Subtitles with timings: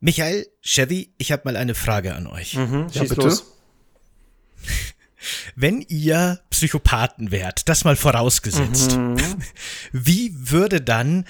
[0.00, 2.54] Michael, Chevy, ich habe mal eine Frage an euch.
[2.54, 3.14] Mhm, Ja, bitte.
[3.22, 3.44] los.
[5.56, 9.16] Wenn ihr Psychopathen wärt, das mal vorausgesetzt, Mhm.
[9.92, 11.24] wie würde dann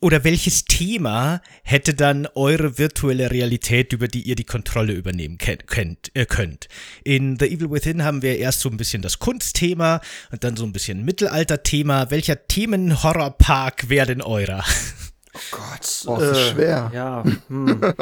[0.00, 6.14] oder welches Thema hätte dann eure virtuelle Realität, über die ihr die Kontrolle übernehmen könnt,
[6.14, 6.68] äh, könnt?
[7.02, 10.00] In The Evil Within haben wir erst so ein bisschen das Kunstthema
[10.30, 12.10] und dann so ein bisschen Mittelalterthema.
[12.10, 14.64] Welcher Themenhorrorpark wäre denn eurer?
[15.50, 16.02] Gott.
[16.04, 16.90] Boah, das ist schwer.
[16.94, 17.24] Ja.
[17.48, 17.80] Hm.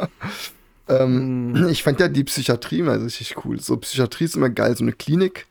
[0.88, 3.60] Ähm, Ich fand ja die Psychiatrie mal richtig cool.
[3.60, 5.46] So Psychiatrie ist immer geil, so eine Klinik,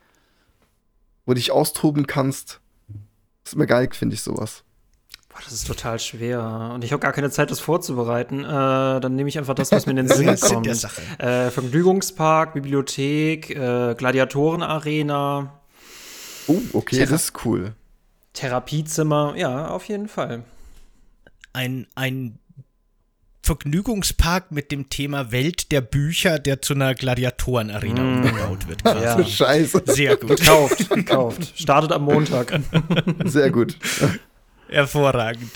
[1.26, 2.62] wo du dich austoben kannst.
[3.44, 4.64] ist immer geil, finde ich sowas.
[5.36, 6.72] Boah, das ist total schwer.
[6.74, 8.46] Und ich habe gar keine Zeit, das vorzubereiten.
[8.46, 10.66] Äh, dann nehme ich einfach das, was mir in den Sinn kommt.
[11.20, 15.60] Äh, Vergnügungspark, Bibliothek, äh, Gladiatorenarena,
[16.48, 17.06] Oh, okay, Tja.
[17.06, 17.74] das ist cool.
[18.34, 19.34] Therapiezimmer.
[19.36, 20.44] Ja, auf jeden Fall.
[21.52, 22.40] Ein, ein
[23.42, 28.84] Vergnügungspark mit dem Thema Welt der Bücher, der zu einer Gladiatorenarena umgebaut wird.
[28.84, 29.04] Quasi.
[29.04, 29.26] Ja.
[29.26, 29.84] Scheiße.
[29.88, 30.38] Sehr gut.
[30.40, 31.54] Gekauft, gekauft.
[31.56, 32.58] Startet am Montag.
[33.26, 33.78] Sehr gut.
[34.76, 35.52] Hervorragend.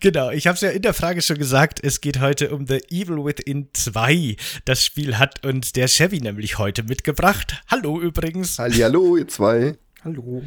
[0.00, 2.78] Genau, ich habe es ja in der Frage schon gesagt, es geht heute um The
[2.88, 4.36] Evil Within 2.
[4.64, 7.62] Das Spiel hat uns der Chevy nämlich heute mitgebracht.
[7.68, 8.58] Hallo übrigens.
[8.58, 9.76] Hallihallo, ihr zwei.
[10.02, 10.42] Hallo.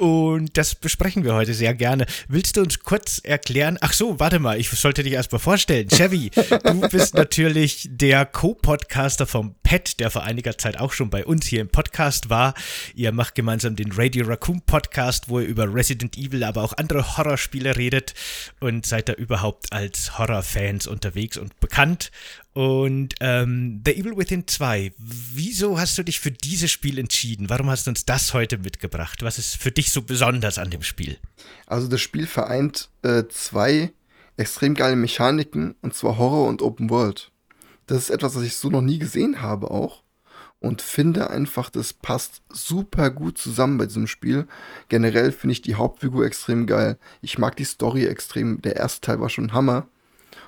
[0.00, 2.06] Und das besprechen wir heute sehr gerne.
[2.26, 3.76] Willst du uns kurz erklären?
[3.82, 5.88] Ach so, warte mal, ich sollte dich erst mal vorstellen.
[5.88, 11.26] Chevy, du bist natürlich der Co-Podcaster vom Pet, der vor einiger Zeit auch schon bei
[11.26, 12.54] uns hier im Podcast war.
[12.94, 17.18] Ihr macht gemeinsam den Radio Raccoon Podcast, wo ihr über Resident Evil, aber auch andere
[17.18, 18.14] Horrorspiele redet
[18.58, 22.10] und seid da überhaupt als Horrorfans unterwegs und bekannt.
[22.52, 27.48] Und ähm, The Evil Within 2, wieso hast du dich für dieses Spiel entschieden?
[27.48, 29.22] Warum hast du uns das heute mitgebracht?
[29.22, 31.18] Was ist für dich so besonders an dem Spiel?
[31.66, 33.92] Also das Spiel vereint äh, zwei
[34.36, 37.30] extrem geile Mechaniken, und zwar Horror und Open World.
[37.86, 40.02] Das ist etwas, was ich so noch nie gesehen habe auch.
[40.58, 44.46] Und finde einfach, das passt super gut zusammen bei diesem Spiel.
[44.88, 46.98] Generell finde ich die Hauptfigur extrem geil.
[47.22, 48.60] Ich mag die Story extrem.
[48.60, 49.88] Der erste Teil war schon Hammer.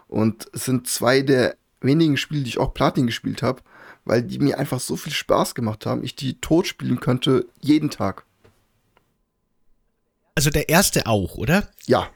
[0.09, 3.63] Und es sind zwei der wenigen Spiele, die ich auch Platin gespielt habe,
[4.05, 6.05] weil die mir einfach so viel Spaß gemacht haben.
[6.05, 8.25] Ich die tot spielen könnte jeden Tag.
[10.35, 11.69] Also der erste auch, oder?
[11.87, 12.11] Ja,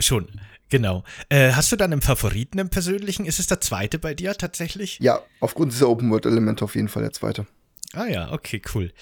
[0.00, 0.28] Schon,
[0.68, 1.04] genau.
[1.28, 3.26] Äh, hast du dann einen Favoriten im persönlichen?
[3.26, 4.98] Ist es der zweite bei dir tatsächlich?
[5.00, 7.46] Ja, aufgrund dieser Open-World-Elemente auf jeden Fall der zweite.
[7.96, 8.92] Ah ja, okay, cool.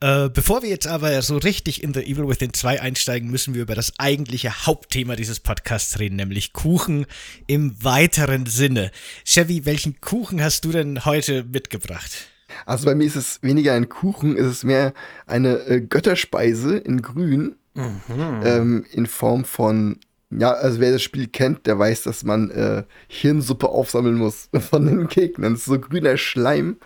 [0.00, 3.62] Äh, bevor wir jetzt aber so richtig in The Evil Within 2 einsteigen, müssen wir
[3.62, 7.06] über das eigentliche Hauptthema dieses Podcasts reden, nämlich Kuchen
[7.46, 8.90] im weiteren Sinne.
[9.24, 12.28] Chevy, welchen Kuchen hast du denn heute mitgebracht?
[12.66, 14.92] Also bei mir ist es weniger ein Kuchen, es ist mehr
[15.26, 19.98] eine äh, Götterspeise in Grün, ähm, in Form von,
[20.30, 24.86] ja, also wer das Spiel kennt, der weiß, dass man äh, Hirnsuppe aufsammeln muss von
[24.86, 25.54] den Gegnern.
[25.54, 26.76] Das ist so grüner Schleim,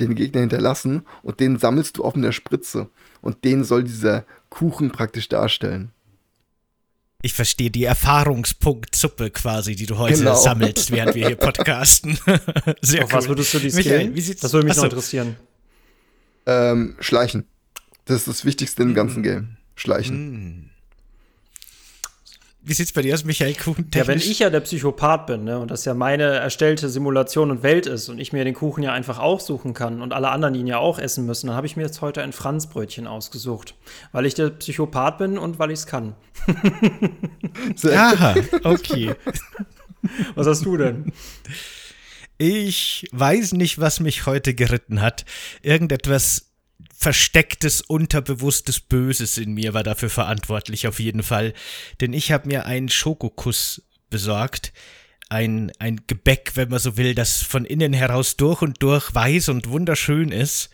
[0.00, 2.88] den Gegner hinterlassen und den sammelst du auf einer Spritze.
[3.22, 5.90] Und den soll dieser Kuchen praktisch darstellen.
[7.22, 10.34] Ich verstehe die Erfahrungspunkt-Suppe quasi, die du heute Genau.
[10.36, 12.18] sammelst, während wir hier podcasten.
[12.82, 13.18] Sehr Auf cool.
[13.18, 15.36] was würdest du die Michael, wie sieht's Das würde mich noch Achso, interessieren.
[16.44, 17.46] Ähm, Schleichen.
[18.04, 19.56] Das ist das Wichtigste im ganzen Game.
[19.74, 20.70] Schleichen.
[22.68, 23.88] Wie sieht's bei dir aus, Michael Kuchen?
[23.94, 27.62] Ja, wenn ich ja der Psychopath bin, ne, und das ja meine erstellte Simulation und
[27.62, 30.66] Welt ist und ich mir den Kuchen ja einfach aussuchen kann und alle anderen ihn
[30.66, 33.76] ja auch essen müssen, dann habe ich mir jetzt heute ein Franzbrötchen ausgesucht.
[34.10, 36.16] Weil ich der Psychopath bin und weil ich es kann.
[37.84, 38.34] Aha,
[38.64, 39.14] okay.
[40.34, 41.12] Was hast du denn?
[42.38, 45.24] Ich weiß nicht, was mich heute geritten hat.
[45.62, 46.45] Irgendetwas
[46.96, 51.52] verstecktes, unterbewusstes Böses in mir war dafür verantwortlich, auf jeden Fall.
[52.00, 54.72] Denn ich habe mir einen Schokokuss besorgt.
[55.28, 59.48] Ein, ein Gebäck, wenn man so will, das von innen heraus durch und durch weiß
[59.50, 60.70] und wunderschön ist.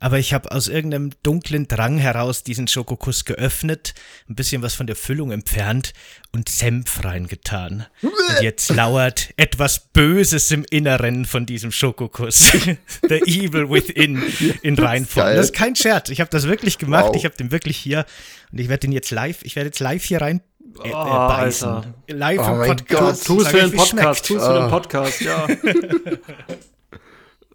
[0.00, 3.94] Aber ich habe aus irgendeinem dunklen Drang heraus diesen Schokokuss geöffnet,
[4.28, 5.92] ein bisschen was von der Füllung entfernt
[6.32, 7.86] und Senf reingetan.
[8.02, 8.12] Und
[8.42, 12.52] jetzt lauert etwas Böses im Inneren von diesem Schokokuss.
[13.08, 14.22] The Evil Within
[14.62, 15.34] in Reinform.
[15.34, 16.10] Das ist kein Scherz.
[16.10, 17.06] Ich habe das wirklich gemacht.
[17.08, 17.16] Wow.
[17.16, 18.04] Ich habe den wirklich hier
[18.52, 20.40] und ich werde den jetzt live, ich werde jetzt live hier rein
[20.84, 21.68] äh, äh, Oh, beißen.
[21.68, 21.94] Alter.
[22.08, 23.26] Live Oh im Podcast.
[23.26, 23.36] Gott.
[23.36, 24.26] Tu es für den Podcast, schmeckt.
[24.26, 24.68] tu es für den Ah.
[24.68, 25.48] Podcast, ja.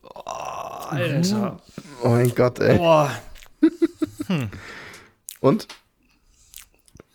[0.86, 1.62] oh, Alter.
[2.04, 2.78] Oh mein Gott, ey.
[2.78, 3.12] Boah.
[5.40, 5.68] Und?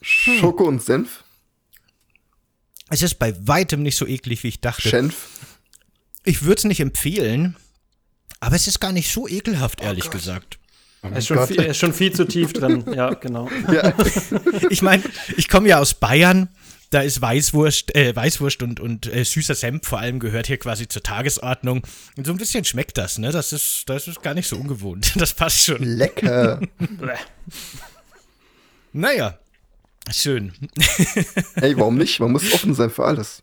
[0.00, 1.24] Schoko und Senf?
[2.90, 4.88] Es ist bei weitem nicht so eklig, wie ich dachte.
[4.88, 5.26] Schenf?
[6.24, 7.56] Ich würde es nicht empfehlen,
[8.40, 10.58] aber es ist gar nicht so ekelhaft, ehrlich gesagt.
[11.02, 13.48] Oh er, ist schon viel, er ist schon viel zu tief drin, ja, genau.
[13.70, 13.92] Ja.
[14.70, 15.02] Ich meine,
[15.36, 16.48] ich komme ja aus Bayern
[16.90, 20.88] da ist Weißwurst, äh, Weißwurst und, und äh, süßer Senf vor allem gehört hier quasi
[20.88, 21.82] zur Tagesordnung.
[22.16, 23.30] Und so ein bisschen schmeckt das, ne?
[23.30, 25.14] Das ist, das ist gar nicht so ungewohnt.
[25.18, 25.82] Das passt schon.
[25.82, 26.60] Lecker.
[28.92, 29.38] naja,
[30.10, 30.52] schön.
[31.54, 32.20] Hey, warum nicht?
[32.20, 33.42] Man muss offen sein für alles.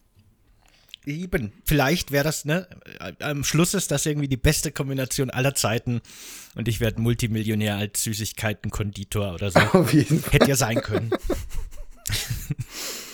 [1.06, 2.68] Eben, vielleicht wäre das, ne?
[3.19, 6.01] Am Schluss ist das irgendwie die beste Kombination aller Zeiten
[6.56, 9.59] und ich werde Multimillionär als Süßigkeiten-Konditor oder so.
[9.59, 10.33] Auf jeden Fall.
[10.33, 11.12] Hätte ja sein können.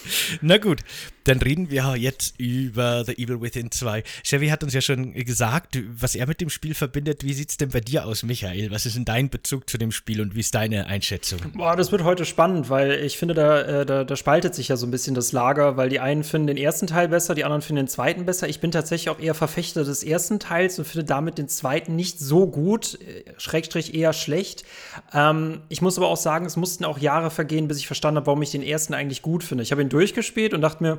[0.41, 0.79] Na gut,
[1.23, 4.03] dann reden wir jetzt über The Evil Within 2.
[4.23, 7.23] Chevy hat uns ja schon gesagt, was er mit dem Spiel verbindet.
[7.23, 8.71] Wie sieht es denn bei dir aus, Michael?
[8.71, 11.39] Was ist denn dein Bezug zu dem Spiel und wie ist deine Einschätzung?
[11.53, 14.77] Boah, das wird heute spannend, weil ich finde, da, äh, da, da spaltet sich ja
[14.77, 17.61] so ein bisschen das Lager, weil die einen finden den ersten Teil besser, die anderen
[17.61, 18.49] finden den zweiten besser.
[18.49, 22.19] Ich bin tatsächlich auch eher Verfechter des ersten Teils und finde damit den zweiten nicht
[22.19, 24.63] so gut, äh, Schrägstrich eher schlecht.
[25.13, 28.27] Ähm, ich muss aber auch sagen, es mussten auch Jahre vergehen, bis ich verstanden habe,
[28.27, 29.63] warum ich den ersten eigentlich gut finde.
[29.63, 30.97] Ich habe ihn durchgespielt und dachte mir,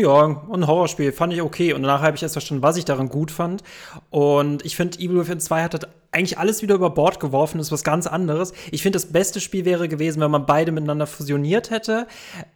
[0.00, 1.72] ja, ein Horrorspiel, fand ich okay.
[1.72, 3.62] Und danach habe ich erst verstanden, was ich daran gut fand.
[4.10, 5.82] Und ich finde, Evil Within 2 hat das
[6.12, 8.52] eigentlich alles wieder über Bord geworfen, ist was ganz anderes.
[8.70, 12.06] Ich finde, das beste Spiel wäre gewesen, wenn man beide miteinander fusioniert hätte.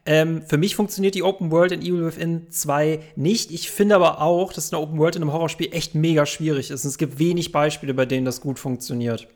[0.07, 3.53] Ähm, für mich funktioniert die Open World in Evil Within 2 nicht.
[3.53, 6.85] Ich finde aber auch, dass eine Open World in einem Horrorspiel echt mega schwierig ist.
[6.85, 9.29] Und es gibt wenig Beispiele, bei denen das gut funktioniert.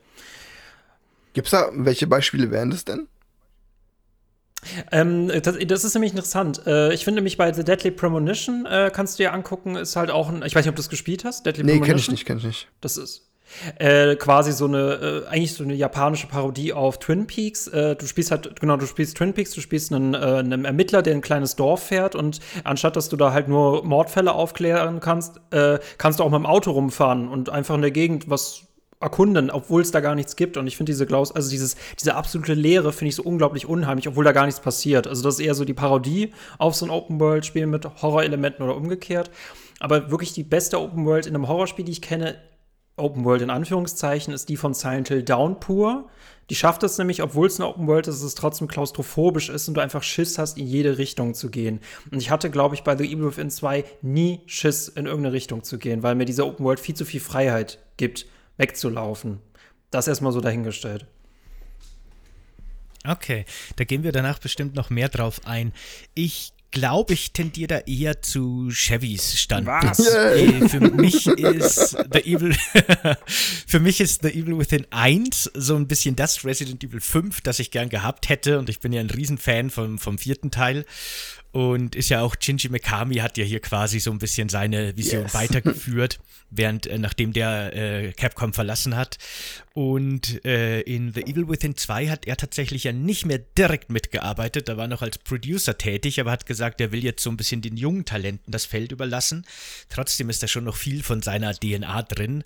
[1.33, 3.07] Gibt es da, welche Beispiele wären das denn?
[4.91, 6.65] Ähm, das, das, ist nämlich interessant.
[6.67, 10.11] Äh, ich finde nämlich bei The Deadly Premonition äh, kannst du dir angucken, ist halt
[10.11, 10.43] auch ein.
[10.45, 11.45] Ich weiß nicht, ob du das gespielt hast.
[11.45, 12.67] Deadly nee, kenn ich nicht, kenn ich nicht.
[12.81, 13.29] Das ist.
[13.79, 17.67] Äh, quasi so eine, äh, eigentlich so eine japanische Parodie auf Twin Peaks.
[17.67, 21.01] Äh, du spielst halt, genau, du spielst Twin Peaks, du spielst einen, äh, einen, Ermittler,
[21.01, 25.39] der ein kleines Dorf fährt und anstatt, dass du da halt nur Mordfälle aufklären kannst,
[25.97, 28.68] kannst du auch mit dem Auto rumfahren und einfach in der Gegend was
[29.01, 30.57] erkunden, obwohl es da gar nichts gibt.
[30.57, 34.07] Und ich finde diese Klaus, also dieses, diese absolute Leere finde ich so unglaublich unheimlich,
[34.07, 35.07] obwohl da gar nichts passiert.
[35.07, 39.31] Also das ist eher so die Parodie auf so ein Open-World-Spiel mit Horrorelementen oder umgekehrt.
[39.79, 42.35] Aber wirklich die beste Open World in einem Horrorspiel, die ich kenne,
[42.97, 46.09] Open World in Anführungszeichen, ist die von Silent Hill Downpour.
[46.49, 49.69] Die schafft es nämlich, obwohl es eine Open World ist, dass es trotzdem klaustrophobisch ist
[49.69, 51.79] und du einfach Schiss hast, in jede Richtung zu gehen.
[52.11, 55.63] Und ich hatte, glaube ich, bei The Evil Within 2 nie Schiss, in irgendeine Richtung
[55.63, 58.25] zu gehen, weil mir diese Open World viel zu viel Freiheit gibt
[58.59, 59.39] wegzulaufen.
[59.89, 61.07] Das erstmal so dahingestellt.
[63.07, 63.45] Okay,
[63.77, 65.73] da gehen wir danach bestimmt noch mehr drauf ein.
[66.13, 69.97] Ich glaube, ich tendiere da eher zu Chevys Standpunkt.
[69.97, 70.07] Was?
[70.07, 72.53] Äh, für mich ist The Evil
[73.25, 77.59] für mich ist The Evil Within 1 so ein bisschen das Resident Evil 5, das
[77.59, 80.85] ich gern gehabt hätte und ich bin ja ein Riesenfan vom, vom vierten Teil
[81.51, 85.23] und ist ja auch Shinji Mikami hat ja hier quasi so ein bisschen seine Vision
[85.23, 85.33] yes.
[85.33, 86.19] weitergeführt,
[86.51, 89.17] während äh, nachdem der äh, Capcom verlassen hat.
[89.73, 94.69] Und äh, in The Evil Within 2 hat er tatsächlich ja nicht mehr direkt mitgearbeitet,
[94.69, 97.61] da war noch als Producer tätig, aber hat gesagt, er will jetzt so ein bisschen
[97.61, 99.45] den jungen Talenten das Feld überlassen.
[99.89, 102.43] Trotzdem ist da schon noch viel von seiner DNA drin.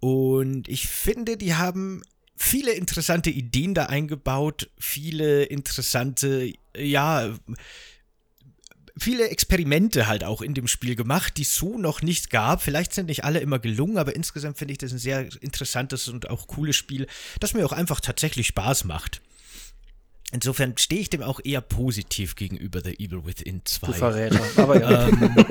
[0.00, 2.02] Und ich finde, die haben
[2.36, 7.34] viele interessante Ideen da eingebaut, viele interessante, ja,
[8.98, 12.62] viele Experimente halt auch in dem Spiel gemacht, die es so noch nicht gab.
[12.62, 16.30] Vielleicht sind nicht alle immer gelungen, aber insgesamt finde ich das ein sehr interessantes und
[16.30, 17.06] auch cooles Spiel,
[17.40, 19.20] das mir auch einfach tatsächlich Spaß macht.
[20.36, 23.86] Insofern stehe ich dem auch eher positiv gegenüber The Evil Within 2.
[23.86, 25.08] Du Verräter, aber ja.
[25.08, 25.34] Ähm,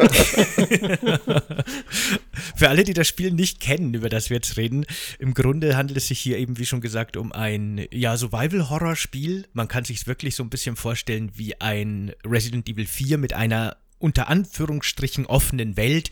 [2.56, 4.86] für alle, die das Spiel nicht kennen, über das wir jetzt reden,
[5.18, 9.48] im Grunde handelt es sich hier eben, wie schon gesagt, um ein ja, Survival-Horror-Spiel.
[9.54, 13.34] Man kann sich es wirklich so ein bisschen vorstellen wie ein Resident Evil 4 mit
[13.34, 16.12] einer unter Anführungsstrichen offenen Welt.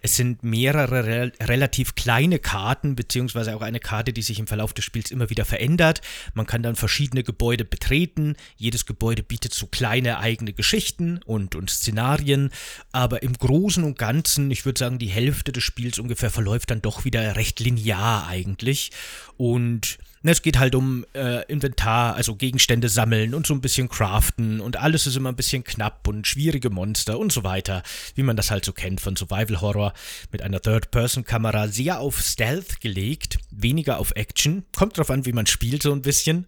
[0.00, 4.72] Es sind mehrere re relativ kleine Karten, beziehungsweise auch eine Karte, die sich im Verlauf
[4.72, 6.02] des Spiels immer wieder verändert.
[6.34, 8.36] Man kann dann verschiedene Gebäude betreten.
[8.56, 12.50] Jedes Gebäude bietet so kleine eigene Geschichten und, und Szenarien.
[12.92, 16.80] Aber im Großen und Ganzen, ich würde sagen, die Hälfte des Spiels ungefähr verläuft dann
[16.80, 18.92] doch wieder recht linear eigentlich.
[19.36, 23.88] Und Ne, es geht halt um äh, Inventar, also Gegenstände sammeln und so ein bisschen
[23.88, 27.82] craften und alles ist immer ein bisschen knapp und schwierige Monster und so weiter,
[28.14, 29.92] wie man das halt so kennt von Survival Horror
[30.30, 34.64] mit einer Third-Person-Kamera, sehr auf Stealth gelegt, weniger auf Action.
[34.76, 36.46] Kommt drauf an, wie man spielt so ein bisschen.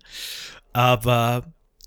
[0.73, 1.45] Aber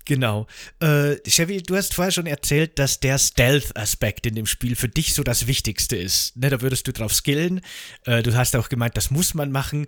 [0.08, 0.46] Genau.
[0.80, 5.12] Äh, Chevy, du hast vorher schon erzählt, dass der Stealth-Aspekt in dem Spiel für dich
[5.12, 6.34] so das Wichtigste ist.
[6.34, 7.60] Ne, da würdest du drauf skillen.
[8.06, 9.86] Äh, du hast auch gemeint, das muss man machen.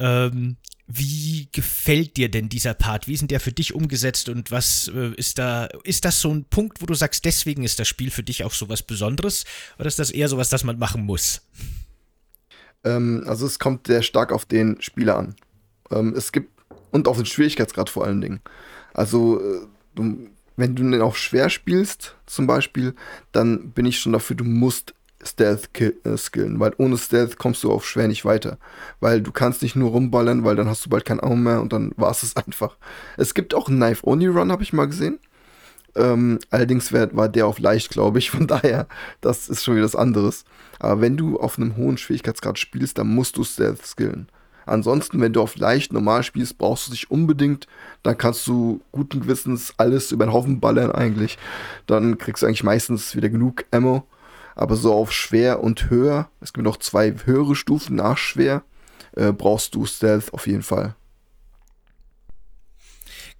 [0.00, 0.56] Ähm,
[0.92, 3.06] wie gefällt dir denn dieser Part?
[3.06, 6.30] Wie ist denn der für dich umgesetzt und was äh, ist da, ist das so
[6.32, 9.44] ein Punkt, wo du sagst, deswegen ist das Spiel für dich auch so was Besonderes
[9.78, 11.42] oder ist das eher so was, das man machen muss?
[12.84, 15.36] Ähm, also es kommt sehr stark auf den Spieler an.
[15.90, 16.50] Ähm, es gibt
[16.90, 18.40] Und auf den Schwierigkeitsgrad vor allen Dingen.
[18.94, 22.94] Also, äh, du, wenn du den auf schwer spielst, zum Beispiel,
[23.32, 27.72] dann bin ich schon dafür, du musst Stealth äh, skillen, weil ohne Stealth kommst du
[27.72, 28.58] auf schwer nicht weiter.
[29.00, 31.72] Weil du kannst nicht nur rumballern, weil dann hast du bald kein Arm mehr und
[31.72, 32.76] dann war es einfach.
[33.16, 35.18] Es gibt auch einen Knife-Only-Run, habe ich mal gesehen.
[35.96, 38.30] Ähm, allerdings wär, war der auf leicht, glaube ich.
[38.32, 38.86] Von daher,
[39.20, 40.44] das ist schon wieder was anderes.
[40.78, 44.28] Aber wenn du auf einem hohen Schwierigkeitsgrad spielst, dann musst du Stealth skillen.
[44.66, 47.66] Ansonsten, wenn du auf leicht normal spielst, brauchst du dich unbedingt.
[48.02, 51.38] Dann kannst du guten Gewissens alles über den Haufen ballern eigentlich.
[51.86, 54.06] Dann kriegst du eigentlich meistens wieder genug Ammo.
[54.54, 58.62] Aber so auf schwer und höher, es gibt noch zwei höhere Stufen nach schwer,
[59.12, 60.94] äh, brauchst du Stealth auf jeden Fall.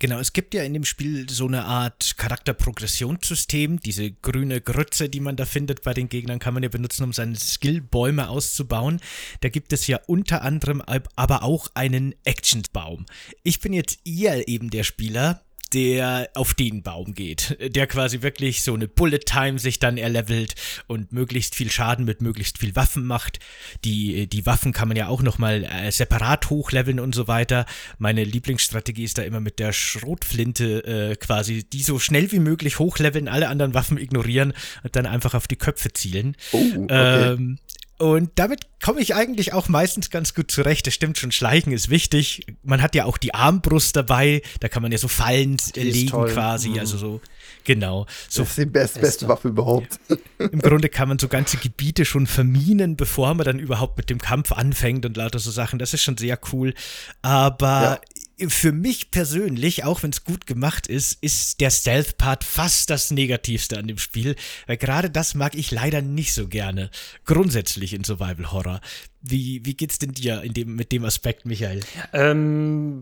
[0.00, 3.81] Genau, es gibt ja in dem Spiel so eine Art Charakterprogressionssystem.
[3.81, 7.12] Diese grüne Grütze, die man da findet bei den Gegnern, kann man ja benutzen, um
[7.12, 9.00] seine Skillbäume auszubauen.
[9.43, 10.83] Da gibt es ja unter anderem
[11.17, 13.05] aber auch einen Actionbaum.
[13.43, 18.62] Ich bin jetzt eher eben der Spieler, der auf den Baum geht, der quasi wirklich
[18.62, 20.54] so eine Bullet Time sich dann erlevelt
[20.86, 23.38] und möglichst viel Schaden mit möglichst viel Waffen macht.
[23.84, 27.66] Die, die Waffen kann man ja auch nochmal äh, separat hochleveln und so weiter.
[27.98, 32.78] Meine Lieblingsstrategie ist da immer mit der Schrotflinte äh, quasi die so schnell wie möglich
[32.78, 36.36] hochleveln, alle anderen Waffen ignorieren und dann einfach auf die Köpfe zielen.
[36.52, 37.32] Oh, okay.
[37.32, 37.58] ähm,
[38.00, 40.87] und damit komme ich eigentlich auch meistens ganz gut zurecht.
[40.87, 42.47] Das stimmt schon, Schleichen ist wichtig.
[42.62, 46.33] Man hat ja auch die Armbrust dabei, da kann man ja so Fallen legen toll.
[46.33, 46.78] quasi, mhm.
[46.78, 47.21] also so,
[47.64, 48.07] genau.
[48.26, 50.00] So das ist die best, beste Waffe überhaupt.
[50.38, 54.19] Im Grunde kann man so ganze Gebiete schon verminen, bevor man dann überhaupt mit dem
[54.19, 55.78] Kampf anfängt und lauter so Sachen.
[55.78, 56.73] Das ist schon sehr cool.
[57.21, 58.00] Aber ja
[58.49, 63.78] für mich persönlich, auch wenn es gut gemacht ist, ist der Stealth-Part fast das Negativste
[63.78, 66.90] an dem Spiel, weil gerade das mag ich leider nicht so gerne.
[67.25, 68.80] Grundsätzlich in Survival Horror.
[69.23, 71.80] Wie, wie geht's denn dir in dem, mit dem Aspekt, Michael?
[72.12, 73.00] Ähm,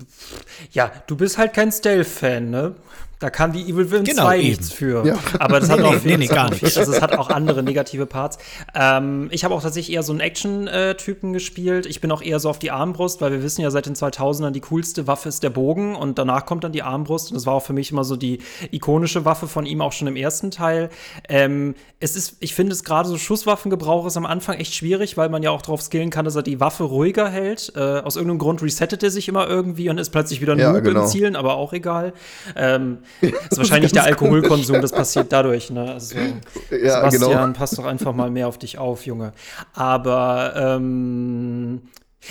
[0.72, 2.74] ja, du bist halt kein Stealth-Fan, ne?
[3.18, 4.48] Da kann die Evil Within genau, 2 eben.
[4.48, 5.04] nichts für.
[5.04, 5.18] Ja.
[5.40, 6.76] Aber das hat auch nee, nee, gar nichts.
[6.78, 8.38] Also es hat auch andere negative Parts.
[8.74, 11.86] Ähm, ich habe auch tatsächlich eher so einen Action-Typen gespielt.
[11.86, 14.52] Ich bin auch eher so auf die Armbrust, weil wir wissen ja seit den 2000ern,
[14.52, 17.30] die coolste Waffe ist der Bogen und danach kommt dann die Armbrust.
[17.30, 18.38] Und das war auch für mich immer so die
[18.70, 20.90] ikonische Waffe von ihm, auch schon im ersten Teil.
[21.28, 25.28] Ähm, es ist, ich finde es gerade so Schusswaffengebrauch ist am Anfang echt schwierig, weil
[25.28, 27.72] man ja auch darauf skillen kann, dass er die Waffe ruhiger hält.
[27.76, 30.84] Äh, aus irgendeinem Grund resettet er sich immer irgendwie und ist plötzlich wieder ja, Noob
[30.84, 31.02] genau.
[31.02, 32.12] im Zielen, aber auch egal.
[32.56, 35.70] Ähm, das ist wahrscheinlich der Alkoholkonsum, das passiert dadurch.
[35.70, 35.86] Ne?
[35.98, 36.16] Also,
[36.70, 37.58] ja, Sebastian, genau.
[37.58, 39.32] pass doch einfach mal mehr auf dich auf, Junge.
[39.74, 41.82] Aber ähm,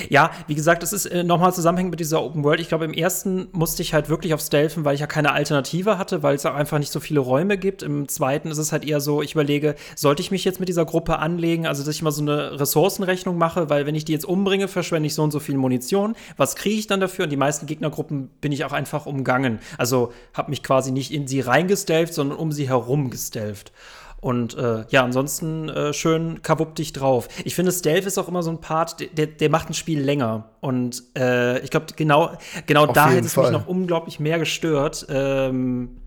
[0.09, 2.59] ja, wie gesagt, es ist äh, nochmal zusammenhängend mit dieser Open World.
[2.59, 5.97] Ich glaube, im ersten musste ich halt wirklich auf Stealthen, weil ich ja keine Alternative
[5.97, 7.83] hatte, weil es auch einfach nicht so viele Räume gibt.
[7.83, 10.85] Im zweiten ist es halt eher so, ich überlege, sollte ich mich jetzt mit dieser
[10.85, 14.25] Gruppe anlegen, also dass ich mal so eine Ressourcenrechnung mache, weil wenn ich die jetzt
[14.25, 16.15] umbringe, verschwende ich so und so viel Munition.
[16.35, 17.23] Was kriege ich dann dafür?
[17.23, 19.59] Und die meisten Gegnergruppen bin ich auch einfach umgangen.
[19.77, 23.71] Also habe mich quasi nicht in sie reingestelft, sondern um sie herum gestelft.
[24.19, 27.27] Und äh, ja, ansonsten äh, schön kavupp dich drauf.
[27.45, 30.49] Ich finde, Stealth ist auch immer so ein Part, der, der macht ein Spiel länger.
[30.59, 32.31] Und äh, ich glaube, genau,
[32.65, 35.05] genau da hätte es mich noch unglaublich mehr gestört.
[35.09, 35.97] Ähm,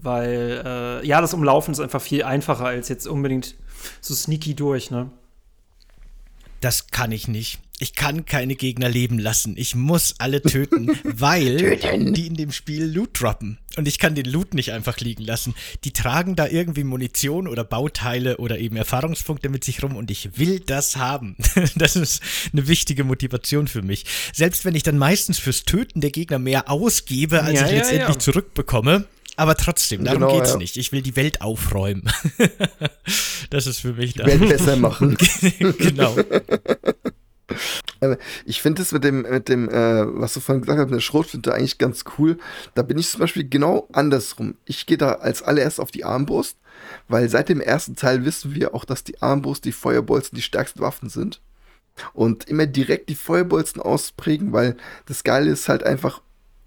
[0.00, 3.56] weil, äh, ja, das Umlaufen ist einfach viel einfacher als jetzt unbedingt
[4.00, 5.10] so sneaky durch, ne?
[6.60, 9.54] Das kann ich nicht ich kann keine Gegner leben lassen.
[9.56, 12.12] Ich muss alle töten, weil töten.
[12.12, 13.58] die in dem Spiel Loot droppen.
[13.76, 15.54] Und ich kann den Loot nicht einfach liegen lassen.
[15.84, 20.36] Die tragen da irgendwie Munition oder Bauteile oder eben Erfahrungspunkte mit sich rum und ich
[20.38, 21.36] will das haben.
[21.76, 22.20] das ist
[22.52, 24.04] eine wichtige Motivation für mich.
[24.32, 28.08] Selbst wenn ich dann meistens fürs Töten der Gegner mehr ausgebe, als ja, ich letztendlich
[28.08, 28.18] ja.
[28.18, 29.06] zurückbekomme.
[29.38, 30.56] Aber trotzdem, darum genau, geht's ja.
[30.56, 30.76] nicht.
[30.76, 32.10] Ich will die Welt aufräumen.
[33.50, 34.24] das ist für mich da.
[34.24, 35.16] Die Welt besser machen.
[35.78, 36.16] genau.
[38.46, 41.00] Ich finde es mit dem, mit dem, äh, was du vorhin gesagt hast, mit der
[41.00, 42.38] Schrotflinte eigentlich ganz cool.
[42.74, 44.56] Da bin ich zum Beispiel genau andersrum.
[44.64, 46.56] Ich gehe da als allererst auf die Armbrust,
[47.06, 50.80] weil seit dem ersten Teil wissen wir auch, dass die Armbrust, die Feuerbolzen die stärksten
[50.80, 51.40] Waffen sind.
[52.12, 54.76] Und immer direkt die Feuerbolzen ausprägen, weil
[55.06, 56.22] das Geile ist halt einfach,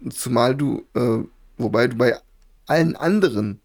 [0.08, 1.18] zumal du, äh,
[1.58, 2.18] wobei du bei
[2.66, 3.60] allen anderen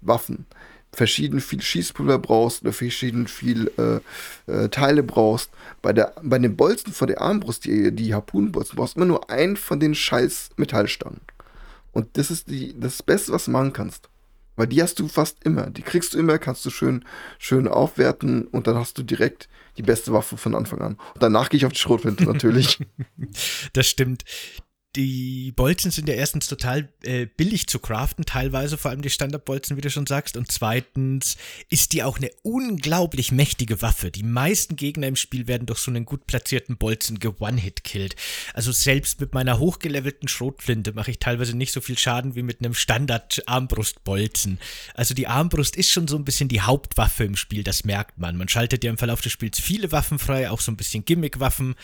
[0.00, 0.46] Waffen
[0.94, 5.50] verschieden viel Schießpulver brauchst oder verschieden viel äh, äh, Teile brauchst.
[5.80, 9.30] Bei, der, bei den Bolzen vor der Armbrust, die, die Harpunenbolzen, brauchst du immer nur
[9.30, 11.20] einen von den scheiß Metallstangen.
[11.92, 14.08] Und das ist die, das Beste, was du machen kannst.
[14.54, 15.70] Weil die hast du fast immer.
[15.70, 17.06] Die kriegst du immer, kannst du schön,
[17.38, 20.92] schön aufwerten und dann hast du direkt die beste Waffe von Anfang an.
[21.14, 22.78] Und danach gehe ich auf die Schrotflinte natürlich.
[23.72, 24.24] das stimmt
[24.94, 29.76] die Bolzen sind ja erstens total äh, billig zu craften, teilweise vor allem die Standardbolzen,
[29.76, 30.36] wie du schon sagst.
[30.36, 31.36] Und zweitens
[31.70, 34.10] ist die auch eine unglaublich mächtige Waffe.
[34.10, 38.16] Die meisten Gegner im Spiel werden durch so einen gut platzierten Bolzen ge-one-hit-killed.
[38.52, 42.60] Also selbst mit meiner hochgelevelten Schrotflinte mache ich teilweise nicht so viel Schaden wie mit
[42.60, 44.58] einem Standard-Armbrustbolzen.
[44.94, 48.36] Also die Armbrust ist schon so ein bisschen die Hauptwaffe im Spiel, das merkt man.
[48.36, 51.76] Man schaltet ja im Verlauf des Spiels viele Waffen frei, auch so ein bisschen Gimmick-Waffen.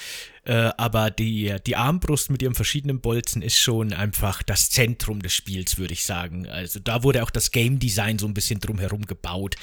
[0.48, 5.34] Äh, aber die, die Armbrust mit ihrem verschiedenen Bolzen ist schon einfach das Zentrum des
[5.34, 6.48] Spiels, würde ich sagen.
[6.48, 9.56] Also da wurde auch das Game Design so ein bisschen drumherum gebaut,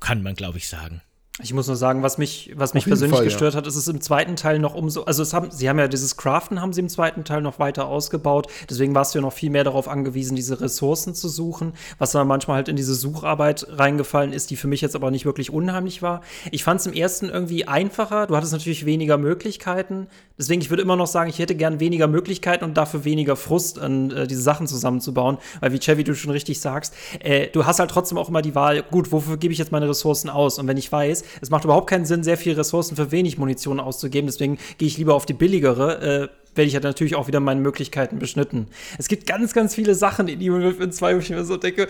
[0.00, 1.00] kann man, glaube ich, sagen.
[1.40, 3.58] Ich muss nur sagen, was mich, was mich persönlich Fall, gestört ja.
[3.58, 6.16] hat, ist es im zweiten Teil noch umso, also es haben, sie haben ja dieses
[6.16, 8.48] Craften haben sie im zweiten Teil noch weiter ausgebaut.
[8.68, 12.26] Deswegen warst du ja noch viel mehr darauf angewiesen, diese Ressourcen zu suchen, was dann
[12.26, 16.02] manchmal halt in diese Sucharbeit reingefallen ist, die für mich jetzt aber nicht wirklich unheimlich
[16.02, 16.22] war.
[16.50, 18.26] Ich fand es im ersten irgendwie einfacher.
[18.26, 20.08] Du hattest natürlich weniger Möglichkeiten.
[20.38, 23.78] Deswegen, ich würde immer noch sagen, ich hätte gern weniger Möglichkeiten und dafür weniger Frust
[23.78, 25.38] an äh, diese Sachen zusammenzubauen.
[25.60, 28.54] Weil wie Chevy du schon richtig sagst, äh, du hast halt trotzdem auch immer die
[28.54, 30.58] Wahl, gut, wofür gebe ich jetzt meine Ressourcen aus?
[30.58, 33.80] Und wenn ich weiß, es macht überhaupt keinen Sinn, sehr viele Ressourcen für wenig Munition
[33.80, 34.26] auszugeben.
[34.26, 36.00] Deswegen gehe ich lieber auf die billigere.
[36.24, 38.66] Äh, werde ich ja natürlich auch wieder meine Möglichkeiten beschnitten.
[38.98, 41.88] Es gibt ganz, ganz viele Sachen in Evil Within 2, wo ich mir so denke,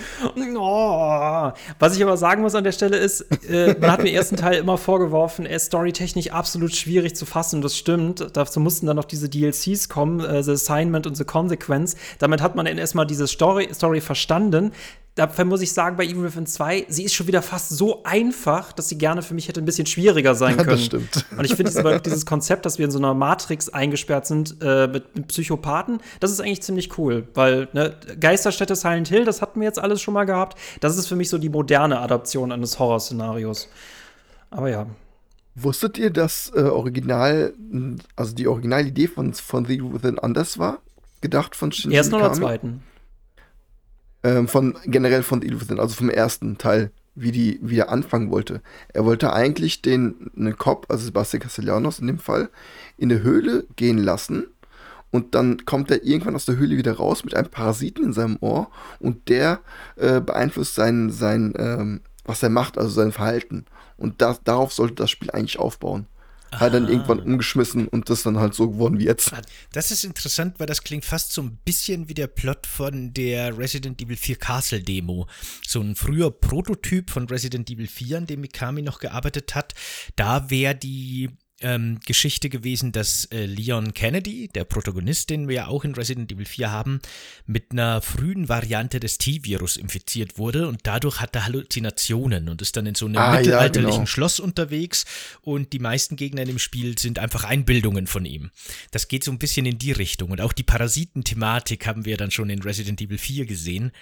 [0.57, 1.51] oh.
[1.79, 4.59] Was ich aber sagen muss an der Stelle ist, äh, man hat mir ersten Teil
[4.59, 7.63] immer vorgeworfen, er ist storytechnisch absolut schwierig zu fassen.
[7.63, 8.29] Das stimmt.
[8.35, 11.97] Dazu mussten dann noch diese DLCs kommen, äh, The Assignment und The Consequence.
[12.19, 14.73] Damit hat man dann erstmal diese Story, Story verstanden
[15.19, 18.73] dafür muss ich sagen, bei Evil Within 2, sie ist schon wieder fast so einfach,
[18.73, 20.69] dass sie gerne für mich hätte ein bisschen schwieriger sein können.
[20.69, 21.27] Ja, das stimmt.
[21.37, 25.17] Und ich finde dieses, Konzept, dass wir in so einer Matrix eingesperrt sind äh, mit,
[25.17, 29.67] mit, Psychopathen, das ist eigentlich ziemlich cool, weil ne, Geisterstätte Silent Hill, das hatten wir
[29.67, 30.59] jetzt alles schon mal gehabt.
[30.81, 33.69] Das ist für mich so die moderne Adaption eines Horrorszenarios.
[34.51, 34.87] Aber ja.
[35.55, 37.53] Wusstet ihr, dass äh, Original,
[38.15, 40.79] also die Originalidee von, von The Within anders war?
[41.21, 42.83] Gedacht von Shinji Ersten oder zweiten?
[44.23, 48.63] ähm, von generell von Illusion, also vom ersten Teil, wie die wie er anfangen wollte.
[48.89, 52.49] Er wollte eigentlich den einen Cop, also Sebastian Castellanos in dem Fall,
[52.99, 54.47] in eine Höhle gehen lassen
[55.11, 58.37] und dann kommt er irgendwann aus der Höhle wieder raus mit einem Parasiten in seinem
[58.41, 59.61] Ohr und der
[59.97, 63.65] äh, beeinflusst sein sein ähm, was er macht, also sein Verhalten.
[63.97, 66.07] Und das, darauf sollte das Spiel eigentlich aufbauen
[66.53, 69.33] halt dann irgendwann umgeschmissen und das dann halt so geworden wie jetzt.
[69.73, 73.59] Das ist interessant, weil das klingt fast so ein bisschen wie der Plot von der
[73.59, 75.27] Resident Evil 4 Castle Demo.
[75.67, 79.75] So ein früher Prototyp von Resident Evil 4, an dem Mikami noch gearbeitet hat.
[80.17, 85.67] Da wäre die ähm, Geschichte gewesen, dass äh, Leon Kennedy, der Protagonist, den wir ja
[85.67, 87.01] auch in Resident Evil 4 haben,
[87.47, 92.77] mit einer frühen Variante des T-Virus infiziert wurde und dadurch hat er Halluzinationen und ist
[92.77, 94.07] dann in so einem ah, mittelalterlichen ja, genau.
[94.07, 95.05] Schloss unterwegs
[95.41, 98.51] und die meisten Gegner in dem Spiel sind einfach Einbildungen von ihm.
[98.91, 102.31] Das geht so ein bisschen in die Richtung und auch die Parasitenthematik haben wir dann
[102.31, 103.93] schon in Resident Evil 4 gesehen.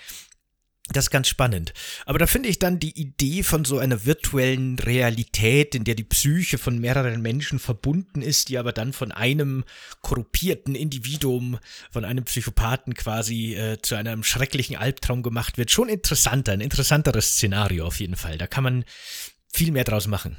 [0.93, 1.73] Das ist ganz spannend.
[2.05, 6.05] Aber da finde ich dann die Idee von so einer virtuellen Realität, in der die
[6.05, 9.65] Psyche von mehreren Menschen verbunden ist, die aber dann von einem
[10.03, 11.59] korrupierten Individuum,
[11.91, 17.33] von einem Psychopathen quasi äh, zu einem schrecklichen Albtraum gemacht wird, schon interessanter, ein interessanteres
[17.33, 18.39] Szenario auf jeden Fall.
[18.39, 18.85] Da kann man
[19.53, 20.37] viel mehr draus machen.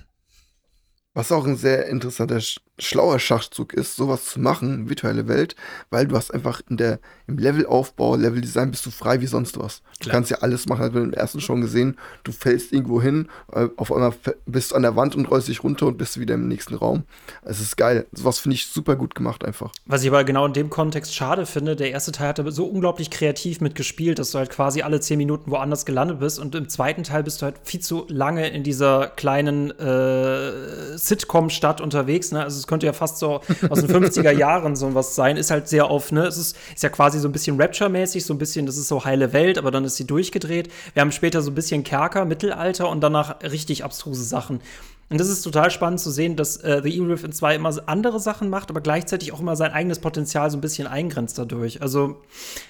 [1.13, 2.39] Was auch ein sehr interessanter,
[2.79, 5.55] schlauer Schachzug ist, sowas zu machen, virtuelle Welt,
[5.89, 9.81] weil du hast einfach in der, im Levelaufbau, Leveldesign bist du frei wie sonst was.
[9.81, 9.93] Klar.
[9.99, 13.29] Du kannst ja alles machen, hast du im ersten schon gesehen, du fällst irgendwo hin,
[13.51, 14.13] äh, auf einmal
[14.45, 17.03] bist du an der Wand und rollst dich runter und bist wieder im nächsten Raum.
[17.43, 18.05] Es ist geil.
[18.11, 19.71] Sowas finde ich super gut gemacht einfach.
[19.87, 23.09] Was ich aber genau in dem Kontext schade finde, der erste Teil hat so unglaublich
[23.09, 27.01] kreativ mitgespielt, dass du halt quasi alle zehn Minuten woanders gelandet bist und im zweiten
[27.01, 32.31] Teil bist du halt viel zu lange in dieser kleinen äh, Sitcom-Stadt unterwegs.
[32.31, 32.43] Ne?
[32.43, 35.37] Also es könnte ja fast so aus den 50er Jahren so was sein.
[35.37, 36.25] Ist halt sehr oft, ne?
[36.25, 39.05] Es ist, ist ja quasi so ein bisschen Rapture-mäßig, so ein bisschen, das ist so
[39.05, 40.69] heile Welt, aber dann ist sie durchgedreht.
[40.93, 44.61] Wir haben später so ein bisschen Kerker, Mittelalter und danach richtig abstruse Sachen.
[45.09, 48.19] Und das ist total spannend zu sehen, dass äh, The Evil Within 2 immer andere
[48.19, 51.81] Sachen macht, aber gleichzeitig auch immer sein eigenes Potenzial so ein bisschen eingrenzt dadurch.
[51.81, 52.17] Also,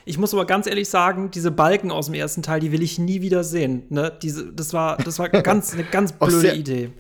[0.06, 3.00] ich muss aber ganz ehrlich sagen, diese Balken aus dem ersten Teil, die will ich
[3.00, 3.84] nie wieder sehen.
[3.90, 4.12] Ne?
[4.22, 6.92] Diese, das war, das war ganz, eine ganz blöde Idee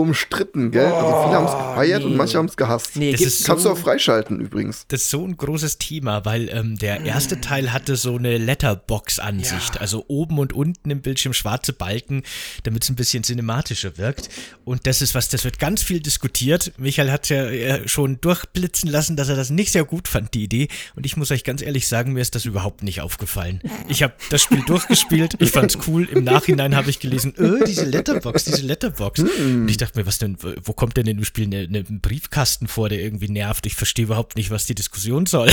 [0.00, 0.90] umstritten, gell?
[0.92, 2.06] Oh, also viele haben es gefeiert nee.
[2.06, 2.96] und manche haben es gehasst.
[2.96, 4.86] Nee, das ist kannst so, du auch freischalten übrigens.
[4.88, 7.42] Das ist so ein großes Thema, weil ähm, der erste mm.
[7.42, 9.76] Teil hatte so eine Letterbox-Ansicht.
[9.76, 9.80] Ja.
[9.80, 12.22] Also oben und unten im Bildschirm schwarze Balken,
[12.64, 14.28] damit es ein bisschen cinematischer wirkt.
[14.64, 16.72] Und das ist was, das wird ganz viel diskutiert.
[16.78, 20.44] Michael hat ja äh, schon durchblitzen lassen, dass er das nicht sehr gut fand, die
[20.44, 20.68] Idee.
[20.94, 23.60] Und ich muss euch ganz ehrlich sagen, mir ist das überhaupt nicht aufgefallen.
[23.88, 26.08] Ich habe das Spiel durchgespielt, ich fand's cool.
[26.10, 29.20] Im Nachhinein habe ich gelesen, öh, diese Letterbox, diese Letterbox.
[29.22, 29.62] Mm.
[29.62, 31.84] Und ich dachte, dachte mir, was denn, wo kommt denn in dem Spiel ne, ne,
[31.88, 33.66] ein Briefkasten vor, der irgendwie nervt?
[33.66, 35.50] Ich verstehe überhaupt nicht, was die Diskussion soll.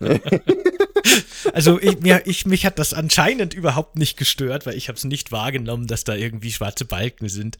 [1.52, 5.04] also ich, mir, ich, mich hat das anscheinend überhaupt nicht gestört, weil ich habe es
[5.04, 7.58] nicht wahrgenommen, dass da irgendwie schwarze Balken sind.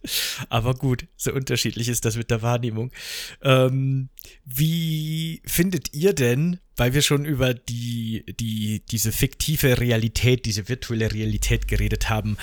[0.50, 2.92] Aber gut, so unterschiedlich ist das mit der Wahrnehmung.
[3.42, 4.10] Ähm,
[4.44, 11.12] wie findet ihr denn, weil wir schon über die, die, diese fiktive Realität, diese virtuelle
[11.12, 12.36] Realität geredet haben,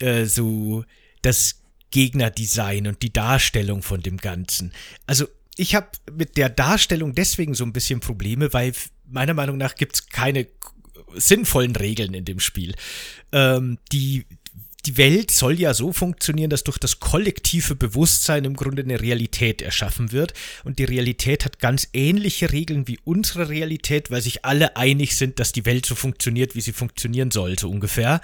[0.00, 0.84] äh, so
[1.22, 1.59] das
[1.90, 4.72] Gegnerdesign und die Darstellung von dem Ganzen.
[5.06, 5.26] Also
[5.56, 8.72] ich habe mit der Darstellung deswegen so ein bisschen Probleme, weil
[9.06, 10.46] meiner Meinung nach gibt es keine
[11.14, 12.74] sinnvollen Regeln in dem Spiel.
[13.32, 14.24] Ähm, die,
[14.86, 19.60] die Welt soll ja so funktionieren, dass durch das kollektive Bewusstsein im Grunde eine Realität
[19.60, 20.32] erschaffen wird.
[20.64, 25.40] Und die Realität hat ganz ähnliche Regeln wie unsere Realität, weil sich alle einig sind,
[25.40, 28.20] dass die Welt so funktioniert, wie sie funktionieren sollte, ungefähr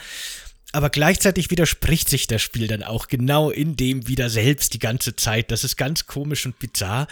[0.72, 5.16] aber gleichzeitig widerspricht sich das Spiel dann auch genau in dem wieder selbst die ganze
[5.16, 5.50] Zeit.
[5.50, 7.06] Das ist ganz komisch und bizarr.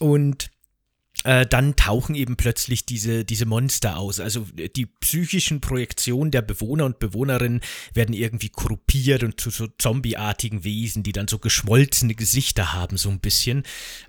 [0.00, 0.50] Und
[1.24, 4.20] äh, dann tauchen eben plötzlich diese, diese Monster aus.
[4.20, 7.60] Also die psychischen Projektionen der Bewohner und Bewohnerinnen
[7.94, 13.08] werden irgendwie korruptiert und zu so zombieartigen Wesen, die dann so geschmolzene Gesichter haben, so
[13.08, 13.64] ein bisschen.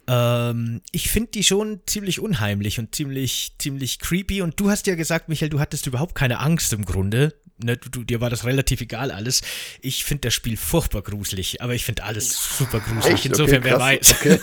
[0.07, 4.41] Ähm, ich finde die schon ziemlich unheimlich und ziemlich, ziemlich creepy.
[4.41, 8.03] Und du hast ja gesagt, Michael, du hattest überhaupt keine Angst im Grunde ne, du,
[8.03, 9.41] dir war das relativ egal alles.
[9.81, 13.15] Ich finde das Spiel furchtbar gruselig, aber ich finde alles super gruselig.
[13.15, 13.25] Echt?
[13.25, 14.15] Insofern, okay, wer weiß.
[14.19, 14.39] Okay.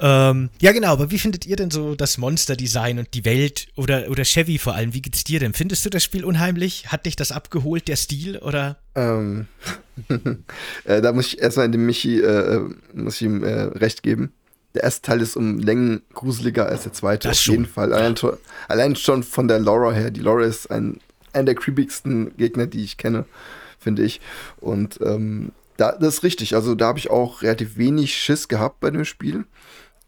[0.02, 4.08] ähm, ja, genau, aber wie findet ihr denn so das Monster-Design und die Welt oder,
[4.10, 4.94] oder Chevy vor allem?
[4.94, 5.54] Wie geht's dir denn?
[5.54, 6.88] Findest du das Spiel unheimlich?
[6.88, 8.78] Hat dich das abgeholt, der Stil, oder?
[8.94, 9.46] Ähm,
[10.84, 12.60] äh, da muss ich erstmal dem Michi äh, äh,
[12.94, 14.32] muss ich ihm äh, recht geben.
[14.74, 17.54] Der erste Teil ist um Längen gruseliger als der zweite, das auf schon.
[17.54, 17.92] jeden Fall.
[17.92, 18.14] Allein,
[18.68, 20.12] allein schon von der Laura her.
[20.12, 21.00] Die Laura ist ein
[21.32, 23.24] einer der creepigsten Gegner, die ich kenne,
[23.78, 24.20] finde ich.
[24.58, 26.54] Und ähm, da, das ist richtig.
[26.54, 29.44] Also da habe ich auch relativ wenig Schiss gehabt bei dem Spiel.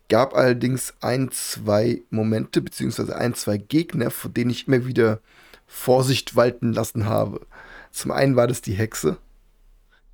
[0.08, 5.20] Gab allerdings ein, zwei Momente, beziehungsweise ein, zwei Gegner, vor denen ich immer wieder
[5.66, 7.46] Vorsicht walten lassen habe.
[7.90, 9.16] Zum einen war das die Hexe,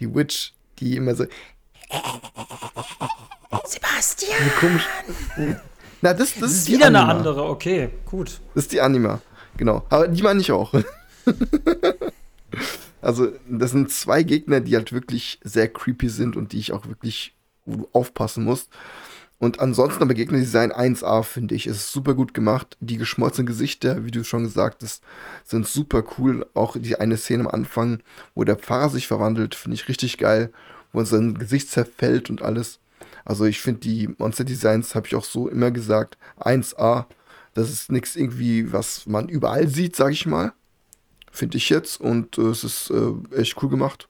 [0.00, 1.24] die Witch, die immer so.
[3.64, 4.50] Sebastian!
[4.60, 4.86] Komisch.
[6.00, 7.02] Na, das, das, das ist, ist wieder Anima.
[7.02, 8.40] eine andere, okay, gut.
[8.54, 9.20] Das ist die Anima,
[9.58, 9.84] genau.
[9.90, 10.72] Aber die meine ich auch.
[13.02, 16.86] also, das sind zwei Gegner, die halt wirklich sehr creepy sind und die ich auch
[16.86, 17.34] wirklich
[17.92, 18.68] aufpassen muss.
[19.38, 21.66] Und ansonsten aber Gegnerdesign 1A, finde ich.
[21.66, 22.76] Es ist super gut gemacht.
[22.80, 25.02] Die geschmolzenen Gesichter, wie du schon gesagt hast,
[25.44, 26.44] sind super cool.
[26.54, 28.00] Auch die eine Szene am Anfang,
[28.34, 30.52] wo der Pfarrer sich verwandelt, finde ich richtig geil.
[30.92, 32.80] Wo sein Gesicht zerfällt und alles.
[33.24, 37.04] Also ich finde die Monster-Designs, habe ich auch so immer gesagt, 1A.
[37.58, 40.52] Das ist nichts irgendwie, was man überall sieht, sage ich mal
[41.38, 42.00] finde ich jetzt.
[42.00, 44.08] Und äh, es ist äh, echt cool gemacht.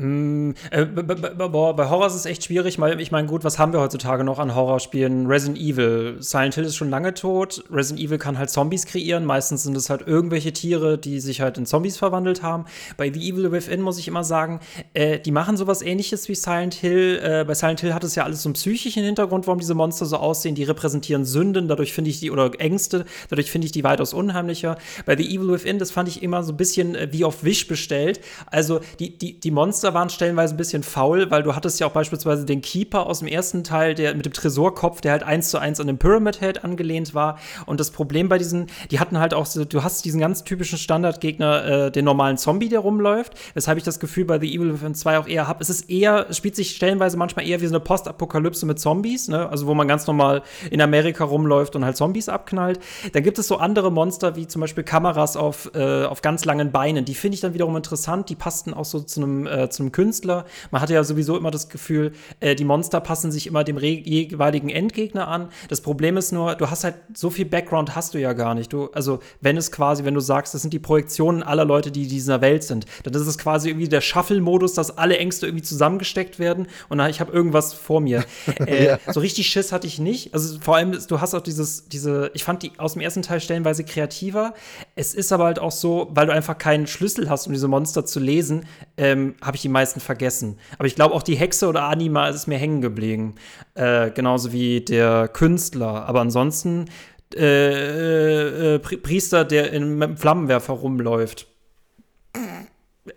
[0.00, 3.74] Mm, äh, boah, bei Horror ist es echt schwierig, weil ich meine, gut, was haben
[3.74, 5.26] wir heutzutage noch an Horrorspielen?
[5.26, 6.16] Resident Evil.
[6.20, 7.64] Silent Hill ist schon lange tot.
[7.70, 9.26] Resident Evil kann halt Zombies kreieren.
[9.26, 12.64] Meistens sind es halt irgendwelche Tiere, die sich halt in Zombies verwandelt haben.
[12.96, 14.60] Bei The Evil Within muss ich immer sagen,
[14.94, 17.20] äh, die machen sowas ähnliches wie Silent Hill.
[17.22, 20.06] Äh, bei Silent Hill hat es ja alles so einen psychischen Hintergrund, warum diese Monster
[20.06, 20.54] so aussehen.
[20.54, 24.78] Die repräsentieren Sünden, dadurch finde ich die, oder Ängste, dadurch finde ich die weitaus unheimlicher.
[25.04, 27.68] Bei The Evil Within, das fand ich immer so ein bisschen äh, wie auf Wish
[27.68, 28.20] bestellt.
[28.46, 31.86] Also die, die, die Monster Monster waren stellenweise ein bisschen faul, weil du hattest ja
[31.86, 35.50] auch beispielsweise den Keeper aus dem ersten Teil, der mit dem Tresorkopf, der halt eins
[35.50, 37.38] zu eins an den Pyramid Head angelehnt war.
[37.66, 40.78] Und das Problem bei diesen, die hatten halt auch so, du hast diesen ganz typischen
[40.78, 43.34] Standardgegner, äh, den normalen Zombie, der rumläuft.
[43.54, 45.60] Weshalb ich das Gefühl bei The Evil Within 2 auch eher habe.
[45.60, 49.48] Es ist eher, spielt sich stellenweise manchmal eher wie so eine Postapokalypse mit Zombies, ne?
[49.48, 52.80] Also wo man ganz normal in Amerika rumläuft und halt Zombies abknallt.
[53.12, 56.70] Dann gibt es so andere Monster, wie zum Beispiel Kameras auf, äh, auf ganz langen
[56.70, 57.04] Beinen.
[57.04, 58.28] Die finde ich dann wiederum interessant.
[58.28, 60.44] Die passten auch so zu einem, äh, zu einem Künstler.
[60.70, 64.68] Man hatte ja sowieso immer das Gefühl, äh, die Monster passen sich immer dem jeweiligen
[64.68, 65.48] Endgegner an.
[65.68, 68.72] Das Problem ist nur, du hast halt so viel Background hast du ja gar nicht.
[68.72, 72.04] Du, also, wenn es quasi, wenn du sagst, das sind die Projektionen aller Leute, die
[72.04, 75.64] in dieser Welt sind, dann ist es quasi irgendwie der Shuffle-Modus, dass alle Ängste irgendwie
[75.64, 78.24] zusammengesteckt werden und na, ich habe irgendwas vor mir.
[78.66, 78.98] äh, ja.
[79.12, 80.34] So richtig Schiss hatte ich nicht.
[80.34, 83.40] Also vor allem, du hast auch dieses, diese, ich fand die aus dem ersten Teil
[83.40, 84.54] stellenweise kreativer.
[84.96, 88.04] Es ist aber halt auch so, weil du einfach keinen Schlüssel hast, um diese Monster
[88.04, 90.58] zu lesen, ähm, habe ich die meisten vergessen.
[90.78, 93.34] Aber ich glaube, auch die Hexe oder Anima ist mir hängen geblieben.
[93.74, 96.06] Äh, genauso wie der Künstler.
[96.06, 96.86] Aber ansonsten
[97.34, 101.46] äh, äh, Priester, der in, mit einem Flammenwerfer rumläuft.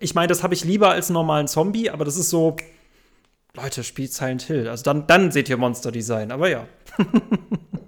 [0.00, 2.56] Ich meine, das habe ich lieber als einen normalen Zombie, aber das ist so.
[3.56, 4.68] Leute, spielt Silent Hill.
[4.68, 6.66] Also dann, dann seht ihr Monster Design, aber ja.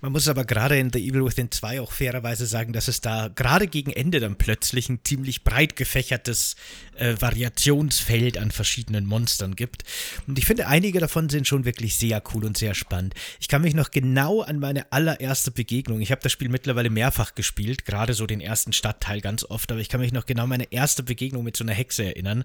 [0.00, 3.28] Man muss aber gerade in The Evil Within 2 auch fairerweise sagen, dass es da
[3.28, 6.56] gerade gegen Ende dann plötzlich ein ziemlich breit gefächertes
[7.00, 9.84] äh, Variationsfeld an verschiedenen Monstern gibt.
[10.26, 13.14] Und ich finde, einige davon sind schon wirklich sehr cool und sehr spannend.
[13.40, 17.34] Ich kann mich noch genau an meine allererste Begegnung, ich habe das Spiel mittlerweile mehrfach
[17.34, 20.50] gespielt, gerade so den ersten Stadtteil ganz oft, aber ich kann mich noch genau an
[20.50, 22.44] meine erste Begegnung mit so einer Hexe erinnern.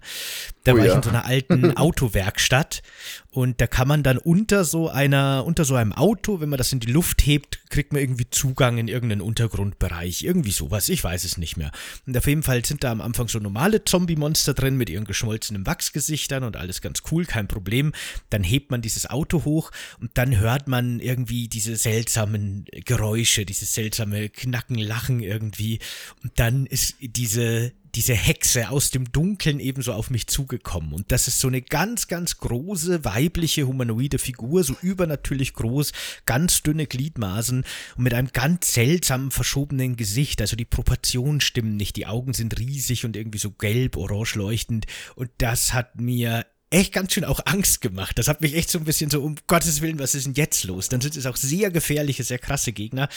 [0.64, 0.92] Da oh, war ja.
[0.92, 2.82] ich in so einer alten Autowerkstatt
[3.30, 6.72] und da kann man dann unter so einer, unter so einem Auto, wenn man das
[6.72, 10.24] in die Luft hebt, kriegt man irgendwie Zugang in irgendeinen Untergrundbereich.
[10.24, 11.70] Irgendwie sowas, ich weiß es nicht mehr.
[12.06, 15.66] Und auf jeden Fall sind da am Anfang so normale Zombie-Monster drin mit ihren geschmolzenen
[15.66, 17.92] Wachsgesichtern und alles ganz cool, kein Problem.
[18.30, 23.74] Dann hebt man dieses Auto hoch und dann hört man irgendwie diese seltsamen Geräusche, dieses
[23.74, 25.78] seltsame Knacken, Lachen irgendwie.
[26.22, 30.92] Und dann ist diese, diese Hexe aus dem Dunkeln ebenso auf mich zugekommen.
[30.92, 35.92] Und das ist so eine ganz, ganz große weibliche humanoide Figur, so übernatürlich groß,
[36.26, 37.64] ganz dünne Gliedmaßen
[37.96, 40.42] und mit einem ganz seltsamen verschobenen Gesicht.
[40.42, 44.86] Also die Proportionen stimmen nicht, die Augen sind riesig und irgendwie so gelb, orange leuchtend.
[45.14, 48.18] Und das hat mir echt ganz schön auch Angst gemacht.
[48.18, 50.64] Das hat mich echt so ein bisschen so, um Gottes Willen, was ist denn jetzt
[50.64, 50.88] los?
[50.88, 53.08] Dann sind es auch sehr gefährliche, sehr krasse Gegner.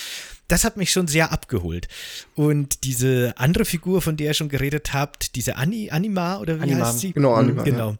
[0.47, 1.87] Das hat mich schon sehr abgeholt.
[2.35, 6.63] Und diese andere Figur, von der ihr schon geredet habt, diese Ani Anima oder wie
[6.63, 6.87] Anima.
[6.87, 7.13] heißt sie?
[7.13, 7.63] Genau, Anima.
[7.63, 7.91] Genau.
[7.91, 7.97] Ja.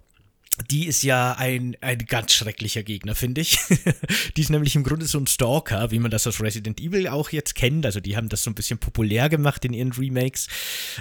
[0.70, 3.60] Die ist ja ein, ein ganz schrecklicher Gegner, finde ich.
[4.36, 7.30] die ist nämlich im Grunde so ein Stalker, wie man das aus Resident Evil auch
[7.30, 7.86] jetzt kennt.
[7.86, 10.48] Also die haben das so ein bisschen populär gemacht in ihren Remakes.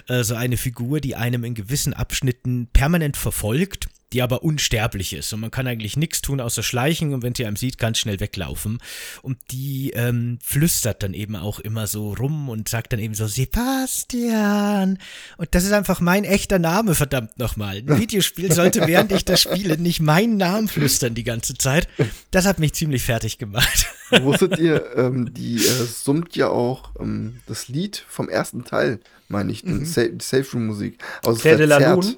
[0.07, 5.33] Äh, so eine Figur, die einem in gewissen Abschnitten permanent verfolgt die aber unsterblich ist
[5.33, 8.21] und man kann eigentlich nichts tun außer schleichen und wenn sie einem sieht, ganz schnell
[8.21, 8.79] weglaufen.
[9.23, 13.27] Und die ähm, flüstert dann eben auch immer so rum und sagt dann eben so
[13.27, 14.99] Sebastian.
[15.37, 17.79] Und das ist einfach mein echter Name, verdammt nochmal.
[17.79, 21.89] Ein Videospiel sollte während ich das spiele nicht meinen Namen flüstern die ganze Zeit.
[22.31, 23.87] Das hat mich ziemlich fertig gemacht.
[24.23, 29.53] Wusstet ihr, ähm, die äh, summt ja auch ähm, das Lied vom ersten Teil, meine
[29.53, 29.81] ich, mhm.
[29.81, 30.99] die Safe Room Musik.
[31.25, 32.17] Also Claire verzerrt.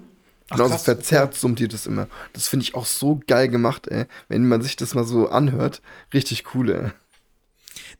[0.50, 2.08] Genauso krass, verzerrt summt ihr das immer.
[2.32, 4.06] Das finde ich auch so geil gemacht, ey.
[4.28, 5.80] Wenn man sich das mal so anhört.
[6.12, 6.90] Richtig cool, ey.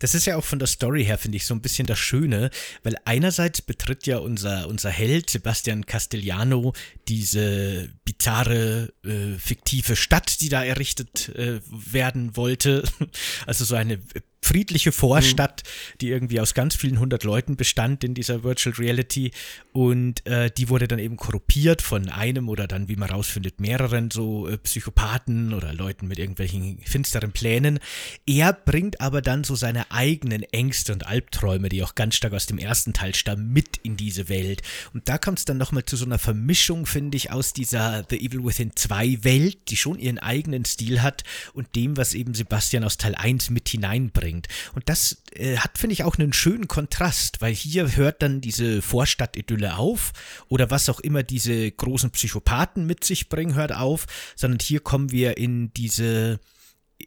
[0.00, 2.50] Das ist ja auch von der Story her, finde ich, so ein bisschen das Schöne,
[2.82, 6.72] weil einerseits betritt ja unser, unser Held Sebastian Castellano
[7.06, 12.82] diese bizarre, äh, fiktive Stadt, die da errichtet äh, werden wollte.
[13.46, 13.98] Also so eine
[14.42, 15.98] friedliche Vorstadt, mhm.
[16.00, 19.32] die irgendwie aus ganz vielen hundert Leuten bestand in dieser Virtual Reality
[19.72, 24.10] und äh, die wurde dann eben korruptiert von einem oder dann, wie man rausfindet, mehreren
[24.10, 27.78] so äh, Psychopathen oder Leuten mit irgendwelchen finsteren Plänen.
[28.26, 32.46] Er bringt aber dann so seine eigenen Ängste und Albträume, die auch ganz stark aus
[32.46, 34.62] dem ersten Teil stammen, mit in diese Welt.
[34.94, 38.16] Und da kommt es dann nochmal zu so einer Vermischung, finde ich, aus dieser The
[38.16, 42.84] Evil Within 2 Welt, die schon ihren eigenen Stil hat und dem, was eben Sebastian
[42.84, 44.48] aus Teil 1 mit hineinbringt bringt.
[44.74, 48.82] Und das äh, hat, finde ich, auch einen schönen Kontrast, weil hier hört dann diese
[48.82, 50.12] Vorstadtidylle auf
[50.48, 55.10] oder was auch immer diese großen Psychopathen mit sich bringen, hört auf, sondern hier kommen
[55.10, 56.40] wir in diese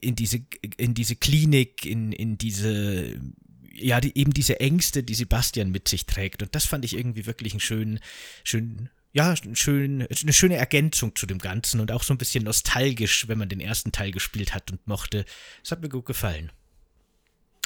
[0.02, 0.42] in diese
[0.78, 3.20] in diese Klinik, in in diese
[3.76, 6.44] ja, die, eben diese Ängste, die Sebastian mit sich trägt.
[6.44, 8.00] Und das fand ich irgendwie wirklich einen schönen,
[8.44, 13.28] schönen, ja, schön, eine schöne Ergänzung zu dem Ganzen und auch so ein bisschen nostalgisch,
[13.28, 15.26] wenn man den ersten Teil gespielt hat und mochte.
[15.64, 16.52] Das hat mir gut gefallen.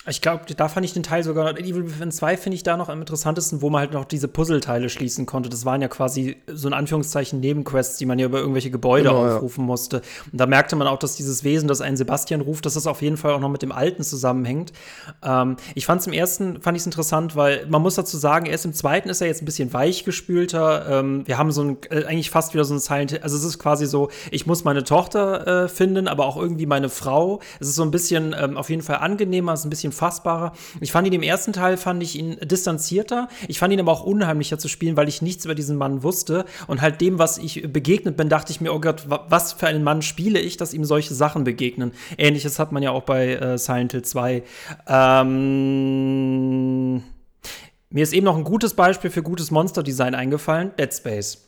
[0.10, 2.78] Ich glaube, da fand ich den Teil sogar, in Evil Within 2 finde ich da
[2.78, 5.50] noch am interessantesten, wo man halt noch diese Puzzleteile schließen konnte.
[5.50, 9.36] Das waren ja quasi so in Anführungszeichen Nebenquests, die man ja über irgendwelche Gebäude genau,
[9.36, 9.68] aufrufen ja.
[9.68, 10.02] musste.
[10.32, 13.02] Und da merkte man auch, dass dieses Wesen, das einen Sebastian ruft, dass das auf
[13.02, 14.72] jeden Fall auch noch mit dem Alten zusammenhängt.
[15.24, 18.46] Ähm, ich fand es im ersten, fand ich es interessant, weil man muss dazu sagen,
[18.46, 21.00] erst im zweiten ist er jetzt ein bisschen weichgespülter.
[21.00, 23.60] Ähm, wir haben so ein, äh, eigentlich fast wieder so ein Silent, also es ist
[23.60, 27.42] quasi so, ich muss meine Tochter äh, finden, aber auch irgendwie meine Frau.
[27.60, 30.54] Es ist so ein bisschen ähm, auf jeden Fall angenehmer, es ist ein bisschen fassbarer.
[30.80, 33.28] Ich fand ihn im ersten Teil, fand ich ihn distanzierter.
[33.48, 36.46] Ich fand ihn aber auch unheimlicher zu spielen, weil ich nichts über diesen Mann wusste.
[36.68, 39.84] Und halt dem, was ich begegnet bin, dachte ich mir, oh Gott, was für einen
[39.84, 41.92] Mann spiele ich, dass ihm solche Sachen begegnen.
[42.18, 44.44] Ähnliches hat man ja auch bei äh, Silent Hill 2.
[44.88, 45.48] Ähm
[47.90, 51.47] mir ist eben noch ein gutes Beispiel für gutes Monsterdesign eingefallen: Dead Space.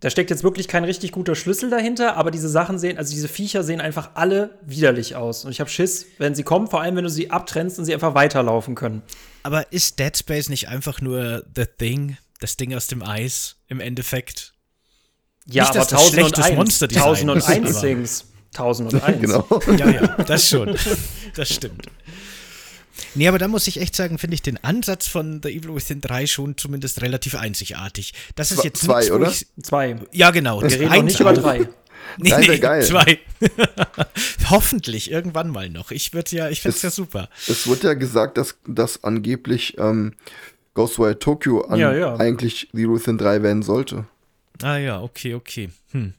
[0.00, 3.26] Da steckt jetzt wirklich kein richtig guter Schlüssel dahinter, aber diese Sachen sehen, also diese
[3.26, 5.44] Viecher sehen einfach alle widerlich aus.
[5.44, 7.92] Und ich habe Schiss, wenn sie kommen, vor allem wenn du sie abtrennst und sie
[7.92, 9.02] einfach weiterlaufen können.
[9.42, 13.80] Aber ist Dead Space nicht einfach nur The Thing, das Ding aus dem Eis im
[13.80, 14.54] Endeffekt?
[15.46, 18.24] Ja, nicht, aber das 1001, Monsterdesign 1001 Things.
[18.54, 19.20] 1001.
[19.20, 19.46] genau.
[19.78, 20.76] Ja, ja, das schon.
[21.34, 21.86] Das stimmt.
[23.14, 26.00] Nee, aber da muss ich echt sagen, finde ich den Ansatz von The Evil Within
[26.00, 28.12] 3 schon zumindest relativ einzigartig.
[28.34, 29.28] Das ist jetzt zwei, nichts, oder?
[29.30, 29.96] Ich, zwei.
[30.12, 30.62] Ja, genau.
[30.62, 31.68] Wir reden nicht über drei.
[32.16, 32.82] Nee, Drei wär nee, geil.
[32.84, 33.18] zwei.
[34.50, 35.90] Hoffentlich, irgendwann mal noch.
[35.90, 37.28] Ich würde ja, ich finde es Es- ja super.
[37.46, 40.14] Es wird ja gesagt, dass, dass angeblich ähm,
[40.74, 42.16] Ghostwire Tokyo an, Ja, ja.
[42.16, 44.06] eigentlich The Evil Within 3 werden sollte.
[44.62, 45.70] Ah ja, okay, okay.
[45.92, 46.14] Hm.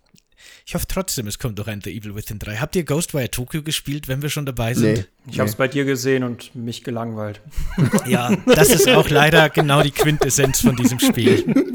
[0.70, 2.58] Ich hoffe trotzdem, es kommt doch ein The Evil Within 3.
[2.58, 4.98] Habt ihr Ghostwire Tokyo gespielt, wenn wir schon dabei sind?
[5.00, 5.06] Nee.
[5.32, 7.42] Ich habe es bei dir gesehen und mich gelangweilt.
[8.06, 11.72] Ja, das ist auch leider genau die Quintessenz von diesem Spiel.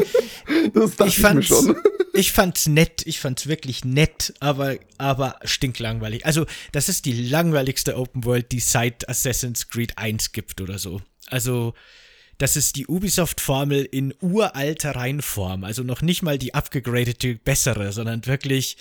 [0.73, 1.77] Das dachte Ich ich, mir fand's, schon.
[2.13, 6.25] ich fand's nett, ich fand's wirklich nett, aber, aber stinklangweilig.
[6.25, 11.01] Also, das ist die langweiligste Open World, die seit Assassin's Creed 1 gibt oder so.
[11.27, 11.75] Also,
[12.39, 15.65] das ist die Ubisoft-Formel in uralter Reinform.
[15.65, 18.77] Also noch nicht mal die abgegradete bessere, sondern wirklich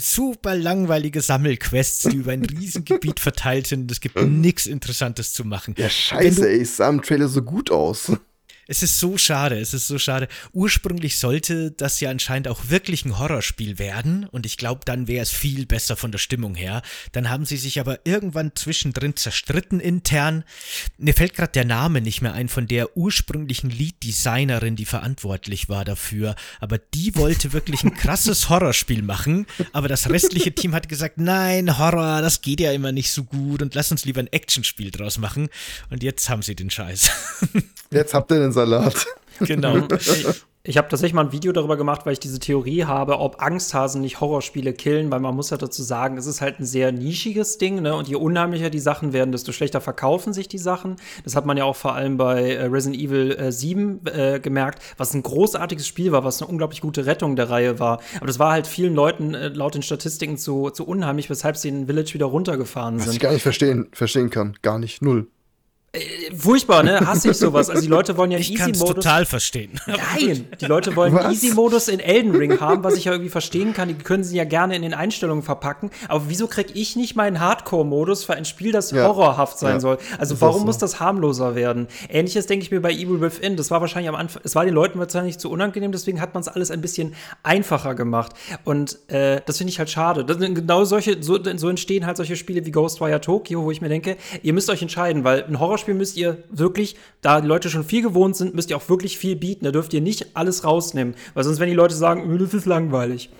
[0.00, 3.90] super langweilige Sammelquests, die über ein Riesengebiet verteilt sind.
[3.90, 5.74] Es gibt nichts Interessantes zu machen.
[5.76, 8.12] Ja, scheiße, ey, es sah im Trailer so gut aus.
[8.72, 10.28] Es ist so schade, es ist so schade.
[10.54, 15.22] Ursprünglich sollte das ja anscheinend auch wirklich ein Horrorspiel werden und ich glaube, dann wäre
[15.22, 16.80] es viel besser von der Stimmung her.
[17.12, 20.44] Dann haben sie sich aber irgendwann zwischendrin zerstritten intern.
[20.96, 25.84] Mir fällt gerade der Name nicht mehr ein von der ursprünglichen Lead-Designerin, die verantwortlich war
[25.84, 26.34] dafür.
[26.58, 31.78] Aber die wollte wirklich ein krasses Horrorspiel machen, aber das restliche Team hat gesagt, nein,
[31.78, 35.18] Horror, das geht ja immer nicht so gut und lass uns lieber ein Actionspiel draus
[35.18, 35.50] machen.
[35.90, 37.10] Und jetzt haben sie den Scheiß.
[37.90, 39.06] Jetzt habt ihr den Salat.
[39.40, 39.76] genau.
[39.98, 40.26] Ich,
[40.64, 44.00] ich habe tatsächlich mal ein Video darüber gemacht, weil ich diese Theorie habe, ob Angsthasen
[44.00, 47.58] nicht Horrorspiele killen, weil man muss ja dazu sagen, es ist halt ein sehr nischiges
[47.58, 47.94] Ding, ne?
[47.96, 50.96] Und je unheimlicher die Sachen werden, desto schlechter verkaufen sich die Sachen.
[51.24, 54.82] Das hat man ja auch vor allem bei äh, Resident Evil äh, 7 äh, gemerkt,
[54.96, 58.00] was ein großartiges Spiel war, was eine unglaublich gute Rettung der Reihe war.
[58.16, 61.68] Aber das war halt vielen Leuten äh, laut den Statistiken zu, zu unheimlich, weshalb sie
[61.68, 63.20] in Village wieder runtergefahren Was ich sind.
[63.20, 64.56] gar nicht verstehen, verstehen kann.
[64.62, 65.02] Gar nicht.
[65.02, 65.26] Null.
[66.34, 67.00] Furchtbar, ne?
[67.06, 67.68] Hasse ich sowas.
[67.68, 68.94] Also die Leute wollen ja einen Ich kann Easy-Modus.
[68.94, 69.78] total verstehen.
[69.86, 71.34] Nein, die Leute wollen einen Was?
[71.34, 73.88] Easy-Modus in Elden Ring haben, was ich ja irgendwie verstehen kann.
[73.88, 75.90] Die können sie ja gerne in den Einstellungen verpacken.
[76.08, 79.06] Aber wieso krieg ich nicht meinen Hardcore-Modus für ein Spiel, das Ja.
[79.06, 79.80] horrorhaft sein Ja.
[79.80, 79.98] soll?
[80.18, 80.64] Also warum so.
[80.66, 81.88] muss das harmloser werden?
[82.08, 83.56] Ähnliches denke ich mir bei Evil Within.
[83.58, 86.40] Das war wahrscheinlich am Anfang, es war den Leuten wahrscheinlich zu unangenehm, deswegen hat man
[86.40, 88.32] es alles ein bisschen einfacher gemacht.
[88.64, 90.24] Und äh, das finde ich halt schade.
[90.24, 93.82] Das sind genau solche, so, so entstehen halt solche Spiele wie Ghostwire Tokyo, wo ich
[93.82, 97.68] mir denke, ihr müsst euch entscheiden, weil ein Horrorspiel müsst ihr wirklich, da die Leute
[97.70, 99.64] schon viel gewohnt sind, müsst ihr auch wirklich viel bieten.
[99.64, 101.14] Da dürft ihr nicht alles rausnehmen.
[101.34, 103.30] Weil sonst, wenn die Leute sagen, "Äh, das ist langweilig.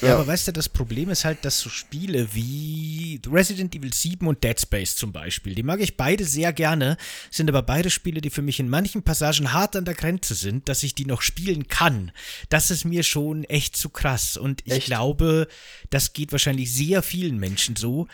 [0.00, 0.14] Ja, Ja.
[0.14, 4.42] aber weißt du, das Problem ist halt, dass so Spiele wie Resident Evil 7 und
[4.42, 6.96] Dead Space zum Beispiel, die mag ich beide sehr gerne,
[7.30, 10.70] sind aber beide Spiele, die für mich in manchen Passagen hart an der Grenze sind,
[10.70, 12.12] dass ich die noch spielen kann.
[12.48, 14.38] Das ist mir schon echt zu krass.
[14.38, 14.86] Und ich Echt?
[14.86, 15.48] glaube,
[15.90, 18.08] das geht wahrscheinlich sehr vielen Menschen so.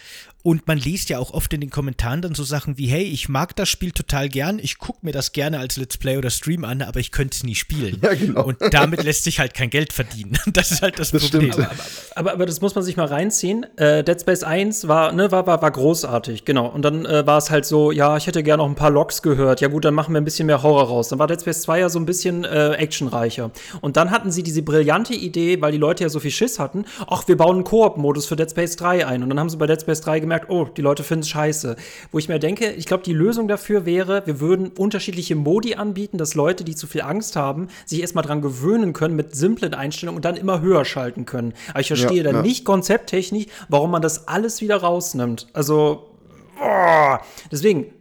[0.46, 3.28] Und man liest ja auch oft in den Kommentaren dann so Sachen wie, hey, ich
[3.28, 6.64] mag das Spiel total gern, ich gucke mir das gerne als Let's Play oder Stream
[6.64, 8.00] an, aber ich könnte es nie spielen.
[8.06, 8.44] Ja, genau.
[8.44, 10.38] Und damit lässt sich halt kein Geld verdienen.
[10.52, 11.52] Das ist halt das, Das Problem.
[11.52, 11.68] stimmt.
[12.14, 13.66] Aber, aber das muss man sich mal reinziehen.
[13.76, 16.68] Äh, Dead Space 1 war, ne, war, war, war großartig, genau.
[16.68, 19.22] Und dann äh, war es halt so, ja, ich hätte gerne noch ein paar Logs
[19.22, 19.60] gehört.
[19.60, 21.08] Ja gut, dann machen wir ein bisschen mehr Horror raus.
[21.08, 23.50] Dann war Dead Space 2 ja so ein bisschen äh, actionreicher.
[23.80, 26.84] Und dann hatten sie diese brillante Idee, weil die Leute ja so viel Schiss hatten,
[27.08, 29.24] ach, wir bauen einen Koop-Modus für Dead Space 3 ein.
[29.24, 31.76] Und dann haben sie bei Dead Space 3 gemerkt, oh, die Leute finden es scheiße.
[32.12, 36.18] Wo ich mir denke, ich glaube, die Lösung dafür wäre, wir würden unterschiedliche Modi anbieten,
[36.18, 40.16] dass Leute, die zu viel Angst haben, sich erstmal dran gewöhnen können mit simplen Einstellungen
[40.16, 41.54] und dann immer höher schalten können.
[41.70, 42.42] Aber ich verstehe Ja, dann ja.
[42.42, 45.48] nicht konzepttechnisch, warum man das alles wieder rausnimmt.
[45.52, 46.10] Also,
[46.58, 47.20] boah.
[47.50, 47.92] deswegen.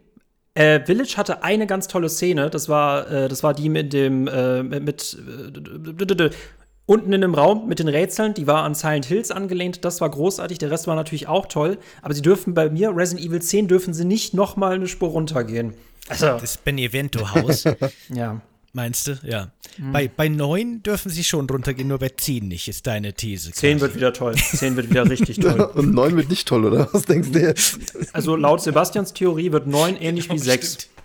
[0.54, 4.26] Äh, Village hatte eine ganz tolle Szene, das war, äh, das war die mit dem,
[4.26, 6.30] äh, mit, mit äh,
[6.86, 10.08] unten in dem Raum mit den Rätseln, die war an Silent Hills angelehnt, das war
[10.10, 13.68] großartig, der Rest war natürlich auch toll, aber sie dürfen bei mir, Resident Evil 10,
[13.68, 15.74] dürfen sie nicht noch mal eine Spur runtergehen.
[16.08, 17.64] Also, Das Benevento-Haus,
[18.14, 18.40] ja.
[18.72, 19.18] meinst du?
[19.24, 19.48] Ja.
[19.92, 23.50] Bei, bei 9 dürfen sie schon runtergehen, nur bei 10 nicht, ist deine These.
[23.52, 23.80] 10 quasi.
[23.82, 25.60] wird wieder toll, 10 wird wieder richtig toll.
[25.74, 26.88] Und 9 wird nicht toll, oder?
[26.92, 27.78] Was denkst du jetzt?
[28.14, 30.66] Also laut Sebastians Theorie wird 9 ähnlich wie 6.
[30.72, 30.95] Stimmt.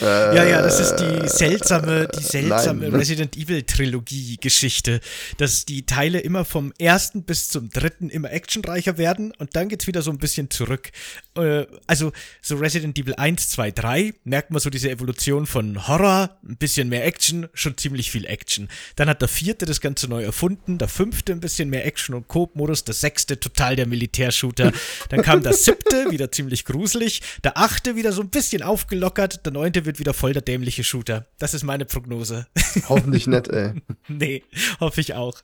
[0.00, 2.94] Ja, ja, das ist die Äh, seltsame, die seltsame nein.
[2.94, 5.00] Resident Evil Trilogie-Geschichte,
[5.38, 9.86] dass die Teile immer vom ersten bis zum dritten immer actionreicher werden und dann geht's
[9.86, 10.90] wieder so ein bisschen zurück.
[11.36, 16.38] Äh, also so Resident Evil 1, 2, 3 merkt man so diese Evolution von Horror,
[16.46, 18.68] ein bisschen mehr Action, schon ziemlich viel Action.
[18.96, 22.28] Dann hat der vierte das Ganze neu erfunden, der fünfte ein bisschen mehr Action und
[22.28, 24.72] Coop-Modus, der sechste total der Militärshooter.
[25.08, 29.52] Dann kam der siebte, wieder ziemlich gruselig, der achte wieder so ein bisschen aufgelockert, der
[29.52, 31.26] neunte wird wieder voll der dämliche Shooter.
[31.38, 32.46] Das ist meine Prognose.
[32.88, 33.72] Hoffentlich nett, ey.
[34.08, 34.42] nee,
[34.80, 35.40] hoffe ich auch.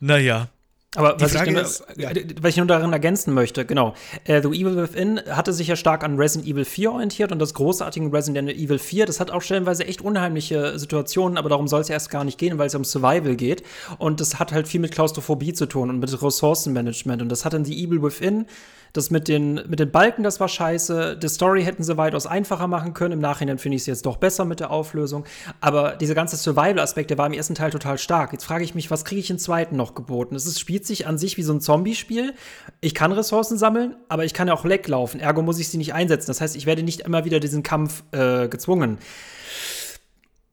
[0.00, 0.48] Naja.
[0.96, 2.10] Aber was ich, denn, ist, ja.
[2.40, 3.94] was ich, nur darin ergänzen möchte, genau.
[4.24, 7.52] Äh, The Evil Within hatte sich ja stark an Resident Evil 4 orientiert und das
[7.52, 11.88] großartige Resident Evil 4, das hat auch stellenweise echt unheimliche Situationen, aber darum soll es
[11.88, 13.62] ja erst gar nicht gehen, weil es um Survival geht.
[13.98, 17.20] Und das hat halt viel mit Klaustrophobie zu tun und mit Ressourcenmanagement.
[17.20, 18.46] Und das hat dann The Evil Within
[18.92, 21.16] das mit den, mit den Balken, das war scheiße.
[21.16, 23.12] Die Story hätten sie weitaus einfacher machen können.
[23.12, 25.24] Im Nachhinein finde ich es jetzt doch besser mit der Auflösung.
[25.60, 28.32] Aber dieser ganze Survival-Aspekt, der war im ersten Teil total stark.
[28.32, 30.34] Jetzt frage ich mich, was kriege ich im zweiten noch geboten?
[30.34, 32.34] Es ist, spielt sich an sich wie so ein Zombie-Spiel.
[32.80, 35.20] Ich kann Ressourcen sammeln, aber ich kann ja auch leglaufen.
[35.20, 36.28] Ergo muss ich sie nicht einsetzen.
[36.28, 38.98] Das heißt, ich werde nicht immer wieder diesen Kampf äh, gezwungen.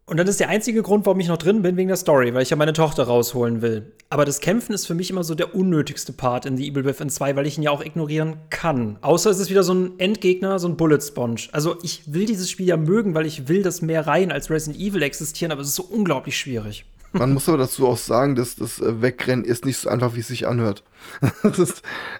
[0.08, 2.44] Und dann ist der einzige Grund, warum ich noch drin bin, wegen der Story, weil
[2.44, 3.92] ich ja meine Tochter rausholen will.
[4.12, 7.10] Aber das Kämpfen ist für mich immer so der unnötigste Part in The Evil Within
[7.10, 9.00] 2, weil ich ihn ja auch ignorieren kann.
[9.02, 11.48] Außer es ist wieder so ein Endgegner, so ein Bullet Sponge.
[11.54, 14.80] Also ich will dieses Spiel ja mögen, weil ich will, dass mehr Reihen als Resident
[14.80, 16.86] Evil existieren, aber es ist so unglaublich schwierig.
[17.14, 20.20] Man muss aber dazu auch sagen, dass das äh, Wegrennen ist nicht so einfach, wie
[20.20, 20.84] es sich anhört.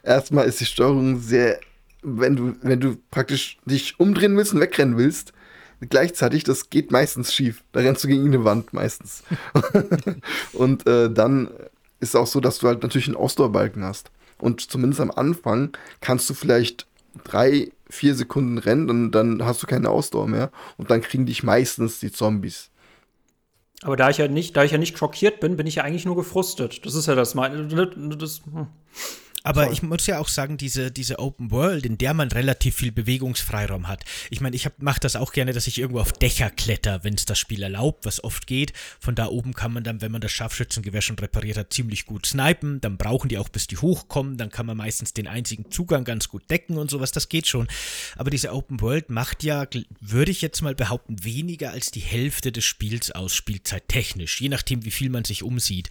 [0.04, 1.60] erstmal ist die Steuerung sehr,
[2.02, 5.34] wenn du, wenn du praktisch dich umdrehen willst und wegrennen willst,
[5.82, 7.64] gleichzeitig, das geht meistens schief.
[7.72, 9.24] Da rennst du gegen eine Wand meistens.
[10.54, 11.48] und äh, dann
[12.00, 14.12] ist es auch so, dass du halt natürlich einen Ausdauerbalken hast.
[14.38, 16.88] Und zumindest am Anfang kannst du vielleicht
[17.24, 20.52] drei, vier Sekunden rennen und dann hast du keine Ausdauer mehr.
[20.78, 22.70] Und dann kriegen dich meistens die Zombies.
[23.82, 26.06] Aber da ich ja nicht, da ich ja nicht schockiert bin, bin ich ja eigentlich
[26.06, 26.86] nur gefrustet.
[26.86, 27.68] Das ist ja das meine.
[28.18, 28.68] Das, hm.
[29.46, 29.74] Aber Voll.
[29.74, 33.88] ich muss ja auch sagen, diese, diese Open World, in der man relativ viel Bewegungsfreiraum
[33.88, 34.04] hat.
[34.32, 37.26] Ich meine, ich mache das auch gerne, dass ich irgendwo auf Dächer kletter, wenn es
[37.26, 38.74] das Spiel erlaubt, was oft geht.
[39.00, 42.26] Von da oben kann man dann, wenn man das Scharfschützengewehr schon repariert hat, ziemlich gut
[42.26, 42.82] snipen.
[42.82, 44.38] Dann brauchen die auch, bis die hochkommen.
[44.38, 47.12] Dann kann man meistens den einzigen Zugang ganz gut decken und sowas.
[47.12, 47.68] Das geht schon.
[48.18, 49.68] Aber diese Open World macht ja,
[50.02, 54.42] würde ich jetzt mal behaupten, weniger als die Hälfte des Spiels aus, Spielzeit technisch.
[54.42, 55.90] Je nachdem, wie viel man sich umsieht.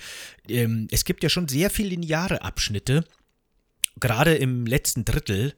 [0.49, 3.05] Ähm, es gibt ja schon sehr viele lineare Abschnitte
[4.01, 5.55] gerade im letzten Drittel.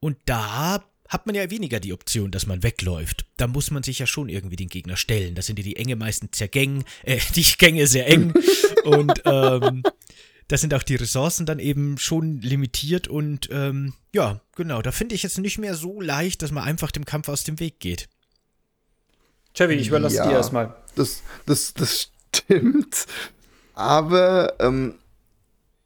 [0.00, 3.26] Und da hat man ja weniger die Option, dass man wegläuft.
[3.36, 5.34] Da muss man sich ja schon irgendwie den Gegner stellen.
[5.34, 8.32] Da sind ja die Enge meistens sehr Gängen, äh, die Gänge sehr eng.
[8.84, 9.82] und ähm,
[10.46, 13.08] da sind auch die Ressourcen dann eben schon limitiert.
[13.08, 16.92] Und ähm, ja, genau, da finde ich es nicht mehr so leicht, dass man einfach
[16.92, 18.08] dem Kampf aus dem Weg geht.
[19.54, 20.76] Chevy, ich überlasse ja, dir erstmal.
[20.94, 23.06] Das, das, das stimmt.
[23.74, 24.94] Aber ähm,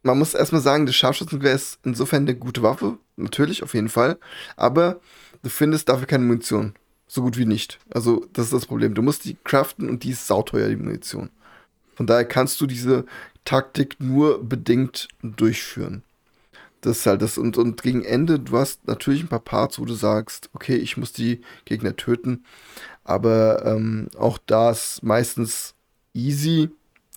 [0.05, 2.99] man muss erstmal sagen, das Scharfschützengewehr ist insofern eine gute Waffe.
[3.17, 4.17] Natürlich, auf jeden Fall.
[4.55, 4.99] Aber
[5.41, 6.75] du findest dafür keine Munition.
[7.07, 7.79] So gut wie nicht.
[7.91, 8.93] Also, das ist das Problem.
[8.93, 11.29] Du musst die craften und die ist sauteuer, die Munition.
[11.95, 13.05] Von daher kannst du diese
[13.45, 16.03] Taktik nur bedingt durchführen.
[16.81, 17.39] Das ist halt das.
[17.39, 20.97] Und, und gegen Ende, du hast natürlich ein paar Parts, wo du sagst, okay, ich
[20.97, 22.43] muss die Gegner töten.
[23.03, 25.73] Aber ähm, auch da ist meistens
[26.13, 26.69] easy,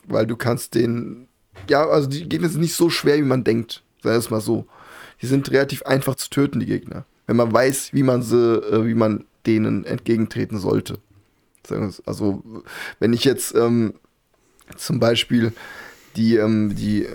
[0.07, 1.28] weil du kannst den
[1.69, 3.83] ja, also die Gegner sind nicht so schwer, wie man denkt.
[4.03, 4.67] Wir es mal so.
[5.21, 7.05] Die sind relativ einfach zu töten, die Gegner.
[7.27, 10.99] Wenn man weiß, wie man sie, äh, wie man denen entgegentreten sollte.
[12.07, 12.43] Also,
[12.99, 13.95] wenn ich jetzt ähm,
[14.77, 15.53] zum Beispiel
[16.17, 17.07] die, ähm, die,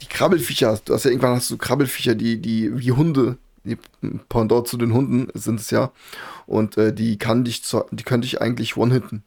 [0.00, 3.78] die Krabbelfiecher hast, du hast ja irgendwann hast du Krabbelfiecher, die, die wie Hunde, die
[4.28, 5.90] Pendant zu den Hunden sind es ja.
[6.46, 9.22] Und äh, die kann dich, die können dich eigentlich one-hitten.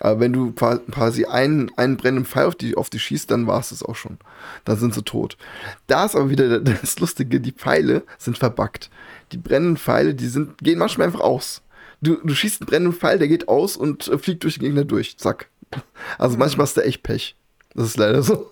[0.00, 3.60] Aber wenn du quasi einen, einen brennenden Pfeil auf die, auf die schießt, dann war
[3.60, 4.18] es das auch schon.
[4.64, 5.36] Dann sind sie tot.
[5.86, 8.90] Da ist aber wieder das Lustige, die Pfeile sind verbuggt.
[9.32, 11.62] Die brennenden Pfeile, die sind, gehen manchmal einfach aus.
[12.02, 14.84] Du, du schießt einen brennenden Pfeil, der geht aus und äh, fliegt durch den Gegner
[14.84, 15.16] durch.
[15.16, 15.48] Zack.
[16.18, 17.36] Also manchmal hast du echt Pech.
[17.74, 18.50] Das ist leider so.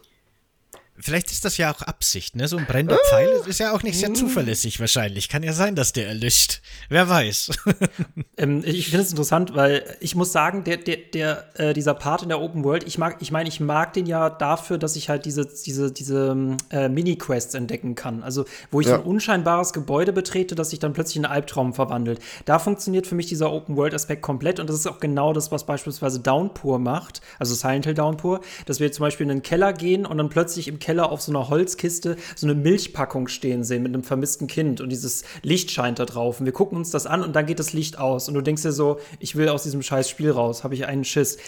[0.96, 2.46] Vielleicht ist das ja auch Absicht, ne?
[2.46, 5.28] So ein brennender Pfeil ist ja auch nicht sehr zuverlässig wahrscheinlich.
[5.28, 6.60] Kann ja sein, dass der erlischt.
[6.88, 7.50] Wer weiß.
[8.36, 12.22] ähm, ich finde es interessant, weil ich muss sagen, der, der, der, äh, dieser Part
[12.22, 15.08] in der Open World, ich mag, ich meine, ich mag den ja dafür, dass ich
[15.08, 18.22] halt diese, diese, diese äh, Mini-Quests entdecken kann.
[18.22, 18.94] Also, wo ich ja.
[18.94, 22.20] so ein unscheinbares Gebäude betrete, das sich dann plötzlich in einen Albtraum verwandelt.
[22.44, 25.66] Da funktioniert für mich dieser Open World-Aspekt komplett und das ist auch genau das, was
[25.66, 30.06] beispielsweise Downpour macht, also Silent Hill Downpour, dass wir zum Beispiel in den Keller gehen
[30.06, 33.94] und dann plötzlich im Keller auf so einer Holzkiste so eine Milchpackung stehen sehen mit
[33.94, 36.40] einem vermissten Kind und dieses Licht scheint da drauf.
[36.40, 38.28] Und wir gucken uns das an und dann geht das Licht aus.
[38.28, 41.04] Und du denkst dir so, ich will aus diesem scheiß Spiel raus, habe ich einen
[41.04, 41.38] Schiss.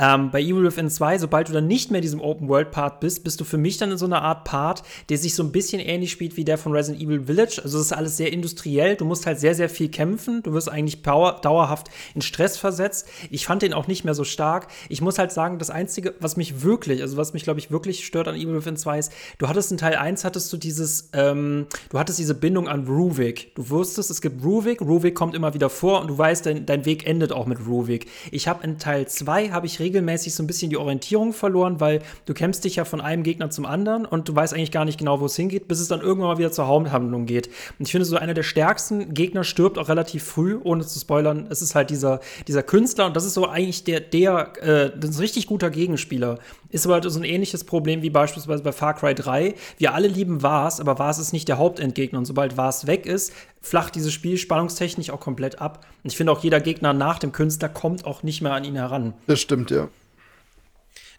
[0.00, 3.38] Ähm, bei Evil Within 2, sobald du dann nicht mehr in diesem Open-World-Part bist, bist
[3.38, 6.10] du für mich dann in so einer Art Part, der sich so ein bisschen ähnlich
[6.10, 7.60] spielt wie der von Resident Evil Village.
[7.62, 8.96] Also es ist alles sehr industriell.
[8.96, 10.42] Du musst halt sehr, sehr viel kämpfen.
[10.42, 13.08] Du wirst eigentlich power, dauerhaft in Stress versetzt.
[13.30, 14.68] Ich fand den auch nicht mehr so stark.
[14.88, 18.06] Ich muss halt sagen, das Einzige, was mich wirklich, also was mich, glaube ich, wirklich
[18.06, 21.66] stört an Evil Within 2 ist, du hattest in Teil 1 hattest du dieses, ähm,
[21.90, 23.54] du hattest diese Bindung an Ruvik.
[23.54, 26.86] Du wusstest, es gibt Ruvik, Ruvik kommt immer wieder vor und du weißt, dein, dein
[26.86, 28.06] Weg endet auch mit Ruvik.
[28.30, 32.00] Ich habe in Teil 2 habe ich regelmäßig so ein bisschen die Orientierung verloren, weil
[32.24, 34.98] du kämpfst dich ja von einem Gegner zum anderen und du weißt eigentlich gar nicht
[34.98, 37.48] genau, wo es hingeht, bis es dann irgendwann mal wieder zur Haupthandlung geht.
[37.78, 41.46] Und ich finde, so einer der stärksten Gegner stirbt auch relativ früh, ohne zu spoilern.
[41.50, 45.10] Es ist halt dieser, dieser Künstler und das ist so eigentlich der, der, äh, das
[45.10, 46.38] ist ein richtig guter Gegenspieler.
[46.70, 49.54] Ist aber so ein ähnliches Problem wie beispielsweise bei Far Cry 3.
[49.78, 52.18] Wir alle lieben Vars, aber Vars ist nicht der Hauptendgegner.
[52.18, 55.84] Und sobald Vars weg ist, flacht dieses Spiel spannungstechnisch auch komplett ab.
[56.02, 58.76] Und ich finde auch, jeder Gegner nach dem Künstler kommt auch nicht mehr an ihn
[58.76, 59.14] heran.
[59.26, 59.88] Das stimmt, ja.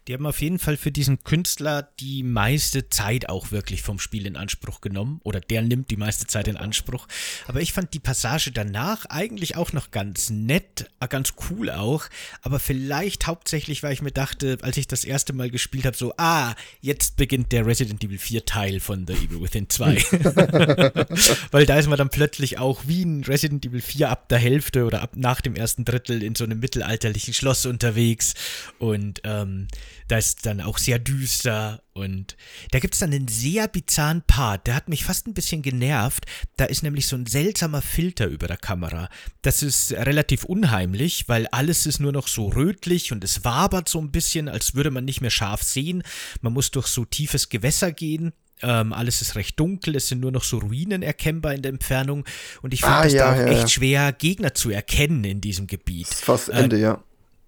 [0.08, 4.26] Die haben auf jeden Fall für diesen Künstler die meiste Zeit auch wirklich vom Spiel
[4.26, 5.20] in Anspruch genommen.
[5.22, 7.06] Oder der nimmt die meiste Zeit in Anspruch.
[7.46, 12.06] Aber ich fand die Passage danach eigentlich auch noch ganz nett, äh, ganz cool auch.
[12.42, 16.14] Aber vielleicht hauptsächlich, weil ich mir dachte, als ich das erste Mal gespielt habe, so,
[16.16, 19.94] ah, jetzt beginnt der Resident Evil 4 Teil von The Evil Within 2.
[21.52, 24.84] weil da ist man dann plötzlich auch wie in Resident Evil 4 ab der Hälfte
[24.84, 28.34] oder ab nach dem ersten Drittel in so einem mittelalterlichen Schloss unterwegs.
[28.78, 29.68] Und ähm,
[30.12, 32.36] da ist dann auch sehr düster und
[32.70, 36.26] da gibt es dann einen sehr bizarren Part, der hat mich fast ein bisschen genervt.
[36.58, 39.08] Da ist nämlich so ein seltsamer Filter über der Kamera.
[39.40, 44.02] Das ist relativ unheimlich, weil alles ist nur noch so rötlich und es wabert so
[44.02, 46.02] ein bisschen, als würde man nicht mehr scharf sehen.
[46.42, 48.34] Man muss durch so tiefes Gewässer gehen
[48.64, 52.24] ähm, alles ist recht dunkel, es sind nur noch so Ruinen erkennbar in der Entfernung
[52.60, 53.68] und ich fand ah, es ja, da auch ja, echt ja.
[53.68, 56.06] schwer, Gegner zu erkennen in diesem Gebiet.
[56.06, 57.02] Das ist fast Ende, äh, ja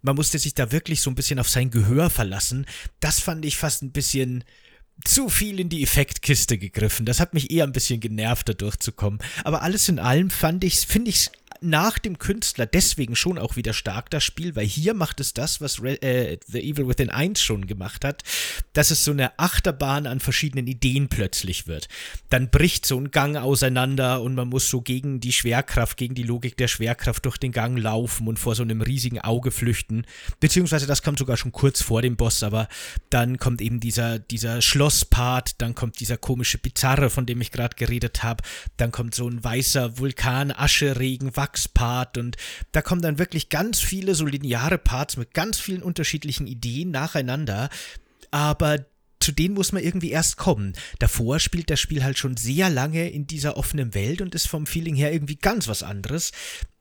[0.04, 2.66] man musste sich da wirklich so ein bisschen auf sein Gehör verlassen.
[3.00, 4.44] Das fand ich fast ein bisschen
[5.02, 7.06] zu viel in die Effektkiste gegriffen.
[7.06, 9.18] Das hat mich eher ein bisschen genervt, da durchzukommen.
[9.44, 11.30] Aber alles in allem fand ich, finde ich
[11.64, 15.60] nach dem Künstler deswegen schon auch wieder stark, das Spiel, weil hier macht es das,
[15.60, 18.22] was Re äh, The Evil Within 1 schon gemacht hat,
[18.72, 21.88] dass es so eine Achterbahn an verschiedenen Ideen plötzlich wird.
[22.30, 26.22] Dann bricht so ein Gang auseinander und man muss so gegen die Schwerkraft, gegen die
[26.22, 30.06] Logik der Schwerkraft durch den Gang laufen und vor so einem riesigen Auge flüchten.
[30.40, 32.68] Beziehungsweise das kommt sogar schon kurz vor dem Boss, aber
[33.10, 37.76] dann kommt eben dieser, dieser Schlosspart, dann kommt dieser komische Bizarre, von dem ich gerade
[37.76, 38.44] geredet habe,
[38.76, 42.36] dann kommt so ein weißer Vulkan, Ascheregen, Wachs Wachspart und
[42.72, 47.70] da kommen dann wirklich ganz viele so lineare Parts mit ganz vielen unterschiedlichen Ideen nacheinander,
[48.30, 48.84] aber
[49.20, 50.74] zu denen muss man irgendwie erst kommen.
[50.98, 54.66] Davor spielt das Spiel halt schon sehr lange in dieser offenen Welt und ist vom
[54.66, 56.32] Feeling her irgendwie ganz was anderes.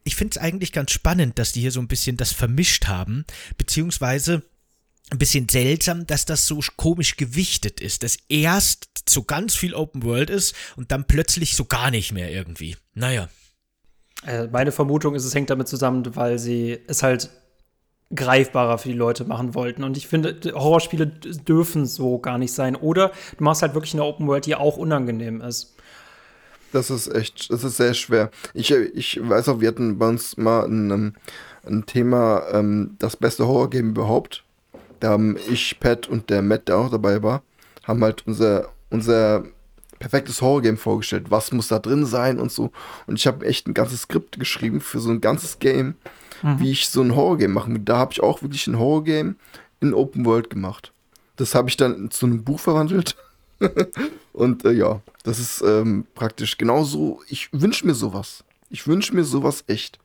[0.03, 3.23] Ich finde es eigentlich ganz spannend, dass die hier so ein bisschen das vermischt haben,
[3.57, 4.43] beziehungsweise
[5.09, 10.03] ein bisschen seltsam, dass das so komisch gewichtet ist, dass erst so ganz viel Open
[10.03, 12.75] World ist und dann plötzlich so gar nicht mehr irgendwie.
[12.93, 13.29] Naja.
[14.25, 17.29] Äh, meine Vermutung ist, es hängt damit zusammen, weil sie es halt
[18.15, 19.83] greifbarer für die Leute machen wollten.
[19.83, 22.75] Und ich finde, Horrorspiele dürfen so gar nicht sein.
[22.75, 25.75] Oder du machst halt wirklich eine Open World, die auch unangenehm ist.
[26.71, 28.31] Das ist echt, das ist sehr schwer.
[28.53, 31.15] Ich, ich weiß auch, wir hatten bei uns mal ein,
[31.65, 34.43] ein Thema, ähm, das beste Horror-Game überhaupt.
[34.99, 37.43] Da haben ich, Pat und der Matt, der auch dabei war,
[37.83, 39.43] haben halt unser, unser
[40.03, 41.31] perfektes Horror-Game vorgestellt.
[41.31, 42.73] Was muss da drin sein und so.
[43.07, 45.95] Und ich habe echt ein ganzes Skript geschrieben für so ein ganzes Game,
[46.41, 46.59] mhm.
[46.59, 47.81] wie ich so ein Horror-Game machen will.
[47.83, 49.37] Da habe ich auch wirklich ein Horror-Game
[49.79, 50.91] in Open World gemacht.
[51.37, 53.15] Das habe ich dann zu einem Buch verwandelt.
[54.33, 57.21] und äh, ja, das ist ähm, praktisch genauso.
[57.29, 58.43] Ich wünsche mir sowas.
[58.69, 59.99] Ich wünsche mir sowas echt.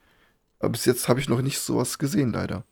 [0.61, 2.63] Aber bis jetzt habe ich noch nicht sowas gesehen, leider.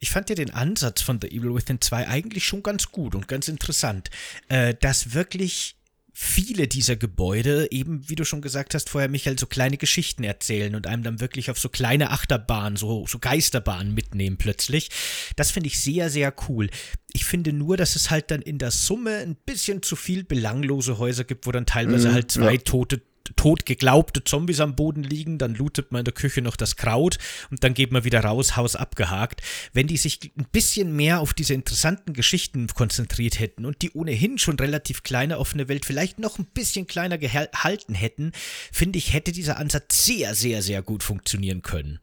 [0.00, 3.28] Ich fand ja den Ansatz von The Evil Within 2 eigentlich schon ganz gut und
[3.28, 4.10] ganz interessant.
[4.48, 5.76] Äh, dass wirklich
[6.22, 10.74] viele dieser Gebäude eben, wie du schon gesagt hast vorher, Michael, so kleine Geschichten erzählen
[10.74, 14.90] und einem dann wirklich auf so kleine Achterbahnen, so, so Geisterbahnen mitnehmen plötzlich.
[15.36, 16.68] Das finde ich sehr, sehr cool.
[17.14, 20.98] Ich finde nur, dass es halt dann in der Summe ein bisschen zu viel belanglose
[20.98, 22.60] Häuser gibt, wo dann teilweise mm, halt zwei ja.
[22.60, 23.00] tote
[23.36, 27.18] tot geglaubte Zombies am Boden liegen, dann lootet man in der Küche noch das Kraut
[27.50, 29.42] und dann geht man wieder raus, Haus abgehakt.
[29.72, 34.38] Wenn die sich ein bisschen mehr auf diese interessanten Geschichten konzentriert hätten und die ohnehin
[34.38, 38.32] schon relativ kleine offene Welt vielleicht noch ein bisschen kleiner gehalten hätten,
[38.72, 42.00] finde ich, hätte dieser Ansatz sehr, sehr, sehr gut funktionieren können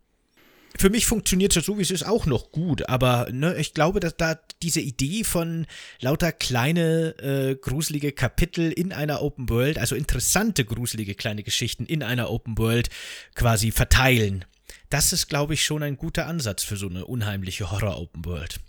[0.78, 2.88] für mich funktioniert es so, wie es ist, auch noch gut.
[2.90, 5.66] Aber ne, ich glaube, dass da diese Idee von
[6.00, 12.04] lauter kleine, äh, gruselige Kapitel in einer Open World, also interessante, gruselige kleine Geschichten in
[12.04, 12.90] einer Open World
[13.36, 14.46] quasi verteilen,
[14.90, 18.60] das ist, glaube ich, schon ein guter Ansatz für so eine unheimliche Horror-Open World.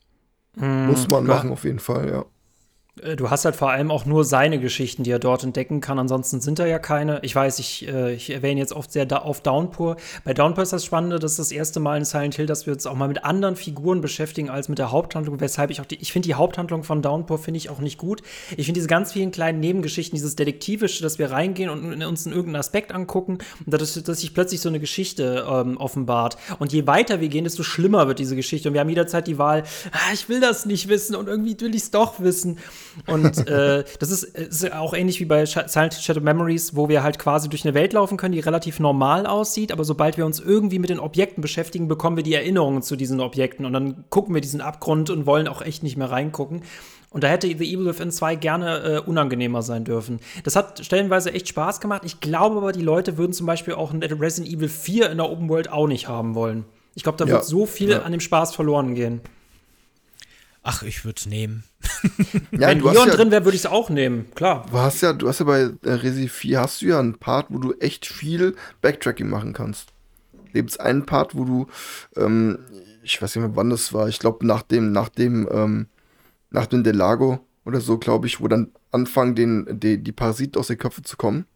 [0.57, 2.25] Muss man machen, auf jeden Fall, ja.
[3.03, 5.99] Äh, du hast halt vor allem auch nur seine Geschichten, die er dort entdecken kann.
[5.99, 7.21] Ansonsten sind da ja keine.
[7.23, 9.97] Ich weiß, ich, äh, ich erwähne jetzt oft sehr da auf Downpour.
[10.25, 12.73] Bei Downpour ist das Spannende, das ist das erste Mal in Silent Hill, dass wir
[12.73, 15.41] uns auch mal mit anderen Figuren beschäftigen als mit der Haupthandlung.
[15.41, 18.23] Weshalb ich auch die, ich finde die Haupthandlung von Downpour finde ich auch nicht gut.
[18.57, 22.33] Ich finde diese ganz vielen kleinen Nebengeschichten, dieses Detektivische, dass wir reingehen und uns in
[22.33, 26.37] irgendeinen Aspekt angucken und dass, dass sich plötzlich so eine Geschichte ähm, offenbart.
[26.59, 28.69] Und je weiter wir gehen, desto schlimmer wird diese Geschichte.
[28.69, 31.75] Und wir haben jederzeit die Wahl, ah, ich will das nicht wissen und irgendwie will
[31.75, 32.59] ich es doch wissen.
[33.07, 37.19] Und äh, das ist, ist, auch ähnlich wie bei Silent Shadow Memories, wo wir halt
[37.19, 40.79] quasi durch eine Welt laufen können, die relativ normal aussieht, aber sobald wir uns irgendwie
[40.79, 44.41] mit den Objekten beschäftigen, bekommen wir die Erinnerungen zu diesen Objekten und dann gucken wir
[44.41, 46.63] diesen Abgrund und wollen auch echt nicht mehr reingucken.
[47.11, 50.21] Und da hätte The Evil Within 2 gerne äh, unangenehmer sein dürfen.
[50.45, 52.03] Das hat stellenweise echt Spaß gemacht.
[52.05, 55.49] Ich glaube aber, die Leute würden zum Beispiel auch Resident Evil 4 in der Open
[55.49, 56.67] World auch nicht haben wollen.
[56.95, 58.03] Ich glaube, da ja, wird so viel ja.
[58.03, 59.23] an dem Spaß verloren gehen.
[60.71, 61.65] Ach, ich würde es nehmen.
[62.53, 64.67] ja, Wenn Leon ja, drin wäre, würde ich es auch nehmen, klar.
[64.71, 67.47] Du hast ja, du hast ja bei äh, Resi 4 hast du ja einen Part,
[67.49, 69.95] wo du echt viel Backtracking machen kannst.
[70.53, 71.69] Gibt es einen Part, wo du,
[72.17, 72.59] ähm,
[73.03, 75.87] ich weiß nicht mehr, wann das war, ich glaube nach dem, nach dem, ähm,
[76.51, 80.67] nach dem Delago oder so, glaube ich, wo dann anfangen, den, die, die Parasiten aus
[80.67, 81.47] den Köpfen zu kommen.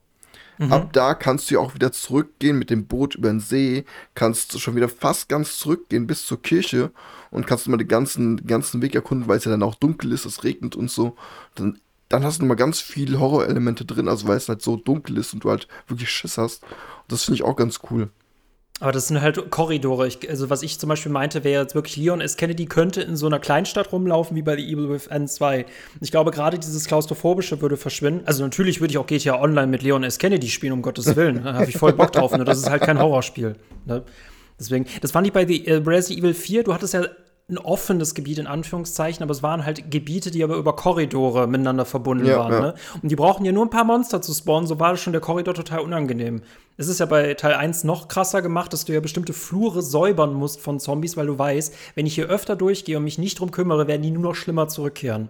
[0.58, 0.72] Mhm.
[0.72, 3.84] Ab da kannst du ja auch wieder zurückgehen mit dem Boot über den See,
[4.14, 6.90] kannst du schon wieder fast ganz zurückgehen bis zur Kirche
[7.30, 10.24] und kannst mal den ganzen, ganzen Weg erkunden, weil es ja dann auch dunkel ist,
[10.24, 11.16] es regnet und so.
[11.54, 11.78] Dann,
[12.08, 15.32] dann hast du mal ganz viele Horrorelemente drin, also weil es halt so dunkel ist
[15.32, 16.62] und du halt wirklich Schiss hast.
[16.62, 18.10] Und das finde ich auch ganz cool.
[18.80, 20.08] Aber das sind halt Korridore.
[20.08, 22.36] Ich, also, was ich zum Beispiel meinte, wäre jetzt wirklich Leon S.
[22.36, 25.66] Kennedy könnte in so einer Kleinstadt rumlaufen wie bei The Evil Within 2.
[26.00, 28.22] Ich glaube, gerade dieses Klaustrophobische würde verschwinden.
[28.26, 30.18] Also, natürlich würde ich auch GTA Online mit Leon S.
[30.18, 31.44] Kennedy spielen, um Gottes Willen.
[31.44, 32.36] Da habe ich voll Bock drauf.
[32.36, 32.44] Ne?
[32.44, 33.54] Das ist halt kein Horrorspiel.
[33.84, 34.02] Ne?
[34.58, 36.64] Deswegen, das fand ich bei The, äh, Resident Evil 4.
[36.64, 37.04] Du hattest ja
[37.52, 41.84] ein offenes Gebiet in Anführungszeichen, aber es waren halt Gebiete, die aber über Korridore miteinander
[41.84, 42.52] verbunden ja, waren.
[42.52, 42.60] Ja.
[42.60, 42.74] Ne?
[43.02, 45.54] Und die brauchen ja nur ein paar Monster zu spawnen, so war schon der Korridor
[45.54, 46.42] total unangenehm.
[46.76, 50.34] Es ist ja bei Teil 1 noch krasser gemacht, dass du ja bestimmte Flure säubern
[50.34, 53.50] musst von Zombies, weil du weißt, wenn ich hier öfter durchgehe und mich nicht drum
[53.50, 55.28] kümmere, werden die nur noch schlimmer zurückkehren.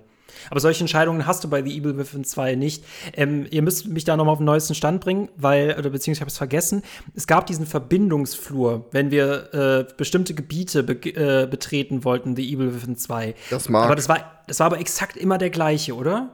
[0.51, 2.85] Aber solche Entscheidungen hast du bei The Evil Within 2 nicht.
[3.14, 6.20] Ähm, ihr müsst mich da nochmal auf den neuesten Stand bringen, weil, oder beziehungsweise ich
[6.20, 6.83] habe es vergessen,
[7.14, 12.74] es gab diesen Verbindungsflur, wenn wir äh, bestimmte Gebiete be äh, betreten wollten, The Evil
[12.74, 13.35] Within 2.
[13.51, 13.87] Das mag.
[13.87, 16.30] Aber das war, das war aber exakt immer der gleiche, oder?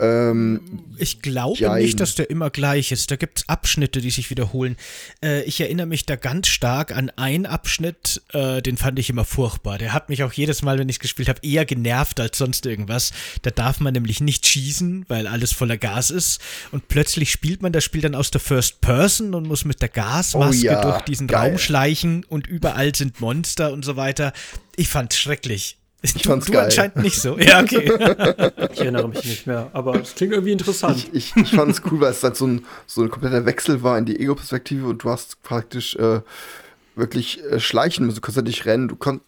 [0.00, 0.60] Ähm,
[0.96, 1.82] ich glaube jein.
[1.82, 3.10] nicht, dass der immer gleich ist.
[3.10, 4.76] Da gibt es Abschnitte, die sich wiederholen.
[5.24, 9.24] Äh, ich erinnere mich da ganz stark an einen Abschnitt, äh, den fand ich immer
[9.24, 9.76] furchtbar.
[9.78, 12.64] Der hat mich auch jedes Mal, wenn ich es gespielt habe, eher genervt als sonst
[12.64, 13.12] irgendwas.
[13.42, 16.40] Da darf man nämlich nicht schießen, weil alles voller Gas ist.
[16.70, 19.88] Und plötzlich spielt man das Spiel dann aus der First Person und muss mit der
[19.88, 21.50] Gasmaske oh ja, durch diesen geil.
[21.50, 24.32] Raum schleichen und überall sind Monster und so weiter.
[24.76, 25.78] Ich fand's schrecklich.
[26.00, 26.66] Ich fand's du geil.
[26.66, 27.36] anscheinend nicht so.
[27.40, 27.90] Ja, okay.
[28.72, 31.08] ich erinnere mich nicht mehr, aber es klingt irgendwie interessant.
[31.12, 33.82] Ich, ich, ich fand es cool, weil es halt so ein, so ein kompletter Wechsel
[33.82, 36.20] war in die Ego-Perspektive und du hast praktisch äh,
[36.94, 38.16] wirklich äh, schleichen müssen.
[38.16, 38.86] Du kannst ja nicht rennen.
[38.88, 39.20] Du, kon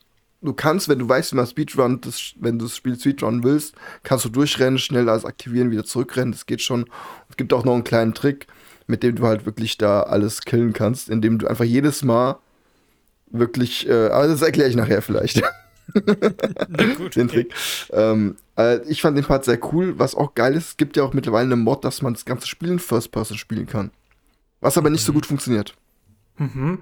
[0.43, 3.75] du kannst, wenn du weißt, wie man Speedrun, das, wenn du das Spiel Speedrun willst,
[4.05, 6.33] kannst du durchrennen, schnell alles aktivieren, wieder zurückrennen.
[6.33, 6.87] Das geht schon.
[7.29, 8.47] Es gibt auch noch einen kleinen Trick,
[8.87, 12.39] mit dem du halt wirklich da alles killen kannst, indem du einfach jedes Mal
[13.33, 15.43] wirklich, äh, aber das erkläre ich nachher vielleicht.
[16.97, 17.55] gut, den Trick.
[17.91, 19.99] Ähm, äh, ich fand den Part sehr cool.
[19.99, 22.47] Was auch geil ist, es gibt ja auch mittlerweile eine Mod, dass man das ganze
[22.47, 23.91] Spiel in First Person spielen kann.
[24.61, 25.07] Was aber nicht mhm.
[25.07, 25.75] so gut funktioniert.
[26.37, 26.79] Mhm.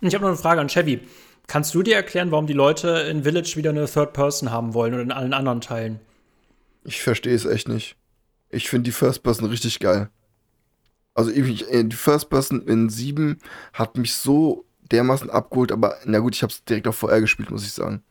[0.00, 1.00] Ich habe noch eine Frage an Chevy.
[1.46, 4.94] Kannst du dir erklären, warum die Leute in Village wieder eine Third Person haben wollen
[4.94, 5.98] und in allen anderen Teilen?
[6.84, 7.96] Ich verstehe es echt nicht.
[8.50, 10.10] Ich finde die First Person richtig geil.
[11.14, 13.38] Also ich, äh, die First Person in 7
[13.72, 17.50] hat mich so dermaßen abgeholt, aber na gut, ich habe es direkt auf VR gespielt,
[17.50, 18.02] muss ich sagen.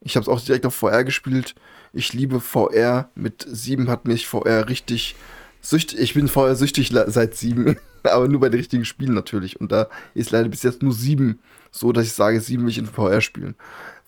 [0.00, 1.54] Ich habe es auch direkt auf VR gespielt.
[1.92, 3.10] Ich liebe VR.
[3.14, 5.14] Mit 7 hat mich VR richtig
[5.60, 5.98] süchtig.
[6.00, 9.60] Ich bin VR süchtig seit 7, aber nur bei den richtigen Spielen natürlich.
[9.60, 11.38] Und da ist leider bis jetzt nur 7
[11.70, 13.54] so, dass ich sage, 7 will ich in VR spielen.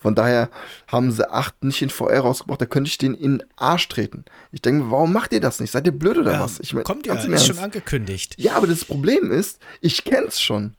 [0.03, 0.51] Von daher
[0.89, 4.25] haben sie 8 nicht in VR rausgebracht, da könnte ich den in den Arsch treten.
[4.51, 5.71] Ich denke, warum macht ihr das nicht?
[5.71, 6.59] Seid ihr blöd oder ja, was?
[6.59, 8.35] Ich mein, kommt ja, ist schon angekündigt.
[8.37, 10.75] Ja, aber das Problem ist, ich kenn's schon.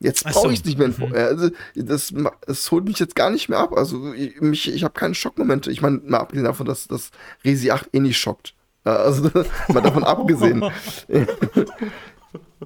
[0.00, 1.06] Jetzt brauche ich es nicht mehr VR.
[1.06, 1.14] Mhm.
[1.14, 2.12] Also, das,
[2.46, 3.72] das holt mich jetzt gar nicht mehr ab.
[3.72, 5.70] Also, ich, mich, ich habe keine Schockmomente.
[5.70, 7.10] Ich meine, mal abgesehen davon, dass das
[7.44, 8.54] Resi 8 eh nicht schockt.
[8.84, 9.30] Also,
[9.68, 10.62] mal davon abgesehen.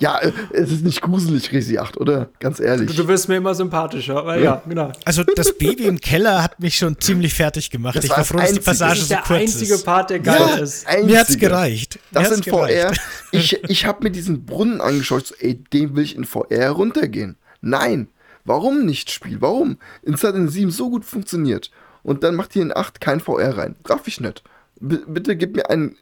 [0.01, 2.29] Ja, äh, es ist nicht gruselig, Resi 8, oder?
[2.39, 2.91] Ganz ehrlich.
[2.91, 4.43] Du, du wirst mir immer sympathischer, aber ja.
[4.43, 4.63] ja.
[4.67, 4.93] genau.
[5.05, 7.97] Also das Baby im Keller hat mich schon ziemlich fertig gemacht.
[7.97, 9.55] Das ich war froh, dass die Passage so kurz ist.
[9.55, 10.87] Das ist der einzige Part, der geil ja, ist.
[10.87, 11.07] Einzige.
[11.07, 11.99] Mir hat's gereicht.
[12.13, 12.93] Das in VR.
[13.33, 17.37] Ich, ich habe mir diesen Brunnen angeschaut, so, ey, den will ich in VR runtergehen.
[17.61, 18.09] Nein,
[18.45, 19.41] warum nicht Spiel?
[19.41, 19.79] Warum?
[20.03, 21.71] In Silent 7 so gut funktioniert
[22.03, 23.77] und dann macht ihr in 8 kein VR rein.
[23.85, 24.43] Grafisch nicht.
[24.81, 25.97] B bitte gib mir einen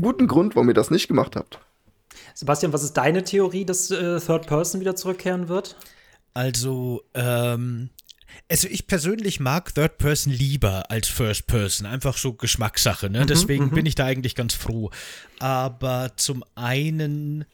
[0.00, 1.58] guten Grund, warum ihr das nicht gemacht habt.
[2.38, 5.74] Sebastian, was ist deine Theorie, dass äh, Third Person wieder zurückkehren wird?
[6.34, 7.90] Also, ähm,
[8.48, 13.22] also ich persönlich mag Third Person lieber als First Person, einfach so Geschmackssache, ne?
[13.22, 13.70] Mhm, Deswegen mhm.
[13.70, 14.92] bin ich da eigentlich ganz froh.
[15.40, 17.44] Aber zum einen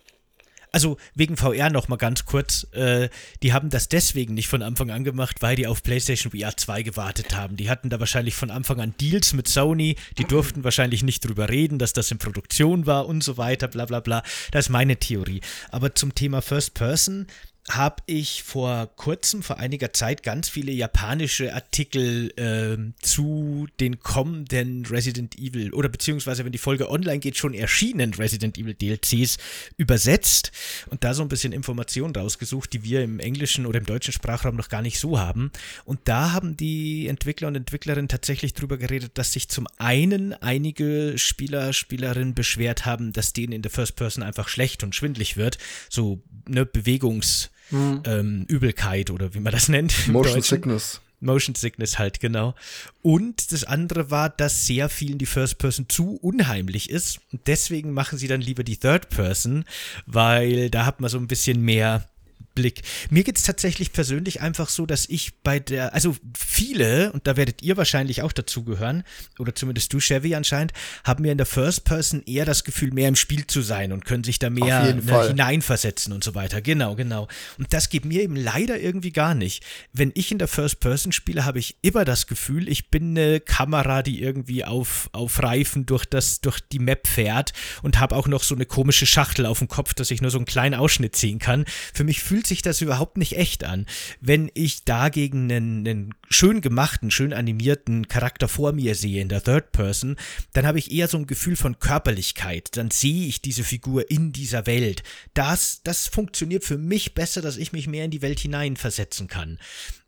[0.74, 3.08] also wegen VR noch mal ganz kurz, äh,
[3.44, 6.82] die haben das deswegen nicht von Anfang an gemacht, weil die auf PlayStation VR 2
[6.82, 7.56] gewartet haben.
[7.56, 11.48] Die hatten da wahrscheinlich von Anfang an Deals mit Sony, die durften wahrscheinlich nicht drüber
[11.48, 14.24] reden, dass das in Produktion war und so weiter, bla bla bla.
[14.50, 15.42] Das ist meine Theorie.
[15.70, 17.28] Aber zum Thema First Person,
[17.70, 24.84] habe ich vor kurzem, vor einiger Zeit, ganz viele japanische Artikel äh, zu den kommenden
[24.84, 29.38] Resident Evil oder beziehungsweise, wenn die Folge online geht, schon erschienen Resident Evil DLCs
[29.78, 30.52] übersetzt
[30.90, 34.56] und da so ein bisschen Informationen rausgesucht, die wir im englischen oder im deutschen Sprachraum
[34.56, 35.50] noch gar nicht so haben.
[35.86, 41.14] Und da haben die Entwickler und Entwicklerinnen tatsächlich drüber geredet, dass sich zum einen einige
[41.16, 45.56] Spieler, Spielerinnen beschwert haben, dass denen in der First Person einfach schlecht und schwindlig wird.
[45.88, 48.02] So eine Bewegungs- mhm.
[48.04, 50.08] ähm, Übelkeit oder wie man das nennt.
[50.08, 51.00] Motion Sickness.
[51.20, 52.54] Motion Sickness halt, genau.
[53.02, 57.20] Und das andere war, dass sehr vielen die First Person zu unheimlich ist.
[57.32, 59.64] Und deswegen machen sie dann lieber die Third Person,
[60.06, 62.08] weil da hat man so ein bisschen mehr
[62.54, 62.82] Blick.
[63.10, 67.36] Mir geht es tatsächlich persönlich einfach so, dass ich bei der, also viele, und da
[67.36, 69.02] werdet ihr wahrscheinlich auch dazugehören,
[69.38, 70.72] oder zumindest du, Chevy anscheinend,
[71.04, 74.04] haben mir in der First Person eher das Gefühl, mehr im Spiel zu sein und
[74.04, 76.60] können sich da mehr ne, hineinversetzen und so weiter.
[76.62, 77.28] Genau, genau.
[77.58, 79.64] Und das geht mir eben leider irgendwie gar nicht.
[79.92, 83.40] Wenn ich in der First Person spiele, habe ich immer das Gefühl, ich bin eine
[83.40, 87.52] Kamera, die irgendwie auf, auf Reifen durch, das, durch die Map fährt
[87.82, 90.38] und habe auch noch so eine komische Schachtel auf dem Kopf, dass ich nur so
[90.38, 91.64] einen kleinen Ausschnitt ziehen kann.
[91.92, 93.86] Für mich fühlt fühlt sich das überhaupt nicht echt an.
[94.20, 99.42] Wenn ich dagegen einen, einen schön gemachten, schön animierten Charakter vor mir sehe in der
[99.42, 100.16] Third Person,
[100.52, 102.76] dann habe ich eher so ein Gefühl von Körperlichkeit.
[102.76, 105.02] Dann sehe ich diese Figur in dieser Welt.
[105.32, 109.58] Das, das funktioniert für mich besser, dass ich mich mehr in die Welt hineinversetzen kann.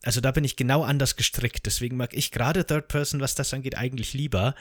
[0.06, 1.66] Also da bin ich genau anders gestrickt.
[1.66, 4.54] Deswegen mag ich gerade Third Person, was das angeht, eigentlich lieber,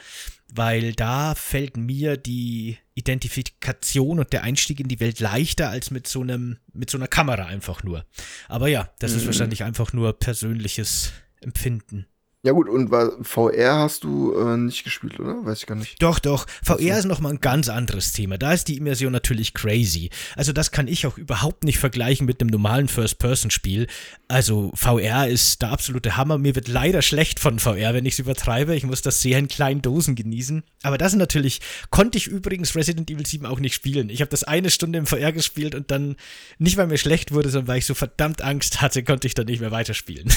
[0.52, 6.08] weil da fällt mir die Identifikation und der Einstieg in die Welt leichter als mit
[6.08, 8.04] so einem, mit so einer Kamera einfach nur.
[8.48, 9.18] Aber ja, das mhm.
[9.18, 12.06] ist wahrscheinlich einfach nur persönliches Empfinden.
[12.46, 12.90] Ja gut, und
[13.26, 15.44] VR hast du äh, nicht gespielt, oder?
[15.44, 16.00] Weiß ich gar nicht.
[16.00, 16.46] Doch, doch.
[16.62, 16.98] VR also.
[17.00, 18.38] ist nochmal ein ganz anderes Thema.
[18.38, 20.10] Da ist die Immersion natürlich crazy.
[20.36, 23.88] Also das kann ich auch überhaupt nicht vergleichen mit einem normalen First-Person-Spiel.
[24.28, 26.38] Also VR ist der absolute Hammer.
[26.38, 28.76] Mir wird leider schlecht von VR, wenn ich es übertreibe.
[28.76, 30.62] Ich muss das sehr in kleinen Dosen genießen.
[30.84, 34.08] Aber das natürlich, konnte ich übrigens Resident Evil 7 auch nicht spielen.
[34.08, 36.14] Ich habe das eine Stunde im VR gespielt und dann,
[36.60, 39.46] nicht weil mir schlecht wurde, sondern weil ich so verdammt Angst hatte, konnte ich dann
[39.46, 40.32] nicht mehr weiterspielen.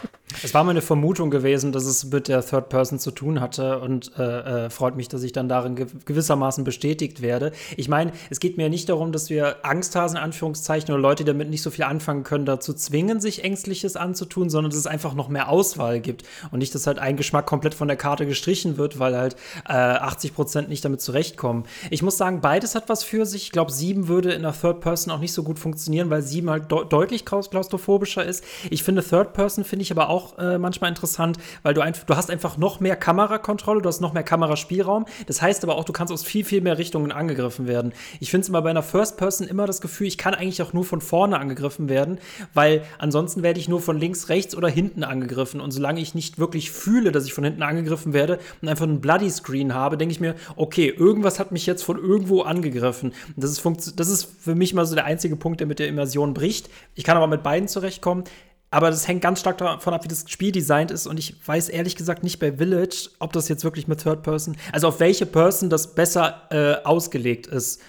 [0.42, 4.12] Es war meine Vermutung gewesen, dass es mit der Third Person zu tun hatte und
[4.18, 7.52] äh, äh, freut mich, dass ich dann darin gewissermaßen bestätigt werde.
[7.76, 11.50] Ich meine, es geht mir nicht darum, dass wir Angsthasen, Anführungszeichen, oder Leute, die damit
[11.50, 15.28] nicht so viel anfangen können, dazu zwingen, sich Ängstliches anzutun, sondern dass es einfach noch
[15.28, 18.98] mehr Auswahl gibt und nicht, dass halt ein Geschmack komplett von der Karte gestrichen wird,
[18.98, 19.36] weil halt
[19.68, 21.64] äh, 80 Prozent nicht damit zurechtkommen.
[21.90, 23.44] Ich muss sagen, beides hat was für sich.
[23.44, 26.50] Ich glaube, sieben würde in der Third Person auch nicht so gut funktionieren, weil sieben
[26.50, 28.44] halt de deutlich klaustrophobischer ist.
[28.70, 32.04] Ich finde Third Person finde ich aber auch auch äh, manchmal interessant, weil du einfach,
[32.04, 35.06] du hast einfach noch mehr Kamerakontrolle, du hast noch mehr Kameraspielraum.
[35.26, 37.92] Das heißt aber auch, du kannst aus viel, viel mehr Richtungen angegriffen werden.
[38.20, 40.72] Ich finde es immer bei einer First Person immer das Gefühl, ich kann eigentlich auch
[40.72, 42.18] nur von vorne angegriffen werden,
[42.54, 45.60] weil ansonsten werde ich nur von links, rechts oder hinten angegriffen.
[45.60, 49.00] Und solange ich nicht wirklich fühle, dass ich von hinten angegriffen werde und einfach einen
[49.00, 53.12] Bloody Screen habe, denke ich mir, okay, irgendwas hat mich jetzt von irgendwo angegriffen.
[53.36, 56.34] Das ist, das ist für mich mal so der einzige Punkt, der mit der Immersion
[56.34, 56.68] bricht.
[56.94, 58.24] Ich kann aber mit beiden zurechtkommen.
[58.72, 61.06] Aber das hängt ganz stark davon ab, wie das Spiel designt ist.
[61.06, 64.56] Und ich weiß ehrlich gesagt nicht bei Village, ob das jetzt wirklich mit Third Person,
[64.72, 67.80] also auf welche Person das besser äh, ausgelegt ist.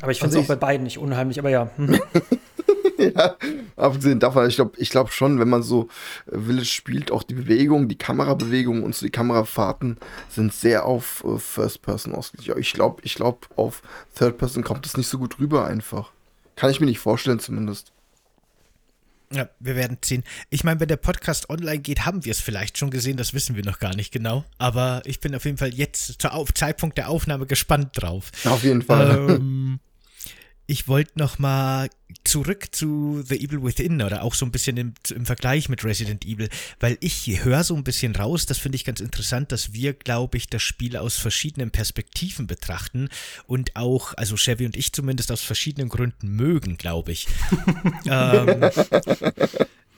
[0.00, 1.70] Aber ich finde es also auch bei beiden nicht unheimlich, aber ja.
[1.76, 2.00] Hm.
[2.98, 3.36] ja,
[3.76, 5.88] abgesehen davon, ich glaube ich glaub schon, wenn man so
[6.30, 11.24] äh, Village spielt, auch die Bewegung, die Kamerabewegung und so die Kamerafahrten sind sehr auf
[11.24, 12.56] uh, First Person ausgelegt.
[12.58, 13.82] Ich glaube, ich glaub, auf
[14.16, 16.12] Third Person kommt das nicht so gut rüber einfach.
[16.60, 17.90] Kann ich mir nicht vorstellen, zumindest.
[19.32, 20.24] Ja, wir werden sehen.
[20.50, 23.56] Ich meine, wenn der Podcast online geht, haben wir es vielleicht schon gesehen, das wissen
[23.56, 24.44] wir noch gar nicht genau.
[24.58, 28.30] Aber ich bin auf jeden Fall jetzt zum Zeitpunkt der Aufnahme gespannt drauf.
[28.44, 29.30] Auf jeden Fall.
[29.30, 29.80] Ähm,
[30.70, 31.90] ich wollte noch mal
[32.22, 36.24] zurück zu The Evil Within oder auch so ein bisschen im, im Vergleich mit Resident
[36.24, 36.48] Evil,
[36.78, 40.36] weil ich höre so ein bisschen raus, das finde ich ganz interessant, dass wir, glaube
[40.36, 43.08] ich, das Spiel aus verschiedenen Perspektiven betrachten
[43.48, 47.26] und auch, also Chevy und ich zumindest aus verschiedenen Gründen mögen, glaube ich.
[48.06, 48.70] ähm,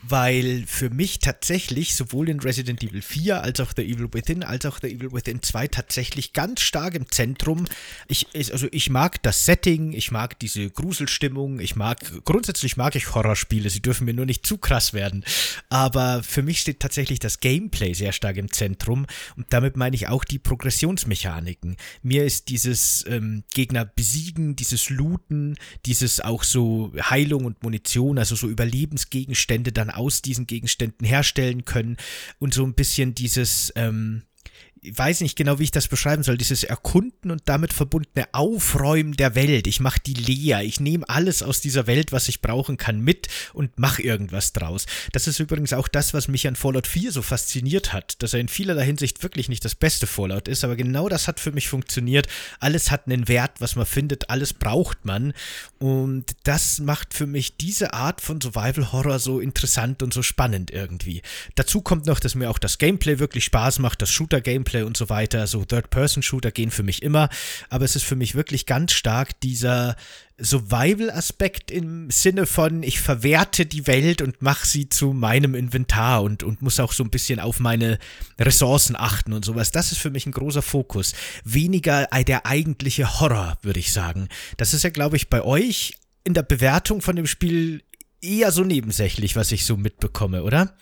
[0.03, 4.67] weil für mich tatsächlich sowohl in Resident Evil 4 als auch The Evil Within als
[4.67, 7.67] auch The Evil Within 2 tatsächlich ganz stark im Zentrum.
[8.09, 13.15] Ich, also ich mag das Setting, ich mag diese Gruselstimmung, ich mag, grundsätzlich mag ich
[13.15, 15.25] Horrorspiele, sie dürfen mir nur nicht zu krass werden.
[15.69, 20.09] Aber für mich steht tatsächlich das Gameplay sehr stark im Zentrum und damit meine ich
[20.09, 21.77] auch die Progressionsmechaniken.
[22.03, 28.35] Mir ist dieses ähm, Gegner besiegen, dieses Looten, dieses auch so Heilung und Munition, also
[28.35, 31.97] so Überlebensgegenstände dann aus diesen Gegenständen herstellen können
[32.39, 34.23] und so ein bisschen dieses, ähm,
[34.85, 39.13] ich weiß nicht genau, wie ich das beschreiben soll, dieses Erkunden und damit verbundene Aufräumen
[39.13, 39.69] der Welt.
[39.69, 40.63] Ich mache die leer.
[40.63, 44.87] Ich nehme alles aus dieser Welt, was ich brauchen kann, mit und mache irgendwas draus.
[45.13, 48.41] Das ist übrigens auch das, was mich an Fallout 4 so fasziniert hat, dass er
[48.41, 51.69] in vielerlei Hinsicht wirklich nicht das beste Fallout ist, aber genau das hat für mich
[51.69, 52.27] funktioniert.
[52.59, 55.33] Alles hat einen Wert, was man findet, alles braucht man
[55.79, 60.73] und das macht für mich diese Art von Survival Horror so interessant und so spannend
[60.73, 61.23] irgendwie.
[61.55, 64.97] Dazu kommt noch, dass mir auch das Gameplay wirklich Spaß macht, das Shooter-Gameplay Gameplay und
[64.97, 67.29] so weiter, so Third-Person-Shooter gehen für mich immer,
[67.69, 69.97] aber es ist für mich wirklich ganz stark dieser
[70.41, 76.43] Survival-Aspekt im Sinne von, ich verwerte die Welt und mache sie zu meinem Inventar und,
[76.43, 77.99] und muss auch so ein bisschen auf meine
[78.39, 79.71] Ressourcen achten und sowas.
[79.71, 81.15] Das ist für mich ein großer Fokus.
[81.45, 84.29] Weniger der eigentliche Horror, würde ich sagen.
[84.57, 85.95] Das ist ja, glaube ich, bei euch
[86.25, 87.83] in der Bewertung von dem Spiel
[88.21, 90.75] eher so nebensächlich, was ich so mitbekomme, oder?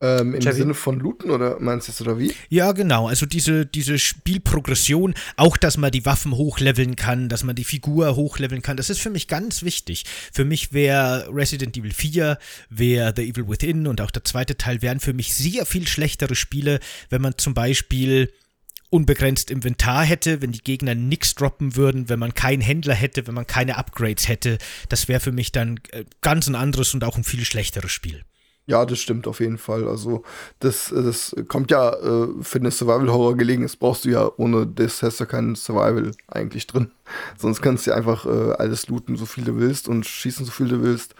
[0.00, 0.52] Ähm, Im.
[0.52, 2.32] Sinne von Looten oder meinst du das oder wie?
[2.48, 3.08] Ja, genau.
[3.08, 8.14] Also diese, diese Spielprogression, auch dass man die Waffen hochleveln kann, dass man die Figur
[8.14, 10.04] hochleveln kann, das ist für mich ganz wichtig.
[10.32, 12.38] Für mich wäre Resident Evil 4,
[12.70, 16.36] wäre The Evil Within und auch der zweite Teil wären für mich sehr viel schlechtere
[16.36, 16.78] Spiele,
[17.10, 18.32] wenn man zum Beispiel
[18.90, 23.34] unbegrenzt Inventar hätte, wenn die Gegner nichts droppen würden, wenn man keinen Händler hätte, wenn
[23.34, 24.58] man keine Upgrades hätte.
[24.88, 28.24] Das wäre für mich dann äh, ganz ein anderes und auch ein viel schlechteres Spiel.
[28.68, 29.88] Ja, das stimmt auf jeden Fall.
[29.88, 30.24] Also,
[30.60, 33.62] das, das kommt ja äh, für eine Survival-Horror gelegen.
[33.62, 36.90] Das brauchst du ja, ohne das hast du keinen Survival eigentlich drin.
[37.38, 40.68] Sonst kannst du einfach äh, alles looten, so viel du willst und schießen, so viel
[40.68, 41.14] du willst.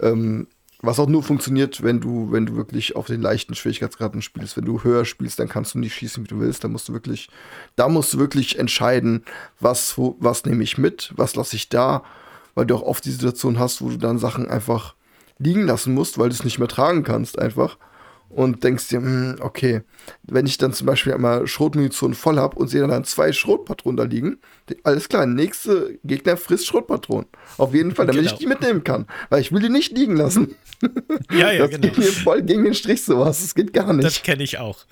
[0.00, 0.46] Ähm,
[0.80, 4.56] was auch nur funktioniert, wenn du, wenn du wirklich auf den leichten Schwierigkeitsgraden spielst.
[4.56, 6.64] Wenn du höher spielst, dann kannst du nicht schießen, wie du willst.
[6.64, 7.28] Da musst du wirklich,
[7.76, 9.22] da musst du wirklich entscheiden,
[9.60, 12.04] was, was nehme ich mit, was lasse ich da,
[12.54, 14.95] weil du auch oft die Situation hast, wo du dann Sachen einfach
[15.38, 17.78] liegen lassen musst, weil du es nicht mehr tragen kannst einfach.
[18.28, 19.82] Und denkst dir, hm, okay,
[20.24, 24.02] wenn ich dann zum Beispiel einmal Schrotmunition voll habe und sehe dann zwei Schrotpatronen da
[24.02, 24.38] liegen,
[24.82, 27.28] alles klar, nächste Gegner frisst Schrotpatronen.
[27.56, 28.32] Auf jeden Fall, damit genau.
[28.32, 29.06] ich die mitnehmen kann.
[29.30, 30.56] Weil ich will die nicht liegen lassen.
[31.30, 31.82] Ja, ja, das genau.
[31.82, 33.42] geht mir voll gegen den Strich sowas.
[33.42, 34.04] Das geht gar nicht.
[34.04, 34.84] Das kenne ich auch.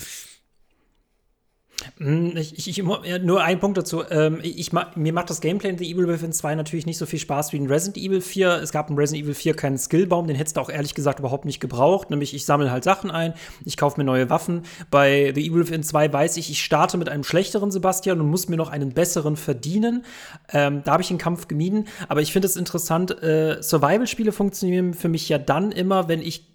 [1.98, 2.82] Hm, ich, ich,
[3.22, 4.02] nur ein Punkt dazu.
[4.10, 7.18] Ähm, ich, mir macht das Gameplay in The Evil Within 2 natürlich nicht so viel
[7.18, 8.60] Spaß wie in Resident Evil 4.
[8.62, 11.44] Es gab in Resident Evil 4 keinen Skillbaum, den hättest du auch ehrlich gesagt überhaupt
[11.44, 12.10] nicht gebraucht.
[12.10, 14.62] Nämlich, ich sammle halt Sachen ein, ich kaufe mir neue Waffen.
[14.90, 18.48] Bei The Evil Within 2 weiß ich, ich starte mit einem schlechteren Sebastian und muss
[18.48, 20.04] mir noch einen besseren verdienen.
[20.52, 21.86] Ähm, da habe ich den Kampf gemieden.
[22.08, 26.46] Aber ich finde es interessant, äh, Survival-Spiele funktionieren für mich ja dann immer, wenn ich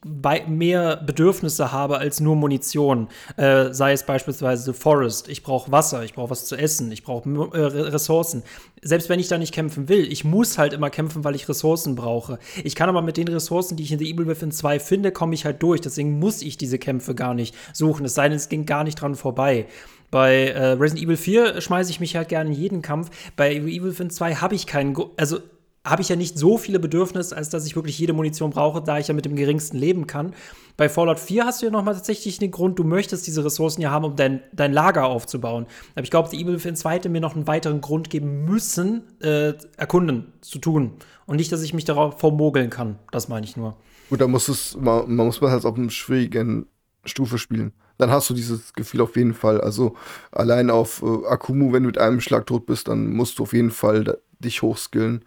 [0.47, 3.07] mehr Bedürfnisse habe als nur Munition.
[3.37, 7.03] Äh, sei es beispielsweise The Forest ich brauche Wasser, ich brauche was zu essen, ich
[7.03, 8.43] brauche äh, Ressourcen.
[8.81, 11.95] Selbst wenn ich da nicht kämpfen will, ich muss halt immer kämpfen, weil ich Ressourcen
[11.95, 12.39] brauche.
[12.63, 15.33] Ich kann aber mit den Ressourcen, die ich in The Evil Within 2 finde, komme
[15.33, 15.81] ich halt durch.
[15.81, 18.05] Deswegen muss ich diese Kämpfe gar nicht suchen.
[18.05, 19.65] Es sei denn, es ging gar nicht dran vorbei.
[20.11, 23.09] Bei äh, Resident Evil 4 schmeiße ich mich halt gerne in jeden Kampf.
[23.35, 25.39] Bei Evil Within 2 habe ich keinen, also
[25.85, 28.99] habe ich ja nicht so viele Bedürfnisse, als dass ich wirklich jede Munition brauche, da
[28.99, 30.33] ich ja mit dem geringsten leben kann.
[30.77, 33.91] Bei Fallout 4 hast du ja nochmal tatsächlich den Grund, du möchtest diese Ressourcen ja
[33.91, 35.67] haben, um dein, dein Lager aufzubauen.
[35.95, 39.03] Aber ich glaube, die Evil Within 2 hätte mir noch einen weiteren Grund geben müssen,
[39.21, 40.93] äh, erkunden zu tun.
[41.25, 42.97] Und nicht, dass ich mich darauf vermogeln kann.
[43.11, 43.77] Das meine ich nur.
[44.09, 46.65] Gut, da muss es, man, man muss man halt auf einer schwierigen
[47.05, 47.73] Stufe spielen.
[47.97, 49.61] Dann hast du dieses Gefühl auf jeden Fall.
[49.61, 49.95] Also
[50.31, 53.53] allein auf äh, Akumu, wenn du mit einem Schlag tot bist, dann musst du auf
[53.53, 55.23] jeden Fall dich hochskillen.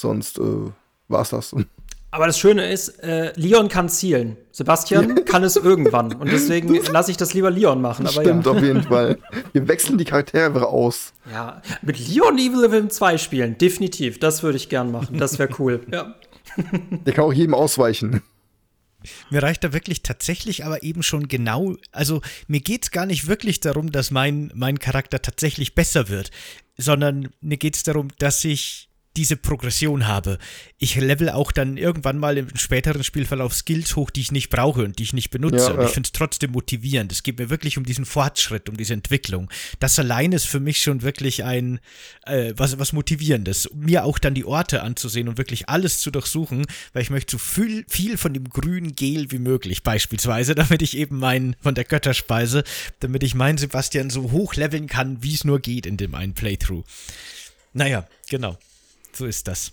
[0.00, 0.42] Sonst äh,
[1.08, 1.54] war's das.
[2.12, 4.36] Aber das Schöne ist, äh, Leon kann zielen.
[4.50, 6.12] Sebastian kann es irgendwann.
[6.14, 8.06] Und deswegen lasse ich das lieber Leon machen.
[8.06, 8.52] Aber Stimmt, ja.
[8.52, 9.18] auf jeden Fall.
[9.52, 11.12] Wir wechseln die Charaktere aus.
[11.30, 14.18] Ja, mit Leon Evil Within 2 spielen, definitiv.
[14.18, 15.18] Das würde ich gern machen.
[15.18, 15.86] Das wäre cool.
[15.92, 16.14] ja.
[17.06, 18.22] Der kann auch jedem ausweichen.
[19.30, 23.28] Mir reicht da wirklich tatsächlich aber eben schon genau, also mir geht es gar nicht
[23.28, 26.32] wirklich darum, dass mein, mein Charakter tatsächlich besser wird,
[26.76, 30.38] sondern mir geht es darum, dass ich diese Progression habe.
[30.78, 34.84] Ich level auch dann irgendwann mal im späteren Spielverlauf Skills hoch, die ich nicht brauche
[34.84, 35.56] und die ich nicht benutze.
[35.56, 37.10] Ja, und ich finde es trotzdem motivierend.
[37.10, 39.50] Es geht mir wirklich um diesen Fortschritt, um diese Entwicklung.
[39.80, 41.80] Das allein ist für mich schon wirklich ein
[42.24, 43.68] äh, was, was Motivierendes.
[43.74, 47.38] Mir auch dann die Orte anzusehen und wirklich alles zu durchsuchen, weil ich möchte so
[47.38, 51.84] viel, viel von dem grünen Gel wie möglich, beispielsweise, damit ich eben meinen von der
[51.84, 52.62] Götterspeise,
[53.00, 56.34] damit ich meinen Sebastian so hoch leveln kann, wie es nur geht in dem einen
[56.34, 56.84] Playthrough.
[57.72, 58.56] Naja, genau.
[59.12, 59.72] So ist das.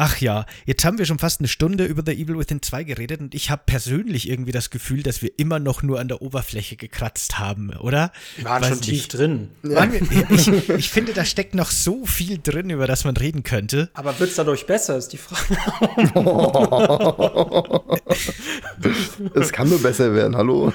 [0.00, 3.20] Ach ja, jetzt haben wir schon fast eine Stunde über The Evil Within 2 geredet
[3.20, 6.76] und ich habe persönlich irgendwie das Gefühl, dass wir immer noch nur an der Oberfläche
[6.76, 8.12] gekratzt haben, oder?
[8.36, 8.88] Wir waren Weiß schon nicht.
[8.88, 9.48] tief drin.
[9.62, 9.90] Wir,
[10.30, 13.90] ich, ich finde, da steckt noch so viel drin, über das man reden könnte.
[13.94, 15.58] Aber wird es dadurch besser, ist die Frage.
[19.34, 20.72] Es kann nur besser werden, hallo.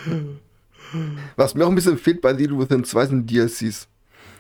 [1.36, 3.88] Was mir auch ein bisschen fehlt bei The Evil Within 2 sind DLCs.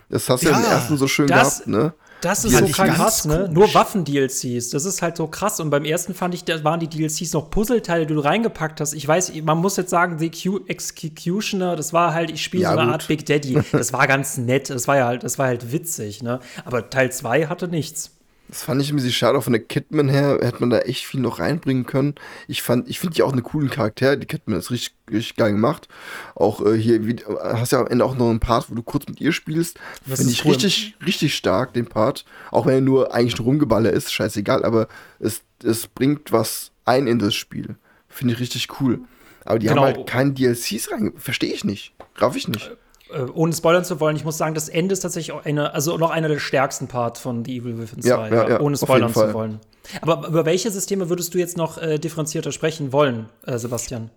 [0.09, 1.93] Das hast du ja, im Ja, ersten so schön das- gehabt, ne?
[2.23, 3.35] Das ist so krass, ne?
[3.35, 3.51] komisch.
[3.51, 4.69] Nur Waffen-DLCs.
[4.69, 5.59] Das ist halt so krass.
[5.59, 8.93] Und beim ersten fand ich, da waren die DLCs noch Puzzleteile, die du reingepackt hast.
[8.93, 12.71] Ich weiß, man muss jetzt sagen, The Q Executioner, das war halt, ich spiele Ja,
[12.73, 12.93] so eine gut.
[12.93, 13.61] Art Big Daddy.
[13.73, 14.69] Das war ganz nett.
[14.69, 16.39] Das war ja halt, das war halt witzig, ne?
[16.63, 18.11] Aber Teil 2 hatte nichts.
[18.53, 19.35] Das fand ich ein bisschen schade.
[19.35, 22.13] Auch von der Kidman her hätte man da echt viel noch reinbringen können.
[22.47, 24.15] Ich fand, ich finde die auch einen coolen Charakter.
[24.15, 25.87] Die Kidman ist richtig, richtig geil gemacht.
[26.35, 29.07] Auch äh, hier, wie, hast ja am Ende auch noch einen Part, wo du kurz
[29.07, 29.79] mit ihr spielst.
[30.05, 30.51] Finde ich cool.
[30.51, 32.25] richtig, richtig stark, den Part.
[32.51, 34.63] Auch wenn er nur eigentlich ein Rumgeballer ist, scheißegal.
[34.63, 34.87] Aber
[35.17, 37.75] es, es bringt was ein in das Spiel.
[38.07, 38.99] Finde ich richtig cool.
[39.45, 39.81] Aber die Genau.
[39.81, 41.13] haben halt keine DLCs rein.
[41.17, 41.95] Verstehe ich nicht.
[42.17, 42.69] Raff ich nicht.
[43.13, 45.97] Äh, ohne spoilern zu wollen, ich muss sagen, das Ende ist tatsächlich auch eine, also
[45.97, 49.13] noch einer der stärksten Parts von The Evil Within 2, Ja, ja, ja, ohne spoilern
[49.13, 49.59] zu wollen.
[50.01, 54.09] Aber über welche Systeme würdest du jetzt noch äh, differenzierter sprechen wollen, äh, Sebastian?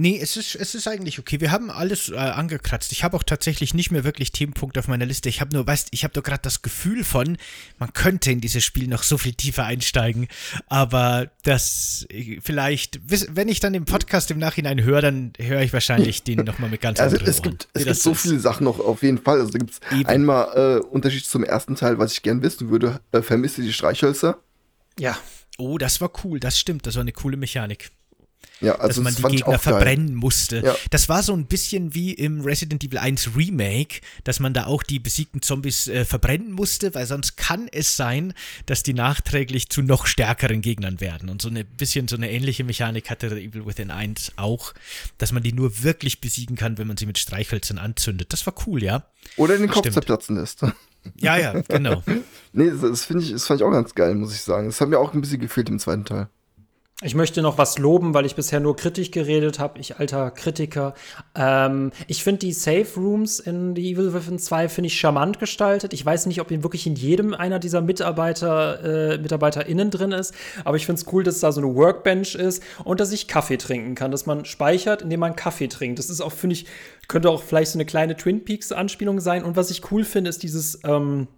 [0.00, 1.42] Nee, es ist, es ist eigentlich okay.
[1.42, 2.90] Wir haben alles äh, angekratzt.
[2.90, 5.28] Ich habe auch tatsächlich nicht mehr wirklich Themenpunkte auf meiner Liste.
[5.28, 7.36] Ich habe nur, weißt, ich habe doch gerade das Gefühl von,
[7.78, 10.28] man könnte in dieses Spiel noch so viel tiefer einsteigen.
[10.68, 15.74] Aber das äh, vielleicht, wenn ich dann den Podcast im Nachhinein höre, dann höre ich
[15.74, 18.22] wahrscheinlich den nochmal mit ganz Also anderen es gibt, es gibt so ist.
[18.22, 19.38] viele Sachen noch auf jeden Fall.
[19.38, 23.00] Also da gibt es einmal äh, Unterschied zum ersten Teil, was ich gern wissen würde.
[23.12, 24.38] Äh, vermisst ihr die Streichhölzer?
[24.98, 25.18] Ja.
[25.58, 26.40] Oh, das war cool.
[26.40, 26.86] Das stimmt.
[26.86, 27.90] Das war eine coole Mechanik.
[28.60, 29.58] Ja, dass also man das die Gegner geil.
[29.58, 30.62] verbrennen musste.
[30.64, 30.76] Ja.
[30.90, 34.82] Das war so ein bisschen wie im Resident Evil 1 Remake, dass man da auch
[34.82, 38.34] die besiegten Zombies äh, verbrennen musste, weil sonst kann es sein,
[38.66, 41.30] dass die nachträglich zu noch stärkeren Gegnern werden.
[41.30, 44.74] Und so ein bisschen so eine ähnliche Mechanik hatte Evil Within 1 auch,
[45.16, 48.32] dass man die nur wirklich besiegen kann, wenn man sie mit Streichhölzern anzündet.
[48.32, 49.04] Das war cool, ja.
[49.36, 49.94] Oder den Kopf Stimmt.
[49.94, 50.60] zerplatzen lässt.
[51.16, 52.02] Ja, ja, genau.
[52.52, 54.66] nee, das, das finde ich, das fand ich auch ganz geil, muss ich sagen.
[54.66, 56.28] Das hat mir auch ein bisschen gefehlt im zweiten Teil.
[57.02, 60.92] Ich möchte noch was loben, weil ich bisher nur kritisch geredet habe, ich alter Kritiker.
[61.34, 65.94] Ähm, ich finde die Safe Rooms in The Evil Within 2 finde ich charmant gestaltet.
[65.94, 70.34] Ich weiß nicht, ob in wirklich in jedem einer dieser Mitarbeiter, äh, MitarbeiterInnen drin ist,
[70.66, 73.56] aber ich finde es cool, dass da so eine Workbench ist und dass ich Kaffee
[73.56, 75.98] trinken kann, dass man speichert, indem man Kaffee trinkt.
[75.98, 76.66] Das ist auch, finde ich,
[77.08, 79.42] könnte auch vielleicht so eine kleine Twin Peaks-Anspielung sein.
[79.44, 81.28] Und was ich cool finde, ist dieses, ähm,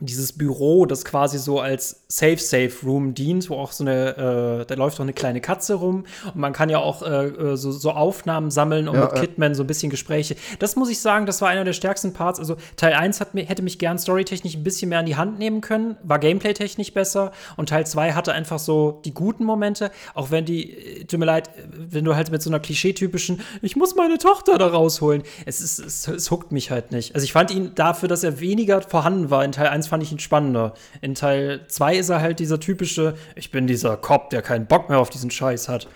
[0.00, 4.64] dieses Büro, das quasi so als Safe Safe Room dient, wo auch so eine, äh,
[4.66, 7.70] da läuft auch eine kleine Katze rum und man kann ja auch äh, äh, so,
[7.70, 9.20] so Aufnahmen sammeln und Ja, mit.
[9.20, 10.36] Kidman so ein bisschen Gespräche.
[10.58, 12.38] Das muss ich sagen, das war einer der stärksten Parts.
[12.38, 15.60] Also Teil 1 hat hätte mich gern storytechnisch ein bisschen mehr an die Hand nehmen
[15.60, 20.44] können, war gameplay-technisch besser und Teil 2 hatte einfach so die guten Momente, auch wenn
[20.44, 24.18] die, äh, tut mir leid, wenn du halt mit so einer klischeetypischen, ich muss meine
[24.18, 27.14] Tochter da rausholen, es, ist, es, es huckt mich halt nicht.
[27.14, 30.10] Also ich fand ihn dafür, dass er weniger vorhanden war, in Teil 1 fand ich
[30.12, 30.72] ihn spannender.
[31.02, 34.88] In Teil 2 ist er halt dieser typische, ich bin dieser Cop, der keinen Bock
[34.88, 35.88] mehr auf diesen Scheiß hat.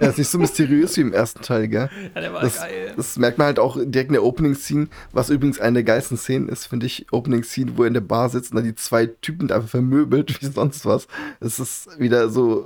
[0.00, 1.90] Er ist nicht so mysteriös wie im ersten Teil, gell?
[2.14, 2.94] Ja, der war Das, geil.
[2.96, 6.48] das merkt man halt auch direkt in der Opening-Scene, was übrigens eine der geilsten Szenen
[6.48, 7.06] ist, finde ich.
[7.12, 10.40] Opening-Scene, wo er in der Bar sitzt und dann die zwei Typen da einfach vermöbelt,
[10.40, 11.06] wie sonst was.
[11.40, 12.64] Es ist wieder so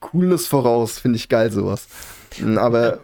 [0.00, 1.86] Coolness voraus, finde ich geil, sowas.
[2.56, 3.00] Aber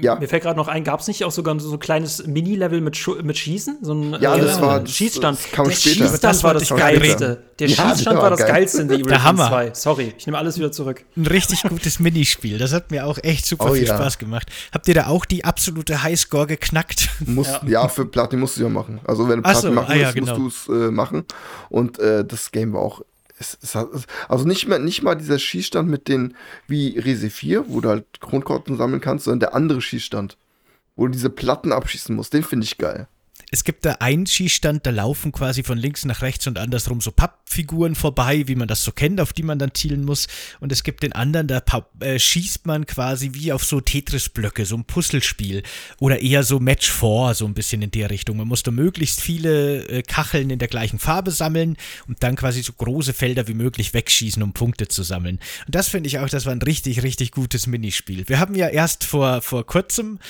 [0.00, 2.80] ja, Mir fällt gerade noch ein, gab es nicht auch sogar so ein kleines Mini-Level
[2.80, 3.78] mit, Schu- mit Schießen?
[3.82, 5.38] So ein Ja, das äh, war- das- Schießstand.
[5.38, 5.94] das kam der später.
[5.96, 7.42] Schießstand Das war das Geilste.
[7.58, 8.48] Der Ja, Schießstand der war war das geil.
[8.48, 9.48] Geilste in The Evil Der Within Hammer.
[9.48, 9.70] 2.
[9.74, 11.04] Sorry, ich nehme alles wieder zurück.
[11.16, 12.58] Ein richtig gutes Minispiel.
[12.58, 13.94] Das hat mir auch echt super Oh viel ja.
[13.96, 14.48] Spaß gemacht.
[14.72, 17.08] Habt ihr da auch die absolute Highscore geknackt?
[17.26, 17.86] Muss, ja.
[17.88, 19.00] für Platin musst du ja machen.
[19.04, 20.38] Also wenn du Platin so, machen ah ja, willst, genau.
[20.38, 21.24] musst du es äh, machen.
[21.68, 23.02] Und äh, das Game war auch.
[23.40, 23.74] Es, es
[24.28, 26.36] also nicht mehr, nicht mal dieser Schießstand mit den,
[26.68, 30.36] wie Rese 4, wo du halt Kronkorten sammeln kannst, sondern der andere Schießstand,
[30.94, 33.08] wo du diese Platten abschießen musst, den finde ich geil.
[33.50, 37.10] Es gibt da einen Schießstand, da laufen quasi von links nach rechts und andersrum so
[37.10, 40.28] Papp, Pappfiguren vorbei, wie man das so kennt, auf die man dann zielen muss.
[40.60, 41.62] Und es gibt den anderen, da
[42.00, 45.64] äh, schießt man quasi wie auf so Tetris-Blöcke, so ein Puzzlespiel.
[45.98, 48.36] Oder eher so Match 4, so ein bisschen in der Richtung.
[48.36, 51.76] Man musste möglichst viele äh, Kacheln in der gleichen Farbe sammeln
[52.06, 55.40] und dann quasi so große Felder wie möglich wegschießen, um Punkte zu sammeln.
[55.66, 58.28] Und das finde ich auch, das war ein richtig, richtig gutes Minispiel.
[58.28, 60.20] Wir haben ja erst vor, vor kurzem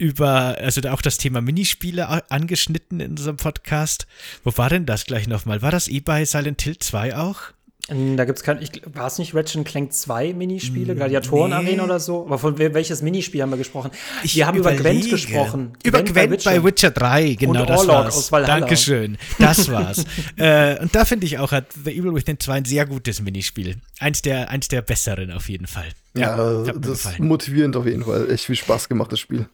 [0.00, 4.06] über, also auch das Thema Minispiele angeschnitten in unserem Podcast.
[4.42, 5.60] Wo war denn das gleich nochmal?
[5.60, 7.52] War das eh bei Silent Hill 2 auch?
[7.90, 11.80] Ähm, da gibt es kein, ich, war es nicht Ratchet Clank 2 Minispiele, Gladiatoren-Arena nee.
[11.80, 12.24] oder so?
[12.24, 13.90] Aber von welches Minispiel haben wir gesprochen?
[14.22, 14.80] Ich wir haben überlege.
[14.80, 15.72] über Gwent gesprochen.
[15.82, 16.50] Über Gwent, Gwent bei, Witcher.
[16.50, 18.16] bei Witcher 3, genau, und das Orlog war's.
[18.16, 18.60] Aus Valhalla.
[18.60, 20.04] Dankeschön, das war's.
[20.36, 23.76] äh, und da finde ich auch, hat The Evil Within 2 ein sehr gutes Minispiel.
[23.98, 25.88] Eins der, eins der besseren auf jeden Fall.
[26.14, 28.30] Ja, ja das ist motivierend auf jeden Fall.
[28.30, 29.46] Echt viel Spaß gemacht, das Spiel.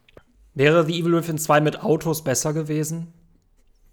[0.54, 3.12] Wäre The Evil Within 2 mit Autos besser gewesen?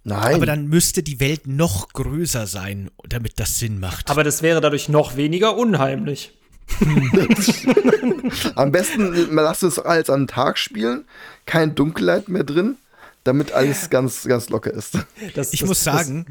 [0.04, 0.36] Nein.
[0.36, 4.10] Aber dann müsste die Welt noch größer sein, damit das Sinn macht.
[4.10, 6.34] Aber das wäre dadurch noch weniger unheimlich.
[8.56, 11.06] Am besten man lasst es als am Tag spielen,
[11.46, 12.78] kein Dunkelheit mehr drin,
[13.24, 14.98] damit alles ganz, ganz locker ist.
[15.36, 16.26] Das, ich das, muss sagen,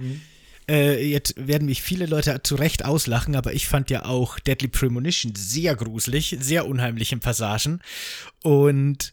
[0.66, 4.38] das, äh, jetzt werden mich viele Leute zu Recht auslachen, aber ich fand ja auch
[4.38, 7.80] Deadly Premonition sehr gruselig, sehr unheimliche Passagen.
[8.42, 9.12] Und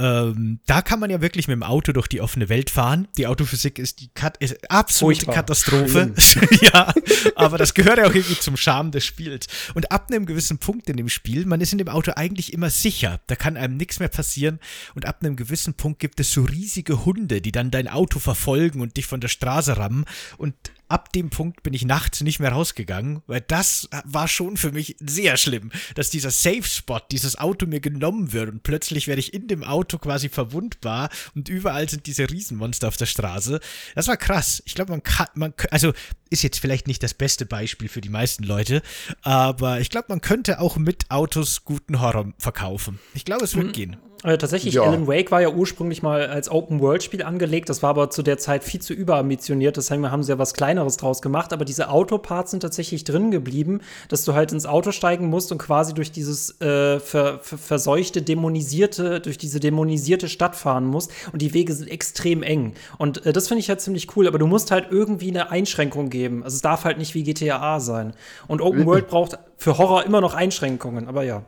[0.00, 3.06] ähm, da kann man ja wirklich mit dem Auto durch die offene Welt fahren.
[3.18, 5.34] Die Autophysik ist die Kat ist absolute Furchtbar.
[5.34, 6.14] Katastrophe.
[6.62, 6.92] ja,
[7.34, 9.46] aber das gehört ja auch irgendwie zum Charme des Spiels.
[9.74, 12.70] Und ab einem gewissen Punkt in dem Spiel, man ist in dem Auto eigentlich immer
[12.70, 13.20] sicher.
[13.26, 14.58] Da kann einem nichts mehr passieren.
[14.94, 18.80] Und ab einem gewissen Punkt gibt es so riesige Hunde, die dann dein Auto verfolgen
[18.80, 20.06] und dich von der Straße rammen.
[20.38, 20.54] Und
[20.90, 24.96] ab dem Punkt bin ich nachts nicht mehr rausgegangen, weil das war schon für mich
[25.00, 29.32] sehr schlimm, dass dieser Safe Spot, dieses Auto mir genommen wird und plötzlich werde ich
[29.32, 33.60] in dem Auto quasi verwundbar und überall sind diese Riesenmonster auf der Straße.
[33.94, 34.62] Das war krass.
[34.66, 35.92] Ich glaube, man kann, man, also
[36.30, 38.82] ist jetzt vielleicht nicht das beste Beispiel für die meisten Leute,
[39.22, 42.98] aber ich glaube, man könnte auch mit Autos guten Horror verkaufen.
[43.14, 43.72] Ich glaube, es wird mhm.
[43.72, 43.96] gehen.
[44.22, 44.82] Äh, tatsächlich, ja.
[44.82, 47.70] Alan Wake war ja ursprünglich mal als Open-World-Spiel angelegt.
[47.70, 49.78] Das war aber zu der Zeit viel zu überambitioniert.
[49.78, 51.54] Deswegen haben sie ja was Kleineres draus gemacht.
[51.54, 55.58] Aber diese Autoparts sind tatsächlich drin geblieben, dass du halt ins Auto steigen musst und
[55.58, 61.10] quasi durch dieses äh, ver ver verseuchte, dämonisierte, durch diese dämonisierte Stadt fahren musst.
[61.32, 62.74] Und die Wege sind extrem eng.
[62.98, 64.26] Und äh, das finde ich halt ziemlich cool.
[64.26, 66.19] Aber du musst halt irgendwie eine Einschränkung geben.
[66.26, 68.14] Also es darf halt nicht wie GTA sein.
[68.48, 71.08] Und Open World braucht für Horror immer noch Einschränkungen.
[71.08, 71.42] Aber ja.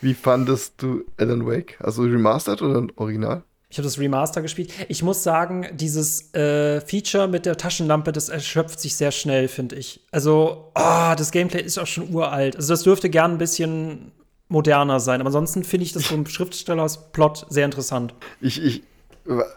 [0.00, 1.76] Wie fandest du Alan Wake?
[1.80, 3.42] Also remastered oder original?
[3.70, 4.72] Ich habe das Remaster gespielt.
[4.88, 9.76] Ich muss sagen, dieses äh, Feature mit der Taschenlampe, das erschöpft sich sehr schnell, finde
[9.76, 10.00] ich.
[10.10, 12.56] Also, oh, das Gameplay ist auch schon uralt.
[12.56, 14.10] Also, das dürfte gern ein bisschen
[14.48, 15.20] moderner sein.
[15.20, 18.12] Aber ansonsten finde ich das vom Schriftstellers-Plot sehr interessant.
[18.40, 18.82] Ich, ich,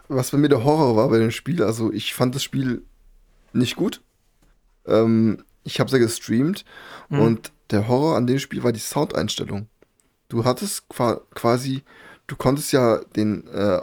[0.08, 2.82] was bei mir der Horror war bei dem Spiel, also ich fand das Spiel
[3.52, 4.00] nicht gut.
[4.86, 6.64] Ähm, ich habe es ja gestreamt
[7.08, 7.20] mhm.
[7.20, 9.68] und der Horror an dem Spiel war die Soundeinstellung
[10.34, 11.82] du hattest quasi,
[12.26, 13.80] du konntest ja den, äh,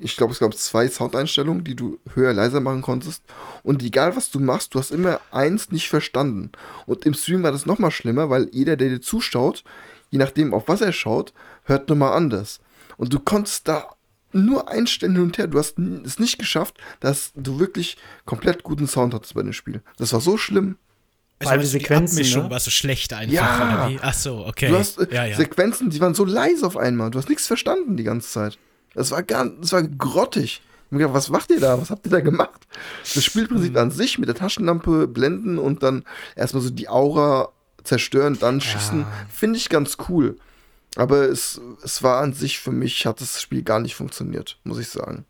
[0.00, 3.24] ich glaube, es gab zwei Soundeinstellungen, die du höher, leiser machen konntest.
[3.62, 6.52] Und egal, was du machst, du hast immer eins nicht verstanden.
[6.86, 9.64] Und im Stream war das nochmal schlimmer, weil jeder, der dir zuschaut,
[10.10, 11.32] je nachdem, auf was er schaut,
[11.64, 12.60] hört nochmal anders.
[12.98, 13.86] Und du konntest da
[14.32, 15.46] nur einstellen hin und her.
[15.46, 19.82] Du hast es nicht geschafft, dass du wirklich komplett guten Sound hattest bei dem Spiel.
[19.98, 20.76] Das war so schlimm.
[21.38, 22.16] Also die Sequenzen.
[22.16, 22.50] Die Abmischung ne?
[22.50, 23.32] war so schlecht einfach.
[23.32, 23.90] Ja.
[24.00, 24.68] Ach so, okay.
[24.68, 25.36] Du hast äh, ja, ja.
[25.36, 27.10] Sequenzen, die waren so leise auf einmal.
[27.10, 28.58] Du hast nichts verstanden die ganze Zeit.
[28.94, 30.62] Das war ganz, das war grottig.
[30.90, 31.80] Ich gedacht, was macht ihr da?
[31.80, 32.66] Was habt ihr da gemacht?
[33.14, 33.78] Das Spielprinzip mhm.
[33.78, 36.04] an sich mit der Taschenlampe blenden und dann
[36.36, 37.48] erstmal so die Aura
[37.82, 39.06] zerstören, dann schießen, ja.
[39.30, 40.36] finde ich ganz cool.
[40.96, 44.78] Aber es, es war an sich für mich, hat das Spiel gar nicht funktioniert, muss
[44.78, 45.24] ich sagen.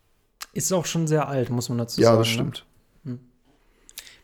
[0.53, 2.17] Ist auch schon sehr alt, muss man dazu ja, sagen.
[2.17, 2.33] Ja, das ne?
[2.33, 2.65] stimmt.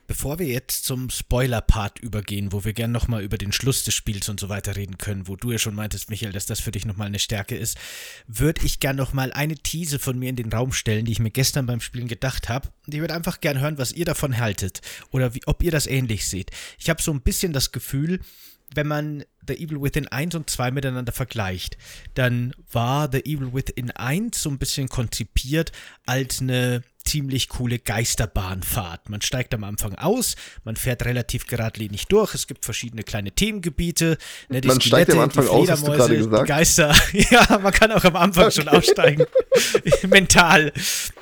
[0.10, 4.28] Bevor wir jetzt zum Spoiler-Part übergehen, wo wir gern nochmal über den Schluss des Spiels
[4.28, 6.84] und so weiter reden können, wo du ja schon meintest, Michael, dass das für dich
[6.84, 7.78] nochmal eine Stärke ist,
[8.26, 11.30] würde ich gern nochmal eine These von mir in den Raum stellen, die ich mir
[11.30, 12.70] gestern beim Spielen gedacht habe.
[12.88, 14.82] Und ich würde einfach gern hören, was ihr davon haltet
[15.12, 16.50] oder wie, ob ihr das ähnlich seht.
[16.80, 18.20] Ich habe so ein bisschen das Gefühl,
[18.76, 21.78] wenn man The Evil Within 1 und 2 miteinander vergleicht,
[22.14, 25.72] dann war The Evil Within 1 so ein bisschen konzipiert
[26.06, 29.10] als eine ziemlich coole Geisterbahnfahrt.
[29.10, 34.18] Man steigt am Anfang aus, man fährt relativ geradlinig durch, es gibt verschiedene kleine Themengebiete.
[34.50, 36.48] Ne, man steigt am Anfang aus, hast du gerade gesagt.
[36.48, 36.96] Geister.
[37.32, 38.62] Ja, man kann auch am Anfang okay.
[38.62, 39.26] schon aussteigen.
[40.08, 40.72] Mental.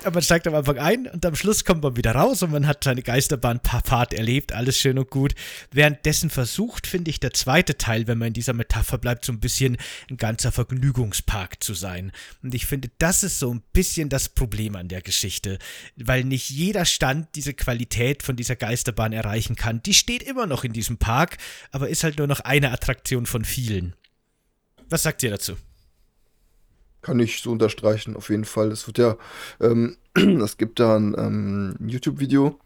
[0.04, 2.68] Aber man steigt am Anfang ein und am Schluss kommt man wieder raus und man
[2.68, 5.34] hat seine Geisterbahnfahrt erlebt, alles schön und gut.
[5.72, 9.40] Währenddessen versucht, finde ich, der zweite Teil, wenn man in dieser Metapher bleibt, so ein
[9.40, 9.78] bisschen
[10.10, 12.12] ein ganzer Vergnügungspark zu sein.
[12.44, 15.58] Und ich finde, das ist so ein bisschen das Problem an der Geschichte
[15.96, 19.82] weil nicht jeder Stand diese Qualität von dieser Geisterbahn erreichen kann.
[19.84, 21.38] Die steht immer noch in diesem Park,
[21.72, 23.96] aber ist halt nur noch eine Attraktion von vielen.
[24.90, 25.56] Was sagt ihr dazu?
[27.02, 28.72] Kann ich so unterstreichen, auf jeden Fall.
[28.72, 29.18] Es wird ja,
[29.62, 32.60] ähm, es gibt da ein ähm, YouTube-Video.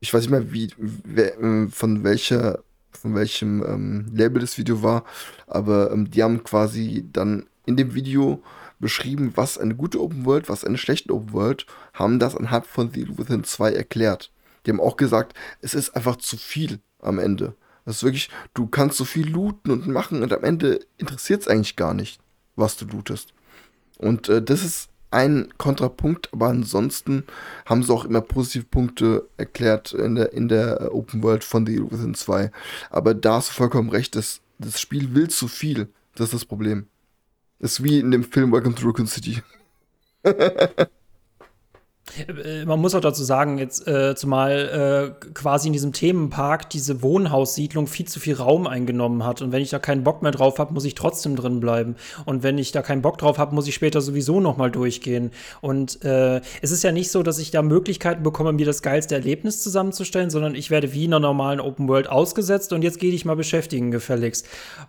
[0.00, 4.82] Ich weiß nicht mehr, wie, wer, äh, von welcher, von welchem ähm, Label das Video
[4.82, 5.04] war,
[5.46, 8.42] aber ähm, die haben quasi dann in dem Video
[8.80, 12.90] beschrieben, was eine gute Open World, was eine schlechte Open World, haben das anhand von
[12.92, 14.32] The Within 2 erklärt.
[14.64, 17.54] Die haben auch gesagt, es ist einfach zu viel am Ende.
[17.84, 21.48] Das ist wirklich, du kannst so viel looten und machen und am Ende interessiert es
[21.48, 22.20] eigentlich gar nicht,
[22.56, 23.32] was du lootest.
[23.98, 27.24] Und äh, das ist ein Kontrapunkt, aber ansonsten
[27.66, 31.66] haben sie auch immer positive Punkte erklärt in der, in der äh, Open World von
[31.66, 32.50] The Within 2.
[32.90, 35.88] Aber da hast du vollkommen recht, das, das Spiel will zu viel.
[36.14, 36.86] Das ist das Problem.
[37.60, 39.42] Das ist wie in dem Film Welcome to Raccoon City.
[42.28, 47.02] Äh, man muss auch dazu sagen, jetzt äh, zumal äh, quasi in diesem Themenpark diese
[47.02, 49.42] Wohnhaussiedlung viel zu viel Raum eingenommen hat.
[49.42, 51.96] Und wenn ich da keinen Bock mehr drauf habe, muss ich trotzdem drin bleiben.
[52.24, 55.30] Und wenn ich da keinen Bock drauf habe, muss ich später sowieso noch mal durchgehen.
[55.60, 59.14] Und äh, es ist ja nicht so, dass ich da Möglichkeiten bekomme, mir das geilste
[59.14, 63.12] Erlebnis zusammenzustellen, sondern ich werde wie in einer normalen Open World ausgesetzt und jetzt gehe
[63.12, 64.46] ich mal beschäftigen, gefälligst.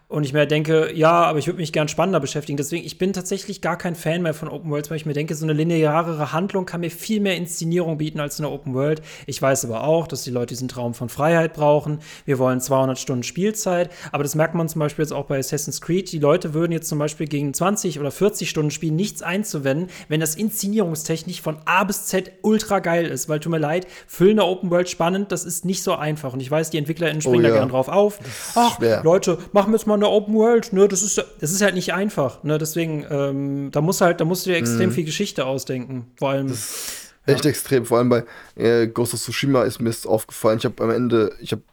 [0.07, 2.57] Und ich mir denke, ja, aber ich würde mich gern spannender beschäftigen.
[2.57, 5.35] Deswegen, ich bin tatsächlich gar kein Fan mehr von Open Worlds, weil ich mir denke,
[5.35, 9.01] so eine linearere Handlung kann mir viel viel mehr Inszenierung bieten als eine Open World.
[9.25, 11.99] Ich weiß aber auch, dass die Leute diesen Traum von Freiheit brauchen.
[12.23, 15.81] Wir wollen 200 Stunden Spielzeit, aber das merkt man zum Beispiel jetzt auch bei Assassin's
[15.81, 16.09] Creed.
[16.13, 20.21] Die Leute würden jetzt zum Beispiel gegen 20 oder 40 Stunden Spiel nichts einzuwenden, wenn
[20.21, 23.27] das inszenierungstechnisch von A bis Z ultra geil ist.
[23.27, 26.31] Weil tut mir leid, füllen eine Open World spannend, das ist nicht so einfach.
[26.31, 27.49] Und ich weiß, die EntwicklerInnen springen oh, ja.
[27.49, 28.19] da gern drauf auf.
[28.55, 29.03] Ach, schwer.
[29.03, 30.71] Leute, machen wir jetzt mal eine Open World.
[30.71, 32.41] Ne, das ist, das ist halt nicht einfach.
[32.45, 34.93] Ne, deswegen, ähm, da muss halt, da musst du dir extrem mhm.
[34.93, 36.05] viel Geschichte ausdenken.
[36.15, 36.47] Vor allem.
[36.47, 37.00] Das
[37.33, 37.85] Echt extrem.
[37.85, 38.23] Vor allem bei
[38.55, 40.57] äh, Ghost of Tsushima ist mir das aufgefallen.
[40.59, 41.63] Ich habe am Ende, ich habe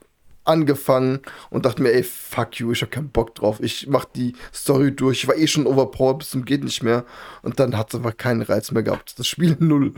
[0.45, 1.21] angefangen
[1.51, 3.61] und dachte mir, ey, fuck you, ich habe keinen Bock drauf.
[3.61, 5.23] Ich mach die Story durch.
[5.23, 7.05] Ich war eh schon overpowered bis zum geht nicht mehr.
[7.43, 9.19] Und dann hat es einfach keinen Reiz mehr gehabt.
[9.19, 9.95] Das Spiel null.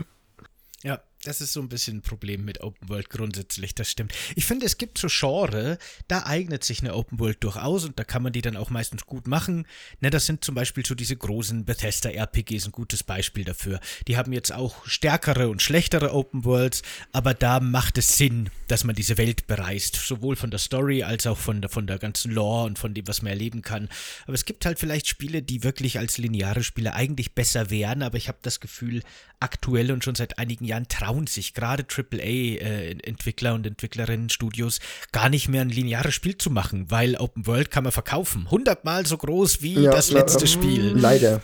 [0.83, 4.13] Ja, das ist so ein bisschen ein Problem mit Open World grundsätzlich, das stimmt.
[4.35, 5.77] Ich finde, es gibt so Genre,
[6.07, 9.05] da eignet sich eine Open World durchaus und da kann man die dann auch meistens
[9.05, 9.67] gut machen.
[9.99, 13.79] Ne, das sind zum Beispiel so diese großen Bethesda-RPGs ein gutes Beispiel dafür.
[14.07, 16.81] Die haben jetzt auch stärkere und schlechtere Open Worlds,
[17.11, 21.27] aber da macht es Sinn, dass man diese Welt bereist, sowohl von der Story als
[21.27, 23.89] auch von der, von der ganzen Lore und von dem, was man erleben kann.
[24.23, 28.17] Aber es gibt halt vielleicht Spiele, die wirklich als lineare Spiele eigentlich besser wären, aber
[28.17, 29.03] ich habe das Gefühl,
[29.39, 34.79] aktuell und schon seit einigen Jahren trauen sich gerade AAA-Entwickler äh, und Entwicklerinnen, Studios
[35.11, 38.49] gar nicht mehr ein lineares Spiel zu machen, weil Open World kann man verkaufen.
[38.49, 40.93] Hundertmal so groß wie ja, das letzte na, Spiel.
[40.95, 41.41] Leider.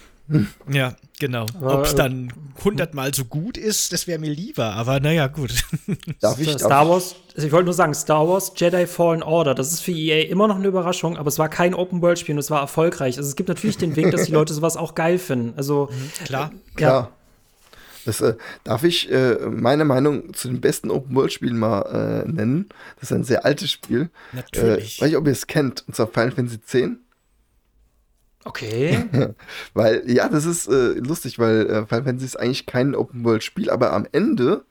[0.69, 1.45] Ja, genau.
[1.61, 2.33] Ob es dann
[2.63, 5.53] hundertmal so gut ist, das wäre mir lieber, aber naja, gut.
[6.19, 9.71] Darf ich, Star Wars, also ich wollte nur sagen, Star Wars Jedi Fallen Order, das
[9.71, 12.59] ist für EA immer noch eine Überraschung, aber es war kein Open-World-Spiel und es war
[12.59, 13.17] erfolgreich.
[13.17, 15.53] Also es gibt natürlich den Weg, dass die Leute sowas auch geil finden.
[15.55, 16.51] Also, mhm, klar.
[16.51, 17.11] Äh, klar.
[18.07, 22.69] Das, äh, darf ich äh, meine Meinung zu den besten Open-World-Spielen mal äh, nennen?
[22.99, 24.09] Das ist ein sehr altes Spiel.
[24.31, 24.99] Natürlich.
[24.99, 26.91] Äh, weiß ich, ob ihr es kennt, und zwar Final Fantasy X.
[28.45, 29.05] Okay.
[29.73, 33.91] weil, ja, das ist äh, lustig, weil äh, Final Fantasy ist eigentlich kein Open-World-Spiel, aber
[33.91, 34.63] am Ende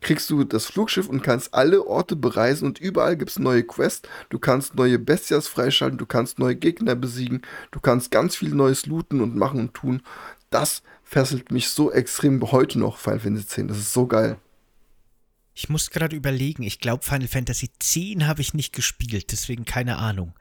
[0.00, 4.08] kriegst du das Flugschiff und kannst alle Orte bereisen und überall gibt es neue Quests.
[4.28, 7.42] Du kannst neue Bestias freischalten, du kannst neue Gegner besiegen,
[7.72, 10.02] du kannst ganz viel Neues looten und machen und tun.
[10.50, 13.68] Das fesselt mich so extrem heute noch, Final Fantasy X.
[13.68, 14.38] Das ist so geil.
[15.58, 17.96] Ich muss gerade überlegen, ich glaube Final Fantasy X
[18.26, 20.34] habe ich nicht gespielt, deswegen keine Ahnung.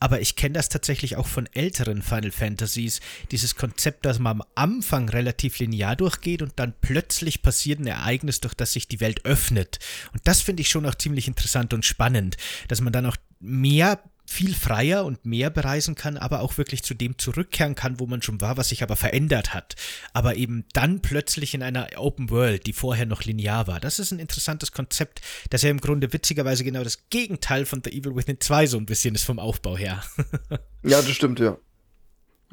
[0.00, 3.00] Aber ich kenne das tatsächlich auch von älteren Final Fantasies,
[3.30, 8.40] dieses Konzept, dass man am Anfang relativ linear durchgeht und dann plötzlich passiert ein Ereignis,
[8.40, 9.78] durch das sich die Welt öffnet.
[10.12, 12.36] Und das finde ich schon auch ziemlich interessant und spannend,
[12.68, 16.94] dass man dann auch mehr viel freier und mehr bereisen kann, aber auch wirklich zu
[16.94, 19.74] dem zurückkehren kann, wo man schon war, was sich aber verändert hat.
[20.12, 23.80] Aber eben dann plötzlich in einer Open World, die vorher noch linear war.
[23.80, 25.20] Das ist ein interessantes Konzept,
[25.50, 28.86] das ja im Grunde witzigerweise genau das Gegenteil von The Evil Within 2 so ein
[28.86, 30.00] bisschen ist vom Aufbau her.
[30.84, 31.58] ja, das stimmt, ja.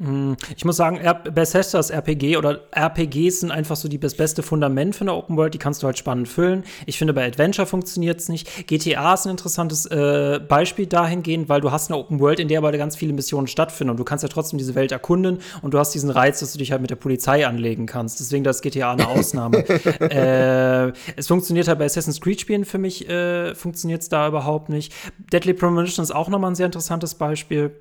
[0.00, 1.00] Hm, ich muss sagen,
[1.34, 5.54] Bethesdas RPG oder RPGs sind einfach so die, das beste Fundament für eine Open World.
[5.54, 6.62] Die kannst du halt spannend füllen.
[6.86, 8.68] Ich finde, bei Adventure funktioniert es nicht.
[8.68, 12.58] GTA ist ein interessantes äh, Beispiel dahingehend, weil du hast eine Open World, in der
[12.58, 15.78] aber ganz viele Missionen stattfinden und du kannst ja trotzdem diese Welt erkunden und du
[15.80, 18.20] hast diesen Reiz, dass du dich halt mit der Polizei anlegen kannst.
[18.20, 19.58] Deswegen ist GTA eine Ausnahme.
[20.00, 24.92] äh, es funktioniert halt bei Assassin's Creed-Spielen für mich, äh, funktioniert es da überhaupt nicht.
[25.32, 27.72] Deadly Premonition ist auch nochmal ein sehr interessantes Beispiel.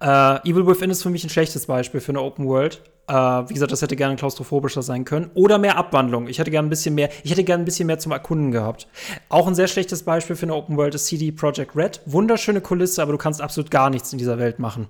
[0.00, 2.82] Äh, Evil Within ist für mich ein schlechtes schlechtes Beispiel für eine Open World.
[3.06, 5.30] Äh, wie gesagt, das hätte gerne klaustrophobischer sein können.
[5.34, 6.28] Oder mehr Abwandlung.
[6.28, 8.86] Ich hätte gerne ein bisschen mehr, ich hätte gerne ein bisschen mehr zum Erkunden gehabt.
[9.28, 12.00] Auch ein sehr schlechtes Beispiel für eine Open World ist CD Projekt Red.
[12.06, 14.88] Wunderschöne Kulisse, aber du kannst absolut gar nichts in dieser Welt machen.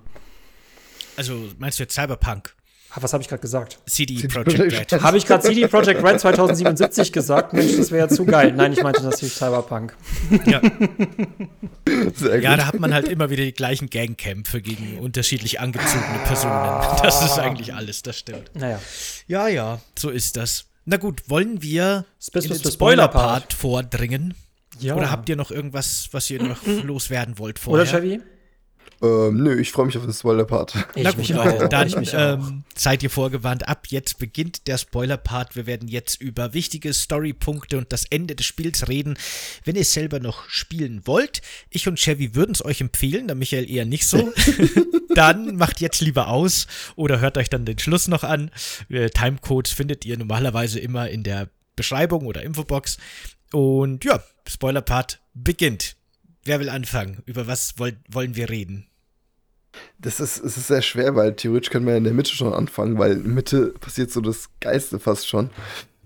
[1.17, 2.55] Also meinst du jetzt Cyberpunk?
[2.95, 3.77] Ah, Was habe ich gerade gesagt?
[3.85, 5.01] CD, CD Projekt Projekt Red.
[5.01, 7.51] Habe ich gerade CD Projekt Red 2077 gesagt?
[7.51, 8.53] Mensch, das wäre ja zu geil.
[8.53, 9.95] Nein, ich meinte natürlich Cyberpunk.
[10.45, 10.61] Ja.
[12.15, 16.53] Sehr ja, da hat man halt immer wieder die gleichen Gangkämpfe gegen unterschiedlich angezogene Personen.
[17.03, 18.51] Das ist eigentlich alles, das stimmt.
[18.53, 18.79] Naja.
[19.27, 20.65] Ja, ja, so ist das.
[20.85, 23.53] Na gut, wollen wir in den Spoiler-Part.
[23.53, 24.35] Vordringen?
[24.79, 24.95] Ja.
[24.95, 27.83] Oder habt ihr noch irgendwas, was ihr noch loswerden wollt vorher?
[27.83, 28.21] Oder Chevy?
[29.05, 30.73] Ähm, nö, ich freue mich auf den Spoiler-Part.
[30.93, 31.69] Gut, Leute, auch.
[31.69, 32.39] dann Ich mich auch.
[32.39, 33.67] ähm, seid ihr vorgewarnt.
[33.67, 35.55] Ab jetzt beginnt der Spoiler-Part.
[35.55, 39.17] Wir werden jetzt über wichtige Storypunkte und das Ende des Spiels reden.
[39.63, 43.35] Wenn ihr es selber noch spielen wollt, ich und Chevy würden es euch empfehlen, der
[43.35, 44.31] Michael eher nicht so.
[45.15, 48.51] dann macht jetzt lieber aus oder hört euch dann den Schluss noch an.
[48.89, 52.97] Äh, Timecodes findet ihr normalerweise immer in der Beschreibung oder Infobox.
[53.51, 55.95] Und ja, Spoiler-Part beginnt.
[56.43, 57.23] Wer will anfangen?
[57.25, 58.87] Über was wollen wir reden?
[59.99, 62.97] Das ist, es ist sehr schwer, weil theoretisch können wir in der Mitte schon anfangen,
[62.97, 65.49] weil in der Mitte passiert so das Geiste fast schon.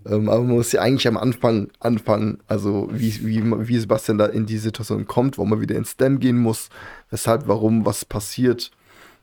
[0.06, 4.26] Ähm, aber man muss ja eigentlich am Anfang anfangen, also wie, wie, wie Sebastian da
[4.26, 6.70] in die Situation kommt, wo man wieder ins Stem gehen muss,
[7.10, 8.70] weshalb, warum, was passiert.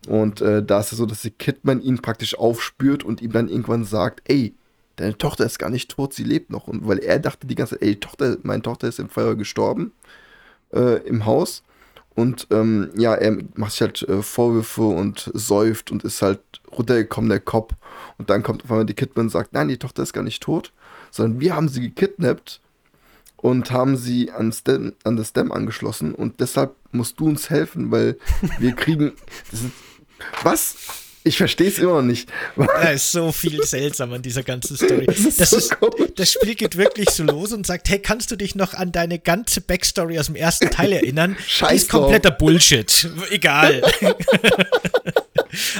[0.08, 3.50] Und äh, da ist es so, dass die Kidman ihn praktisch aufspürt und ihm dann
[3.50, 4.54] irgendwann sagt, ey,
[4.98, 6.68] deine Tochter ist gar nicht tot, sie lebt noch.
[6.68, 9.94] Und weil er dachte die ganze Zeit, ey, Tochter, meine Tochter ist im Feuer gestorben
[10.74, 11.64] äh, im Haus.
[12.18, 16.40] Und ähm, ja, er macht sich halt äh, Vorwürfe und säuft und ist halt
[16.76, 17.76] runtergekommen, der Kopf.
[18.18, 20.42] Und dann kommt auf einmal die Kidman und sagt, nein, die Tochter ist gar nicht
[20.42, 20.74] tot,
[21.12, 22.60] sondern wir haben sie gekidnappt
[23.36, 26.16] und haben sie an, Stem, an das Stem angeschlossen.
[26.16, 28.18] Und deshalb musst du uns helfen, weil
[28.58, 29.14] wir kriegen...
[29.52, 29.66] Ist,
[30.42, 30.76] was?
[31.28, 32.30] Ich verstehe es immer noch nicht.
[32.58, 35.06] Da ist so viel seltsam an dieser ganzen Story.
[35.08, 35.76] Das ist Das, so ist,
[36.16, 39.20] das Spiel geht wirklich so los und sagt, hey, kannst du dich noch an deine
[39.20, 41.36] ganze Backstory aus dem ersten Teil erinnern?
[41.40, 43.10] Die Scheiß ist kompletter Bullshit.
[43.30, 43.82] Egal.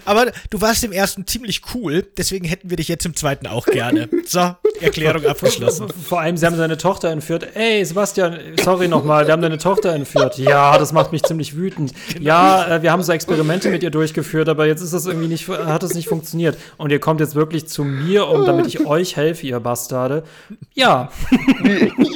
[0.06, 3.66] Aber du warst im ersten ziemlich cool, deswegen hätten wir dich jetzt im zweiten auch
[3.66, 4.10] gerne.
[4.26, 5.88] So, Erklärung abgeschlossen.
[6.08, 7.48] Vor allem, sie haben seine Tochter entführt.
[7.54, 10.38] Ey, Sebastian, sorry nochmal, wir haben deine Tochter entführt.
[10.38, 11.92] Ja, das macht mich ziemlich wütend.
[12.20, 15.37] Ja, äh, wir haben so Experimente mit ihr durchgeführt, aber jetzt ist das irgendwie nicht,
[15.48, 16.58] hat es nicht funktioniert.
[16.78, 20.24] Und ihr kommt jetzt wirklich zu mir, um damit ich euch helfe, ihr Bastarde.
[20.74, 21.12] Ja,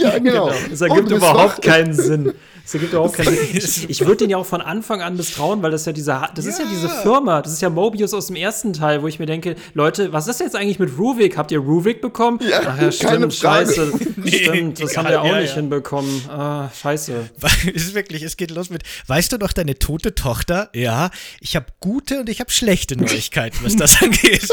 [0.01, 0.51] ja, genau.
[0.71, 2.33] Es ergibt überhaupt keinen Sinn.
[2.71, 3.47] Es ergibt überhaupt keinen Sinn.
[3.53, 6.45] Ich, ich würde den ja auch von Anfang an misstrauen, weil das ja diese, das
[6.45, 9.25] ist ja diese Firma, das ist ja Mobius aus dem ersten Teil, wo ich mir
[9.25, 11.35] denke, Leute, was ist jetzt eigentlich mit Ruvik?
[11.35, 12.39] Habt ihr Ruvik bekommen?
[12.41, 13.91] Ja, Ach ja, stimmt, scheiße.
[14.23, 15.55] Nee, stimmt, das haben wir auch ja, nicht ja.
[15.55, 16.29] hinbekommen.
[16.29, 17.29] Ah, scheiße.
[17.75, 20.69] Es ist wirklich, es geht los mit, weißt du noch deine tote Tochter?
[20.73, 21.09] Ja,
[21.41, 24.47] ich habe gute und ich habe schlechte Neuigkeiten, was das angeht.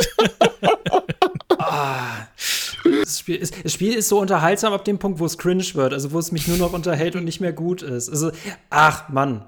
[3.09, 5.93] Das Spiel, ist, das Spiel ist so unterhaltsam ab dem Punkt, wo es cringe wird,
[5.95, 8.09] also wo es mich nur noch unterhält und nicht mehr gut ist.
[8.11, 8.31] Also,
[8.71, 9.45] ach Mann.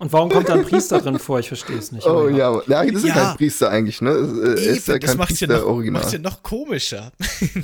[0.00, 1.40] Und warum kommt da ein Priester drin vor?
[1.40, 2.06] Ich verstehe es nicht.
[2.06, 3.14] Oh ja, ja, das ist Ja.
[3.14, 4.10] kein Priester eigentlich, ne?
[4.10, 6.00] Er ist ja Eben, das kein macht's ja, Priester noch, original.
[6.02, 7.10] macht's ja noch komischer.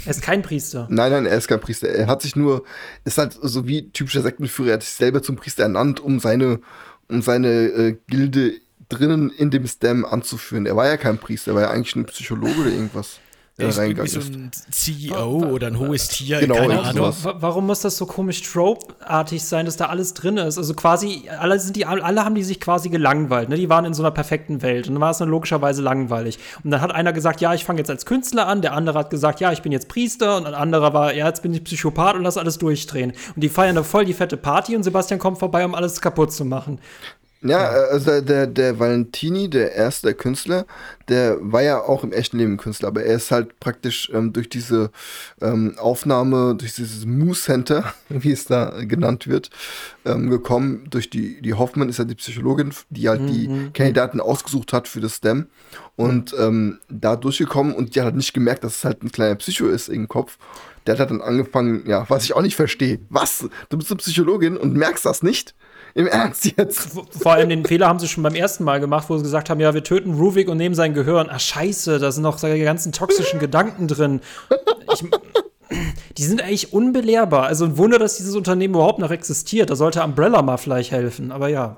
[0.04, 0.88] Er ist kein Priester.
[0.90, 1.88] Nein, nein, er ist kein Priester.
[1.88, 2.64] Er hat sich nur,
[3.04, 6.58] ist halt so wie typischer Sektenführer, er hat sich selber zum Priester ernannt, um seine,
[7.08, 8.54] um seine äh, Gilde
[8.88, 10.66] drinnen in dem Stem anzuführen.
[10.66, 13.20] Er war ja kein Priester, er war ja eigentlich ein Psychologe oder irgendwas.
[13.56, 16.96] Der ist irgendwie so ein CEO oder ein hohes Tier, Genau, keine Ahnung.
[17.12, 17.24] sowas.
[17.24, 20.58] Wa- Warum muss das so komisch trope-artig sein, dass da alles drin ist?
[20.58, 23.48] Also quasi, alle, sind die, alle haben die sich quasi gelangweilt.
[23.48, 23.56] Ne?
[23.56, 24.88] Die waren in so einer perfekten Welt.
[24.88, 26.40] Und dann war es dann logischerweise langweilig.
[26.64, 28.60] Und dann hat einer gesagt, ja, ich fange jetzt als Künstler an.
[28.60, 30.36] Der andere hat gesagt, ja, ich bin jetzt Priester.
[30.36, 33.12] Und ein anderer war, ja, jetzt bin ich Psychopath und lass alles durchdrehen.
[33.36, 36.32] Und die feiern da voll die fette Party und Sebastian kommt vorbei, um alles kaputt
[36.32, 36.80] zu machen.
[37.46, 40.64] Ja, also der, der, Valentini, der erste der Künstler,
[41.08, 44.48] der war ja auch im echten Leben Künstler, aber er ist halt praktisch ähm, durch
[44.48, 44.90] diese
[45.42, 49.50] ähm, Aufnahme, durch dieses Moose Center, wie es da genannt wird,
[50.06, 50.86] ähm, gekommen.
[50.88, 55.00] Durch die, die Hoffmann ist ja die Psychologin, die halt die Kandidaten ausgesucht hat für
[55.00, 55.46] das STEM
[55.96, 59.34] und ähm, da durchgekommen und die hat halt nicht gemerkt, dass es halt ein kleiner
[59.34, 60.38] Psycho ist im Kopf.
[60.86, 63.00] Der hat halt dann angefangen, ja, was ich auch nicht verstehe.
[63.10, 63.46] Was?
[63.68, 65.54] Du bist eine Psychologin und merkst das nicht?
[65.94, 66.88] Im Ernst jetzt?
[67.10, 69.60] Vor allem den Fehler haben sie schon beim ersten Mal gemacht, wo sie gesagt haben,
[69.60, 71.28] ja, wir töten Ruvik und nehmen sein Gehirn.
[71.30, 74.20] Ach scheiße, da sind noch seine ganzen toxischen Gedanken drin.
[74.92, 75.04] Ich,
[76.18, 77.44] die sind eigentlich unbelehrbar.
[77.44, 79.70] Also ein Wunder, dass dieses Unternehmen überhaupt noch existiert.
[79.70, 81.76] Da sollte Umbrella mal vielleicht helfen, aber ja.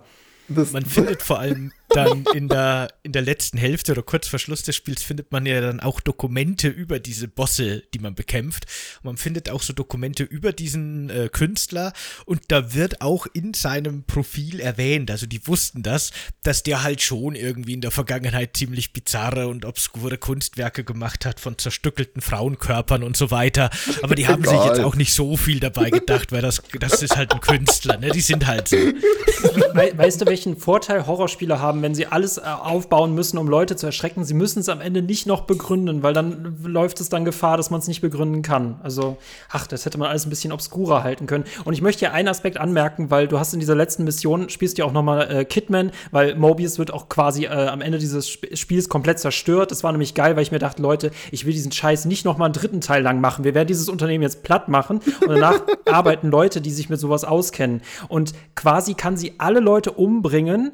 [0.48, 4.39] Das, Man findet vor allem dann in der, in der letzten Hälfte oder kurz vor
[4.39, 8.66] Schluss des Spiels findet man ja dann auch Dokumente über diese Bosse, die man bekämpft.
[8.98, 11.93] Und man findet auch so Dokumente über diesen äh, Künstler
[12.27, 16.12] und da wird auch in seinem Profil erwähnt, also die wussten das,
[16.43, 21.40] dass der halt schon irgendwie in der Vergangenheit ziemlich bizarre und obskure Kunstwerke gemacht hat
[21.40, 23.70] von zerstückelten Frauenkörpern und so weiter.
[24.02, 27.16] Aber die haben sich jetzt auch nicht so viel dabei gedacht, weil das, das ist
[27.16, 28.10] halt ein Künstler, ne?
[28.10, 28.77] Die sind halt so.
[28.77, 33.77] We weißt du, welchen Vorteil Horrorspiele haben, wenn sie alles äh, aufbauen müssen, um Leute
[33.77, 34.25] zu erschrecken?
[34.25, 37.71] Sie müssen es am Ende nicht noch begründen, weil dann läuft es dann Gefahr, dass
[37.71, 38.81] man es nicht begründen kann.
[38.83, 39.19] Also,
[39.51, 41.45] ach, das hätte man alles ein bisschen obskurer halten können.
[41.65, 44.77] Und ich möchte hier einen Aspekt anmerken, weil du hast in dieser letzten Mission, spielst
[44.77, 47.99] du ja auch noch mal äh, Kidman, weil Mobius wird auch quasi äh, am Ende
[47.99, 49.71] dieses Sp Spiels komplett zerstört.
[49.71, 52.37] Das war nämlich geil, weil ich mir dachte, Leute, ich will diesen Scheiß nicht noch
[52.37, 53.45] mal einen dritten Teil lang machen.
[53.45, 57.23] Wir werden dieses Unternehmen jetzt platt machen und danach arbeiten Leute, die sich mit sowas
[57.23, 57.81] auskennen.
[58.09, 60.73] Und quasi kann sie alle Leute umbringen,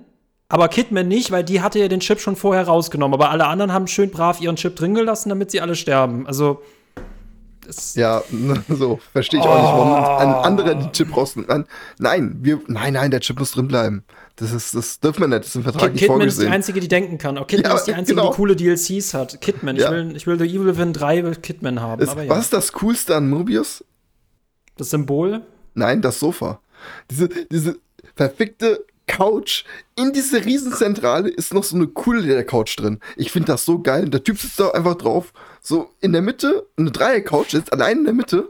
[0.53, 3.15] aber Kidman nicht, weil die hatte ja den Chip schon vorher rausgenommen.
[3.15, 6.27] Aber alle anderen haben schön brav ihren Chip drin gelassen, damit sie alle sterben.
[6.27, 6.61] Also.
[7.95, 8.23] Ja,
[8.69, 9.49] so, verstehe ich oh.
[9.49, 11.49] auch nicht, warum ein anderer den Chip rausnimmt.
[11.99, 14.05] Nein, wir, nein, nein, der Chip muss drin bleiben.
[14.37, 16.43] Das, ist, das dürfen wir nicht, das ist im Vertrag Kid, nicht Kidman vorgesehen.
[16.43, 17.39] ist die Einzige, die denken kann.
[17.39, 18.31] Auch Kidman ja, ist die Einzige, genau.
[18.33, 19.41] die coole DLCs hat.
[19.41, 19.87] Kidman, ja.
[19.87, 22.03] ich, will, ich will The Evil Within 3 Kidman haben.
[22.03, 22.29] Ist, ja.
[22.29, 23.83] Was ist das Coolste an Mobius?
[24.77, 25.41] Das Symbol?
[25.73, 26.61] Nein, das Sofa.
[27.11, 27.79] Diese, diese
[28.15, 29.65] verfickte Couch.
[29.95, 32.99] In diese Riesenzentrale ist noch so eine coole der Couch drin.
[33.17, 34.09] Ich finde das so geil.
[34.09, 35.33] Der Typ sitzt da einfach drauf.
[35.61, 38.49] So in der Mitte, eine Dreier-Couch sitzt allein in der Mitte.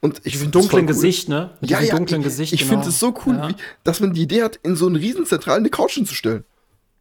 [0.00, 0.86] Und ich finde dunklen cool.
[0.86, 1.50] Gesicht, ne?
[1.60, 2.52] Mit ja, ja, dunklen ich, Gesicht.
[2.52, 2.72] Ich genau.
[2.72, 3.48] finde es so cool, ja.
[3.48, 6.44] wie, dass man die Idee hat, in so eine Riesenzentrale eine Couch hinzustellen.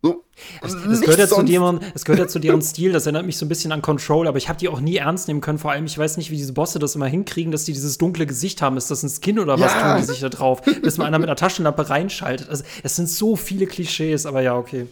[0.04, 0.26] So.
[0.62, 3.38] Es, es gehört ja zu deren, es gehört ja zu deren Stil, das erinnert mich
[3.38, 5.60] so ein bisschen an Control, aber ich habe die auch nie ernst nehmen können.
[5.60, 8.26] Vor allem, ich weiß nicht, wie diese Bosse das immer hinkriegen, dass die dieses dunkle
[8.26, 8.76] Gesicht haben.
[8.76, 9.94] Ist das ein Skin oder was ja.
[9.94, 10.62] tun die sich da drauf?
[10.82, 12.50] Bis mal einer mit einer Taschenlampe reinschaltet.
[12.50, 14.88] Also, es sind so viele Klischees, aber ja, okay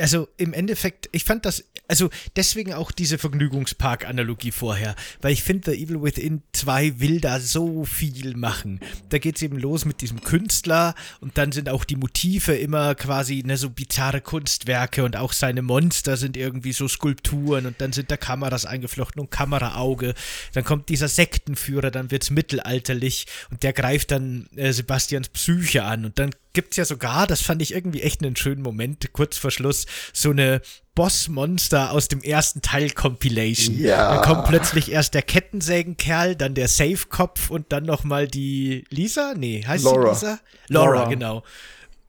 [0.00, 5.72] also im Endeffekt, ich fand das, also deswegen auch diese Vergnügungspark-Analogie vorher, weil ich finde,
[5.72, 8.80] The Evil Within 2 will da so viel machen.
[9.10, 12.94] Da geht es eben los mit diesem Künstler und dann sind auch die Motive immer
[12.94, 17.92] quasi ne, so bizarre Kunstwerke und auch seine Monster sind irgendwie so Skulpturen und dann
[17.92, 20.14] sind da Kameras eingeflochten und Kameraauge.
[20.54, 25.84] Dann kommt dieser Sektenführer, dann wird es mittelalterlich und der greift dann äh, Sebastians Psyche
[25.84, 29.12] an und dann gibt es ja sogar, das fand ich irgendwie echt einen schönen Moment,
[29.12, 30.60] kurz vor Schluss, so eine
[30.94, 33.78] Bossmonster aus dem ersten Teil Compilation.
[33.78, 34.16] Ja.
[34.16, 39.34] Da kommt plötzlich erst der Kettensägenkerl, dann der Safe-Kopf und dann nochmal die Lisa?
[39.36, 40.14] Nee, heißt Laura.
[40.14, 40.40] sie Lisa?
[40.68, 41.08] Laura, Laura.
[41.08, 41.42] genau.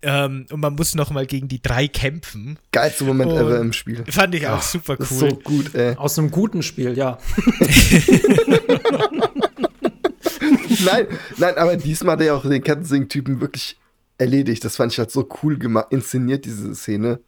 [0.04, 2.58] Ähm, und man muss nochmal gegen die drei kämpfen.
[2.72, 4.04] Geilster Moment und ever im Spiel.
[4.10, 5.06] Fand ich auch Ach, super cool.
[5.06, 5.96] so gut, ey.
[5.96, 7.20] Aus einem guten Spiel, ja.
[10.86, 11.06] nein,
[11.38, 13.78] nein, aber diesmal hat er ja auch den Kettensägen-Typen wirklich
[14.22, 14.64] erledigt.
[14.64, 17.20] Das fand ich halt so cool gemacht, inszeniert, diese Szene.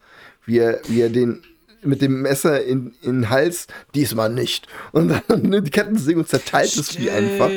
[0.45, 1.41] Wie er, wie er den
[1.85, 4.67] mit dem Messer in, in den Hals, diesmal nicht.
[4.91, 7.49] Und dann die Kettensäge und zerteilt es wie einfach.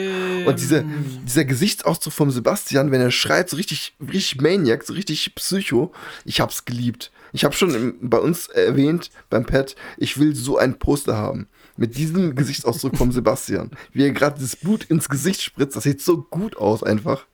[0.47, 0.85] Und dieser,
[1.25, 5.93] dieser Gesichtsausdruck vom Sebastian, wenn er schreit, so richtig, richtig Maniac, so richtig Psycho,
[6.25, 7.13] ich hab's geliebt.
[7.33, 11.49] Ich habe schon im, bei uns erwähnt, beim Pet, ich will so ein Poster haben.
[11.77, 13.71] Mit diesem Gesichtsausdruck vom Sebastian.
[13.93, 17.27] Wie er gerade das Blut ins Gesicht spritzt, das sieht so gut aus einfach.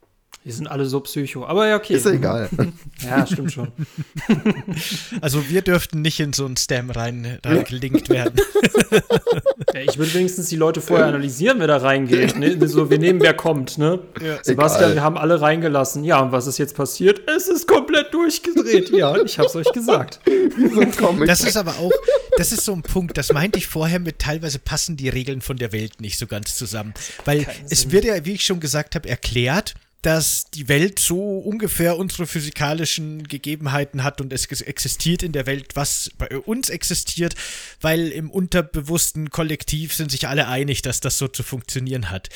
[0.44, 1.46] Die sind alle so psycho.
[1.46, 1.94] Aber ja, okay.
[1.94, 2.48] Ist ja egal.
[3.02, 3.68] ja, stimmt schon.
[5.20, 8.40] Also wir dürften nicht in so ein Stam rein, reingelinkt werden.
[9.74, 12.36] Ja, ich würde wenigstens die Leute vorher analysieren, wer da reingeht.
[12.38, 12.68] Ne?
[12.68, 13.78] So, wir nehmen, wer kommt.
[13.78, 14.00] Ne?
[14.20, 14.38] Ja.
[14.42, 14.94] Sebastian, egal.
[14.96, 16.04] wir haben alle reingelassen.
[16.04, 17.22] Ja, und was ist jetzt passiert?
[17.26, 18.90] Es ist komplett durchgedreht.
[18.90, 20.20] Ja, ich hab's euch gesagt.
[21.26, 21.92] Das ist aber auch,
[22.36, 25.56] das ist so ein Punkt, das meinte ich vorher mit, teilweise passen die Regeln von
[25.56, 26.92] der Welt nicht so ganz zusammen.
[27.24, 31.96] Weil es wird ja, wie ich schon gesagt habe, erklärt, dass die Welt so ungefähr
[31.96, 37.36] unsere physikalischen Gegebenheiten hat und es existiert in der Welt, was bei uns existiert,
[37.80, 42.28] weil im unterbewussten Kollektiv sind sich alle einig, dass das so zu funktionieren hat.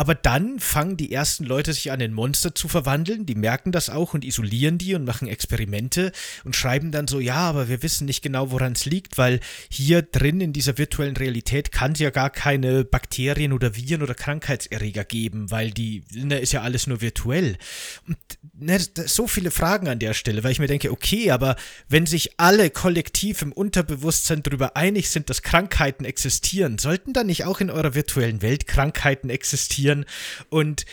[0.00, 3.26] Aber dann fangen die ersten Leute sich an, in Monster zu verwandeln.
[3.26, 6.12] Die merken das auch und isolieren die und machen Experimente
[6.42, 10.00] und schreiben dann so, ja, aber wir wissen nicht genau, woran es liegt, weil hier
[10.00, 15.04] drin in dieser virtuellen Realität kann es ja gar keine Bakterien oder Viren oder Krankheitserreger
[15.04, 17.58] geben, weil die, ne, ist ja alles nur virtuell.
[18.08, 18.16] Und
[18.54, 21.56] ne, so viele Fragen an der Stelle, weil ich mir denke, okay, aber
[21.90, 27.44] wenn sich alle kollektiv im Unterbewusstsein darüber einig sind, dass Krankheiten existieren, sollten dann nicht
[27.44, 29.89] auch in eurer virtuellen Welt Krankheiten existieren?
[29.90, 30.04] Funktionieren
[30.48, 30.84] und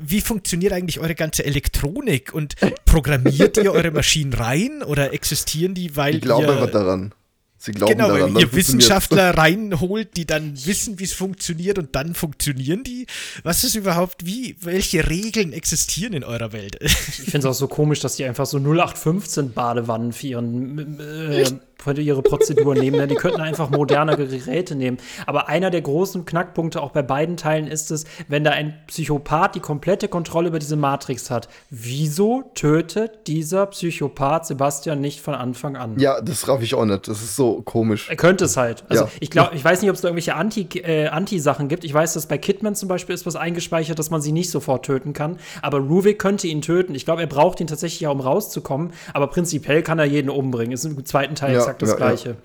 [0.00, 5.96] wie funktioniert eigentlich eure ganze Elektronik und programmiert ihr eure Maschinen rein oder existieren die,
[5.96, 7.14] weil ich glaube ihr daran.
[7.58, 8.52] Sie glauben genau, daran, ihr.
[8.52, 13.06] Wissenschaftler reinholt, die dann wissen, wie es funktioniert und dann funktionieren die.
[13.44, 16.76] Was ist überhaupt, wie, welche Regeln existieren in eurer Welt?
[16.80, 21.50] Ich finde es auch so komisch, dass die einfach so 0815 Badewannen für, ihren, äh,
[21.94, 22.96] für ihre Prozeduren nehmen.
[22.96, 23.06] Ne?
[23.06, 24.98] Die könnten einfach modernere Geräte nehmen.
[25.26, 29.54] Aber einer der großen Knackpunkte auch bei beiden Teilen ist es, wenn da ein Psychopath
[29.54, 31.48] die komplette Kontrolle über diese Matrix hat.
[31.70, 35.98] Wieso tötet dieser Psychopath Sebastian nicht von Anfang an?
[35.98, 37.06] Ja, das raff ich auch nicht.
[37.08, 38.08] Das ist so komisch.
[38.08, 38.84] Er könnte es halt.
[38.88, 39.10] Also Ja.
[39.20, 41.84] ich glaube, ich weiß nicht, ob es da irgendwelche Anti, äh, Anti-Sachen gibt.
[41.84, 44.84] Ich weiß, dass bei Kidman zum Beispiel ist was eingespeichert, dass man sie nicht sofort
[44.84, 45.38] töten kann.
[45.62, 46.94] Aber Ruvik könnte ihn töten.
[46.94, 48.92] Ich glaube, er braucht ihn tatsächlich ja, um rauszukommen.
[49.14, 50.72] Aber prinzipiell kann er jeden umbringen.
[50.72, 51.98] Ist im zweiten Teil Ja, exakt das ja, ja.
[51.98, 52.36] Gleiche.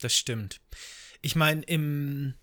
[0.00, 0.60] Das stimmt.
[1.20, 2.34] Ich meine, im.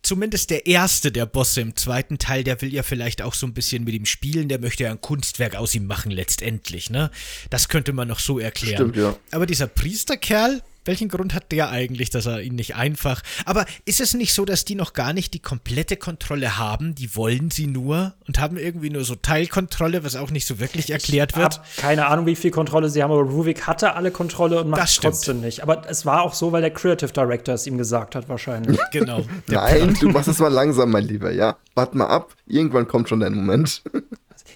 [0.00, 3.52] Zumindest der erste der Bosse im zweiten Teil, der will ja vielleicht auch so ein
[3.52, 7.10] bisschen mit ihm spielen, der möchte ja ein Kunstwerk aus ihm machen, letztendlich, ne?
[7.50, 8.92] Das könnte man noch so erklären.
[8.92, 9.16] Stimmt, ja.
[9.32, 13.22] Aber dieser Priesterkerl, welchen Grund hat der eigentlich, dass er ihn nicht einfach.
[13.44, 16.94] Aber ist es nicht so, dass die noch gar nicht die komplette Kontrolle haben?
[16.94, 20.90] Die wollen sie nur und haben irgendwie nur so Teilkontrolle, was auch nicht so wirklich
[20.90, 21.58] erklärt wird?
[21.58, 24.82] Hab keine Ahnung, wie viel Kontrolle sie haben, aber Ruvik hatte alle Kontrolle und macht
[24.82, 25.62] Das trotzdem nicht.
[25.62, 28.78] Aber es war auch so, weil der Creative Director es ihm gesagt hat, wahrscheinlich.
[28.90, 29.22] Genau.
[29.48, 31.56] Nein, du machst es mal langsam, mein Lieber, ja.
[31.74, 33.82] Warte mal ab, irgendwann kommt schon dein Moment.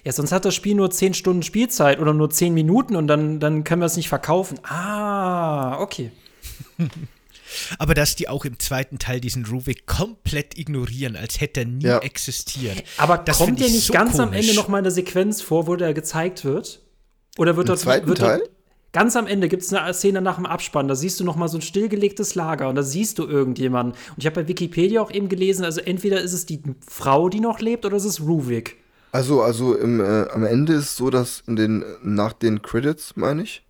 [0.03, 3.39] Ja, sonst hat das Spiel nur 10 Stunden Spielzeit oder nur 10 Minuten und dann,
[3.39, 4.59] dann können wir es nicht verkaufen.
[4.63, 6.11] Ah, okay.
[7.77, 11.83] Aber dass die auch im zweiten Teil diesen Ruvik komplett ignorieren, als hätte er nie
[11.85, 11.99] Ja.
[11.99, 12.83] existiert.
[12.97, 14.47] Aber Das kommt dir ich nicht so ganz am komisch.
[14.47, 16.81] Ende noch mal eine Sequenz vor, wo der gezeigt wird?
[17.37, 18.39] Oder wird Im dort zweiten wird Teil?
[18.39, 18.49] Dort,
[18.91, 21.47] ganz am Ende gibt es eine Szene nach dem Abspann, da siehst du noch mal
[21.47, 23.93] so ein stillgelegtes Lager und da siehst du irgendjemanden.
[24.09, 27.39] Und ich habe bei Wikipedia auch eben gelesen, also entweder ist es die Frau, die
[27.39, 28.77] noch lebt, oder ist es Ruvik.
[29.11, 33.15] Also, also im, äh, am Ende ist es so, dass in den, nach den Credits,
[33.15, 33.63] meine ich,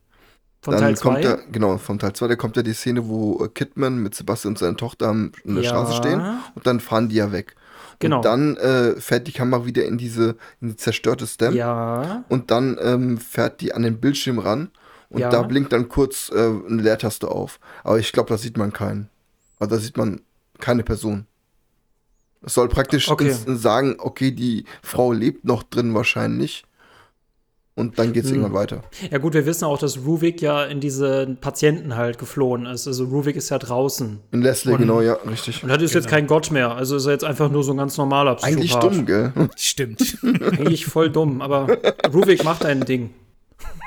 [0.63, 1.21] Von dann Teil kommt 2.
[1.23, 4.53] da, genau, vom Teil 2, da kommt ja die Szene, wo äh, Kidman mit Sebastian
[4.53, 5.69] und seiner Tochter in der Ja.
[5.69, 6.21] Straße stehen
[6.55, 7.55] und dann fahren die ja weg.
[7.99, 8.17] Genau.
[8.17, 12.23] Und dann äh, fährt die Kamera wieder in diese, in die zerstörte Stem Ja.
[12.29, 14.71] und dann ähm, fährt die an den Bildschirm ran
[15.09, 15.29] und Ja.
[15.29, 17.59] da blinkt dann kurz äh, eine Leertaste auf.
[17.83, 19.09] Aber ich glaube, da sieht man keinen.
[19.59, 20.21] Also da sieht man
[20.59, 21.27] keine Person.
[22.41, 23.33] Es soll praktisch Okay.
[23.47, 26.65] sagen, okay, die Frau lebt noch drin wahrscheinlich.
[27.75, 28.35] Und dann geht's Hm.
[28.35, 28.83] irgendwann weiter.
[29.09, 32.85] Ja gut, wir wissen auch, dass Ruvik ja in diese Patienten halt geflohen ist.
[32.87, 34.19] Also Ruvik ist ja draußen.
[34.31, 35.63] In Leslie, Und- genau, ja, richtig.
[35.63, 36.75] Und hat ist jetzt kein Gott mehr.
[36.75, 38.57] Also ist er jetzt einfach nur so ein ganz normaler Psychopath.
[38.59, 39.31] Eigentlich dumm, gell?
[39.55, 40.17] Stimmt.
[40.23, 41.67] Eigentlich voll dumm, aber
[42.13, 43.09] Ruvik macht ein Ding.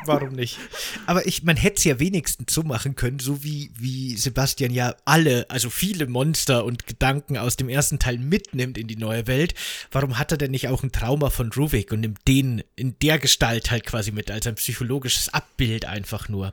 [0.05, 0.59] Warum nicht?
[1.07, 4.95] Aber ich, man hätte es ja wenigstens so machen können, so wie, wie Sebastian ja
[5.05, 9.55] alle, also viele Monster und Gedanken aus dem ersten Teil mitnimmt in die neue Welt.
[9.91, 13.19] Warum hat er denn nicht auch ein Trauma von Ruvik und nimmt den in der
[13.19, 16.53] Gestalt halt quasi mit, als ein psychologisches Abbild einfach nur?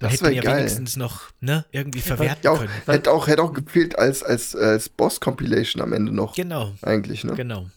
[0.00, 0.58] Man Das hätte ja geil.
[0.58, 2.70] wenigstens noch, ne, irgendwie verwerten Ja, auch, können.
[2.86, 6.34] hätte auch, hätte auch gefehlt als, als, als Boss-Compilation am Ende noch.
[6.34, 7.34] Genau, Eigentlich, ne?
[7.34, 7.68] genau.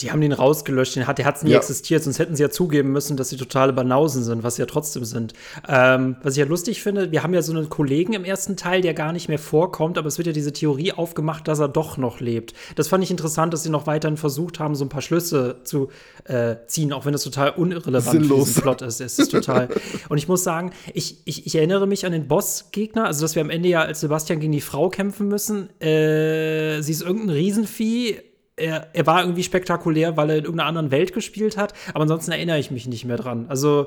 [0.00, 1.58] Die haben den rausgelöscht, den hat, der hat nie Ja.
[1.58, 4.66] existiert, sonst hätten sie ja zugeben müssen, dass sie totale Banausen sind, was sie ja
[4.66, 5.32] trotzdem sind.
[5.68, 8.80] Ähm, was ich ja lustig finde, wir haben ja so einen Kollegen im ersten Teil,
[8.80, 11.96] der gar nicht mehr vorkommt, aber es wird ja diese Theorie aufgemacht, dass er doch
[11.96, 12.54] noch lebt.
[12.76, 15.88] Das fand ich interessant, dass sie noch weiterhin versucht haben, so ein paar Schlüsse zu
[16.24, 18.46] äh, ziehen, auch wenn das total unirrelevant für Sinnlos.
[18.48, 19.00] diesen Plot ist.
[19.00, 19.68] Es ist total.
[20.08, 23.42] Und ich muss sagen, ich, ich, ich erinnere mich an den Bossgegner, also dass wir
[23.42, 25.68] am Ende ja als Sebastian gegen die Frau kämpfen müssen.
[25.80, 28.18] Äh, sie ist irgendein Riesenvieh.
[28.58, 32.32] Er, er war irgendwie spektakulär, weil er in irgendeiner anderen Welt gespielt hat, aber ansonsten
[32.32, 33.46] erinnere ich mich nicht mehr dran.
[33.48, 33.86] Also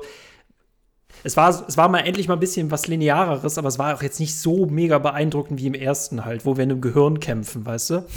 [1.24, 4.02] es war, es war mal endlich mal ein bisschen was Lineareres, aber es war auch
[4.02, 7.64] jetzt nicht so mega beeindruckend wie im ersten halt, wo wir in einem Gehirn kämpfen,
[7.64, 8.06] weißt du?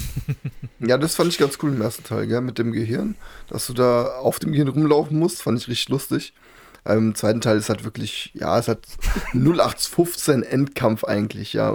[0.80, 3.16] Ja, das fand ich ganz cool im ersten Teil, gell, mit dem Gehirn.
[3.48, 6.34] Dass du da auf dem Gehirn rumlaufen musst, fand ich richtig lustig.
[6.86, 8.86] Ähm, Im zweiten Teil ist halt wirklich, ja, es hat
[9.34, 11.74] 0815 Endkampf eigentlich, ja.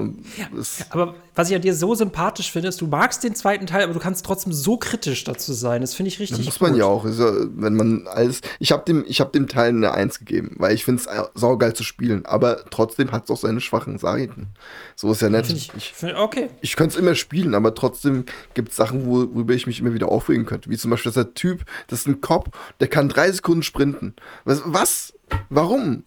[0.57, 3.85] Es, Aber was ich an dir so sympathisch finde, ist, du magst den zweiten Teil,
[3.85, 5.81] aber du kannst trotzdem so kritisch dazu sein.
[5.81, 6.81] Das finde ich richtig das muss man gut.
[6.81, 7.05] ja auch.
[7.05, 8.41] Wenn man alles.
[8.59, 11.75] Ich habe dem, ich hab dem Teil eine 1 gegeben, weil ich finde es saugeil
[11.75, 12.27] zu spielen.
[12.27, 14.49] Aber trotzdem hat es auch seine schwachen Seiten.
[14.97, 15.47] So ist ja nett.
[15.47, 16.49] Find ich, Ich, find, okay.
[16.61, 18.25] ich könnte es immer spielen, aber trotzdem
[18.55, 20.71] gibt es Sachen, wo, worüber ich mich immer wieder aufregen könnte.
[20.71, 24.15] Wie zum Beispiel, dass der Typ, das ist ein Cop, der kann drei Sekunden sprinten.
[24.45, 24.63] Was?
[24.65, 25.13] was?
[25.49, 26.05] Warum?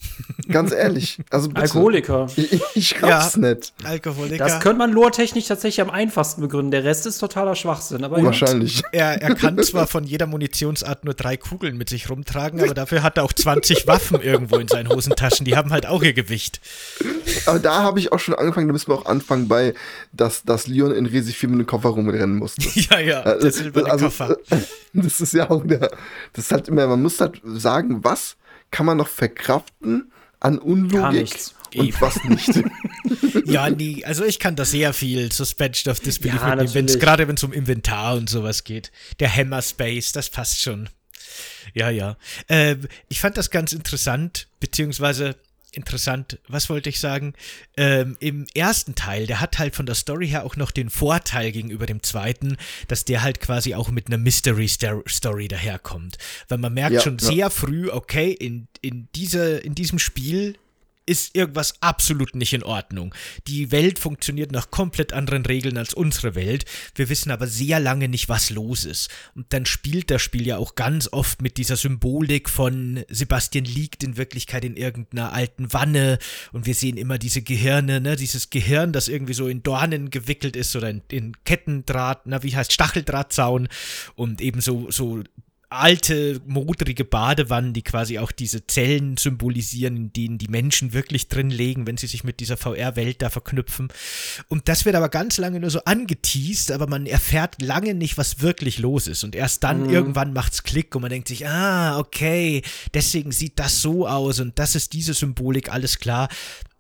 [0.50, 1.20] Ganz ehrlich.
[1.30, 1.62] Also bitte.
[1.62, 2.28] Alkoholiker.
[2.36, 3.74] Ich, ich raff's nicht.
[3.84, 4.38] Alkoholiker.
[4.38, 6.72] Das könnte man lore-technisch tatsächlich am einfachsten begründen.
[6.72, 8.04] Der Rest ist totaler Schwachsinn.
[8.04, 8.26] Aber ja.
[8.26, 8.82] Wahrscheinlich.
[8.92, 13.04] Er, er kann zwar von jeder Munitionsart nur drei Kugeln mit sich rumtragen, aber dafür
[13.04, 15.46] hat er auch 20 Waffen irgendwo in seinen Hosentaschen.
[15.46, 16.62] Die haben halt auch ihr Gewicht.
[17.46, 19.74] Aber da habe ich auch schon angefangen, da müssen wir auch anfangen bei,
[20.14, 22.62] dass, dass Leon in Resi 4 mit dem Koffer rumrennen musste.
[22.74, 24.38] Ja, ja, Äh, der silberne also, Koffer.
[24.94, 25.80] Das ist ja auch der,
[26.34, 28.36] das ist halt immer, man muss halt sagen, was
[28.74, 31.32] kann man noch verkraften an Unlogik
[31.76, 32.02] und Eben.
[32.02, 32.50] was nicht.
[33.46, 37.36] Ja, nee, also ich kann da sehr viel Suspension of Disbelief Ja, mitnehmen, gerade wenn
[37.36, 38.92] es um Inventar und sowas geht.
[39.20, 40.90] Der Hammer Space, das passt schon.
[41.74, 42.16] Ja, ja.
[42.48, 45.36] Ähm, ich fand das ganz interessant, beziehungsweise
[45.76, 47.34] interessant, was wollte ich sagen?
[47.78, 51.52] Ähm, Im ersten Teil, der hat halt von der Story her auch noch den Vorteil
[51.52, 56.18] gegenüber dem zweiten, dass der halt quasi auch mit einer Mystery Star- Story daherkommt.
[56.48, 57.28] Weil man merkt Ja, schon ja.
[57.28, 60.56] sehr früh, okay, in, in, diese, in diesem Spiel
[61.06, 63.14] ist irgendwas absolut nicht in Ordnung.
[63.48, 66.66] Die Welt funktioniert nach komplett anderen Regeln als unsere Welt.
[66.96, 69.10] Wir wissen aber sehr lange nicht, was los ist.
[69.36, 74.04] Und dann spielt das Spiel ja auch ganz oft mit dieser Symbolik von Sebastian liegt
[74.04, 76.20] in Wirklichkeit in irgendeiner alten Wanne
[76.52, 80.56] und wir sehen immer diese Gehirne, ne, dieses Gehirn, das irgendwie so in Dornen gewickelt
[80.56, 83.68] ist oder in, in Kettendraht, na, wie heißt Stacheldrahtzaun
[84.16, 85.24] und eben so, so
[85.74, 91.50] alte, modrige Badewannen, die quasi auch diese Zellen symbolisieren, in denen die Menschen wirklich drin
[91.50, 93.90] legen, wenn sie sich mit dieser VR-Welt da verknüpfen.
[94.48, 98.42] Und das wird aber ganz lange nur so angeteased, aber man erfährt lange nicht, was
[98.42, 99.24] wirklich los ist.
[99.24, 102.62] Und erst dann irgendwann macht's Klick und man denkt sich, ah, okay,
[102.94, 106.30] deswegen sieht das so aus und das ist diese Symbolik, alles klar.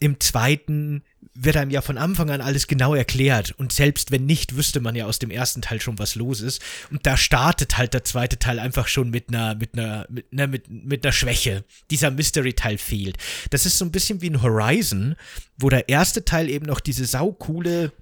[0.03, 1.01] Im zweiten
[1.33, 3.53] wird einem ja von Anfang an alles genau erklärt.
[3.57, 6.61] Und selbst wenn nicht, wüsste man ja aus dem ersten Teil schon, was los ist.
[6.91, 10.47] Und da startet halt der zweite Teil einfach schon mit einer, mit einer, mit, ne,
[10.47, 11.63] mit, mit einer Schwäche.
[11.89, 13.15] Dieser Mystery-Teil fehlt.
[13.49, 15.15] Das ist so ein bisschen wie ein Horizon,
[15.57, 17.93] wo der erste Teil eben noch diese saukoole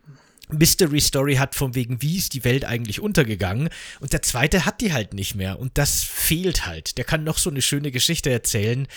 [0.50, 3.70] Mystery Story hat, von wegen, wie ist die Welt eigentlich untergegangen.
[4.00, 5.60] Und der zweite hat die halt nicht mehr.
[5.60, 6.98] Und das fehlt halt.
[6.98, 8.88] Der kann noch so eine schöne Geschichte erzählen.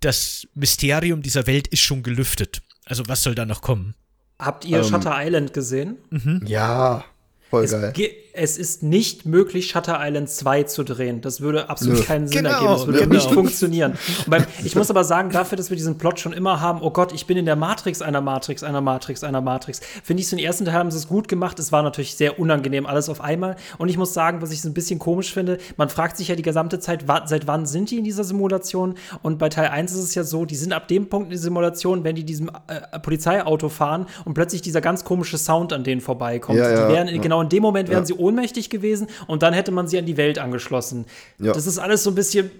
[0.00, 2.62] Das Mysterium dieser Welt ist schon gelüftet.
[2.86, 3.94] Also was soll da noch kommen?
[4.38, 4.84] Habt ihr Ähm.
[4.84, 5.98] Shutter Island gesehen?
[6.46, 7.04] ja,
[7.50, 7.92] voll Es, geil.
[8.32, 11.20] Es ist nicht möglich, Shutter Island 2 zu drehen.
[11.20, 12.04] Das würde absolut Nö.
[12.04, 12.72] keinen Sinn Genau, ergeben.
[12.72, 13.14] Das würde genau.
[13.14, 13.98] nicht funktionieren.
[14.26, 17.12] Beim, ich muss aber sagen, dafür, dass wir diesen Plot schon immer haben, oh Gott,
[17.12, 20.44] ich bin in der Matrix einer Matrix, einer Matrix, einer Matrix, finde ich, so den
[20.44, 21.58] ersten Teil haben sie es gut gemacht.
[21.58, 23.56] Es war natürlich sehr unangenehm, alles auf einmal.
[23.78, 26.34] Und ich muss sagen, was ich so ein bisschen komisch finde, man fragt sich ja
[26.36, 28.94] die gesamte Zeit, seit wann sind die in dieser Simulation?
[29.22, 31.38] Und bei Teil 1 ist es ja so, die sind ab dem Punkt in der
[31.38, 36.00] Simulation, wenn die diesem äh, Polizeiauto fahren und plötzlich dieser ganz komische Sound an denen
[36.00, 36.58] vorbeikommt.
[36.58, 37.20] Ja, ja, die wären, ja.
[37.20, 38.06] Genau in dem Moment wären Ja.
[38.06, 41.06] sie ohnmächtig gewesen und dann hätte man sie an die Welt angeschlossen.
[41.38, 41.52] Ja.
[41.52, 42.50] Das ist alles so ein bisschen.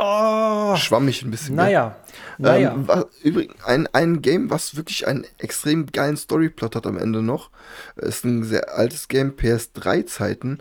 [0.00, 1.56] Oh, Schwammig ein bisschen.
[1.56, 1.96] naja,
[2.38, 2.72] naja.
[2.72, 7.20] Ähm, wa- übrigens, ein, ein Game, was wirklich einen extrem geilen Storyplot hat am Ende
[7.20, 7.50] noch,
[7.96, 10.58] ist ein sehr altes Game, PS3-Zeiten,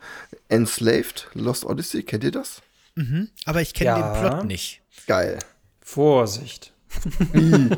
[0.49, 2.61] Enslaved, Lost Odyssey, kennt ihr das?
[2.95, 3.29] Mhm.
[3.45, 4.11] Aber ich kenne Ja.
[4.13, 4.81] den Plot nicht.
[5.07, 5.37] Geil.
[5.81, 6.73] Vorsicht.
[7.33, 7.77] ja,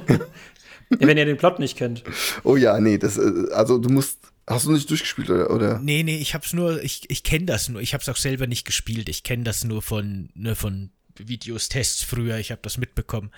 [0.90, 2.03] wenn ihr den Plot nicht kennt.
[2.44, 5.49] Oh ja, nee, das, äh, also du musst, hast du nicht durchgespielt oder?
[5.49, 5.80] oder?
[5.80, 7.82] Nee, nee, ich hab's nur, ich, ich kenne das nur.
[7.82, 9.10] Ich hab's auch selber nicht gespielt.
[9.10, 12.38] Ich kenne das nur von, nur von Videos, Tests früher.
[12.38, 13.32] Ich habe das mitbekommen.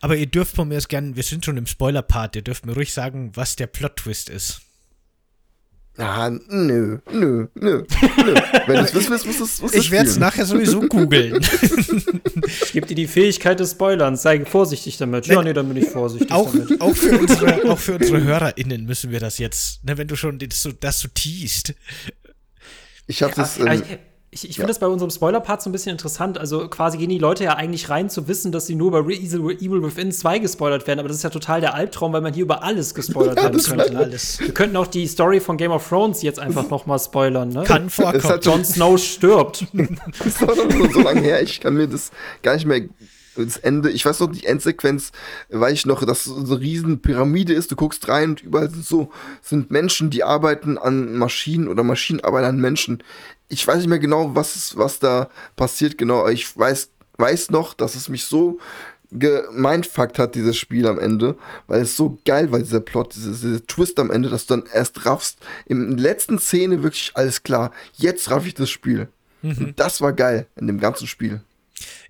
[0.00, 2.72] Aber ihr dürft von mir aus gern, wir sind schon im Spoiler-Part, ihr dürft mir
[2.72, 4.62] ruhig sagen, was der Plot-Twist ist.
[6.00, 7.82] Ah, nö, nö, nö,
[8.24, 8.34] nö.
[8.66, 11.44] Wenn du es wissen willst, musst du es Ich werde es nachher sowieso googeln.
[12.62, 14.22] Ich gebe dir die Fähigkeit des Spoilerns.
[14.22, 15.26] Sei vorsichtig damit.
[15.26, 16.80] Ja, nee, dann bin ich vorsichtig auch, damit.
[16.80, 20.38] auch, für unsere, auch für unsere HörerInnen müssen wir das jetzt, ne, wenn du schon
[20.38, 21.74] das so, das so teast.
[23.06, 23.82] Ich habe das, ähm,
[24.30, 24.62] ich ich, ich ja.
[24.62, 26.36] finde das bei unserem Spoiler-Part so ein bisschen interessant.
[26.38, 29.14] Also quasi gehen die Leute ja eigentlich rein zu wissen, dass sie nur bei Re-
[29.14, 30.98] Evil, Evil Within 2 gespoilert werden.
[31.00, 33.56] Aber das ist ja total der Albtraum, weil man hier über alles gespoilert Ja, werden
[33.56, 33.96] das könnte.
[33.96, 34.38] Alles.
[34.40, 37.48] Wir könnten auch die Story von Game of Thrones jetzt einfach noch mal spoilern.
[37.48, 37.64] Ne?
[37.64, 38.22] Kann vorkommen.
[38.22, 39.66] halt Jon Snow stirbt.
[40.18, 42.10] Das ist doch noch so, so lange her, ich kann mir das
[42.42, 42.82] gar nicht mehr.
[43.36, 45.12] Das Ende, ich weiß noch, die Endsequenz,
[45.48, 48.84] weiß ich noch, dass so eine riesen Pyramide ist, du guckst rein und überall sind
[48.84, 49.10] so,
[49.42, 53.02] sind Menschen, die arbeiten an Maschinen oder Maschinen arbeiten an Menschen.
[53.48, 57.74] Ich weiß nicht mehr genau, was, ist, was da passiert, genau, ich weiß, weiß noch,
[57.74, 58.58] dass es mich so
[59.10, 63.66] gemindfuckt hat, dieses Spiel am Ende, weil es so geil war, dieser Plot, dieser, dieser
[63.66, 67.72] Twist am Ende, dass du dann erst raffst, in der letzten Szene wirklich alles klar,
[67.94, 69.08] jetzt raff ich das Spiel.
[69.42, 71.40] Und das war geil in dem ganzen Spiel.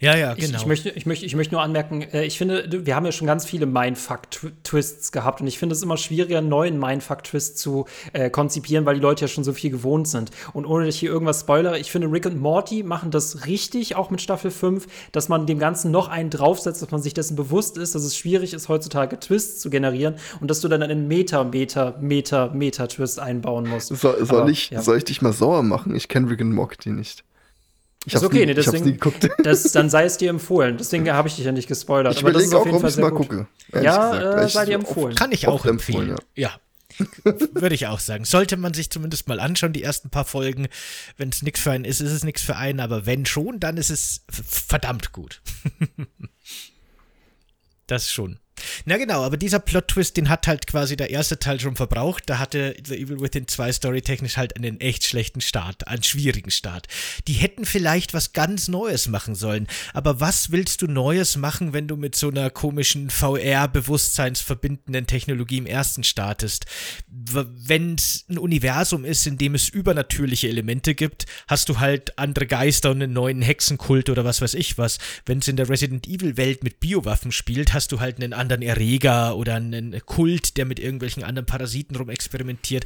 [0.00, 0.58] Ja, ja, Ich, genau.
[0.58, 3.26] ich, möchte, ich, möchte, ich möchte nur anmerken, äh, ich finde, wir haben ja schon
[3.26, 8.30] ganz viele Mindfuck-Twists gehabt und ich finde es immer schwieriger, einen neuen Mindfuck-Twist zu äh,
[8.30, 10.30] konzipieren, weil die Leute ja schon so viel gewohnt sind.
[10.52, 13.96] Und ohne dass ich hier irgendwas spoilere, ich finde, Rick und Morty machen das richtig,
[13.96, 17.34] auch mit Staffel 5, dass man dem Ganzen noch einen draufsetzt, dass man sich dessen
[17.34, 21.08] bewusst ist, dass es schwierig ist, heutzutage Twists zu generieren und dass du dann einen
[21.08, 23.88] Meta, Meta, Meta, Meta-Twist einbauen musst.
[23.88, 24.80] Soll, soll, Aber, ich, ja.
[24.80, 25.94] soll ich dich mal sauer machen?
[25.94, 27.24] Ich kenne Rick and Morty nicht.
[28.06, 29.28] Ich Ist okay, nie, nee, deswegen, nie geguckt.
[29.42, 30.76] Das, dann sei es dir empfohlen.
[30.78, 32.14] Deswegen habe ich dich ja nicht gespoilert.
[32.14, 33.28] Ich aber das ist überlege auf auch, jeden ob Fall ich sehr mal gut.
[33.28, 33.84] gucke.
[33.84, 35.14] Ja, äh, sei dir empfohlen.
[35.16, 36.10] Kann ich auch empfehlen.
[36.10, 36.52] empfohlen, ja.
[37.52, 38.24] Würde ich auch sagen.
[38.24, 40.68] Sollte man sich zumindest mal anschauen, die ersten paar Folgen.
[41.16, 42.80] Wenn es nichts für einen ist, ist es nichts für einen.
[42.80, 45.42] Aber wenn schon, dann ist es verdammt gut.
[47.88, 48.38] Das schon.
[48.84, 52.24] Na genau, aber dieser Plot-Twist, den hat halt quasi der erste Teil schon verbraucht.
[52.26, 56.86] Da hatte The Evil Within 2 storytechnisch halt einen echt schlechten Start, einen schwierigen Start.
[57.26, 59.66] Die hätten vielleicht was ganz Neues machen sollen.
[59.92, 65.66] Aber was willst du Neues machen, wenn du mit so einer komischen VR-bewusstseinsverbindenden Technologie im
[65.66, 66.66] ersten startest?
[67.08, 72.46] Wenn es ein Universum ist, in dem es übernatürliche Elemente gibt, hast du halt andere
[72.46, 74.98] Geister und einen neuen Hexenkult oder was weiß ich was.
[75.26, 79.36] Wenn es in der Resident Evil-Welt mit Biowaffen spielt, hast du halt einen anderen Erreger
[79.36, 82.84] oder einen Kult, der mit irgendwelchen anderen Parasiten rumexperimentiert.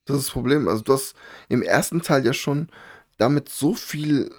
[0.05, 0.67] Das ist das Problem.
[0.67, 1.15] Also du hast
[1.49, 2.69] im ersten Teil ja schon
[3.17, 4.31] damit so viel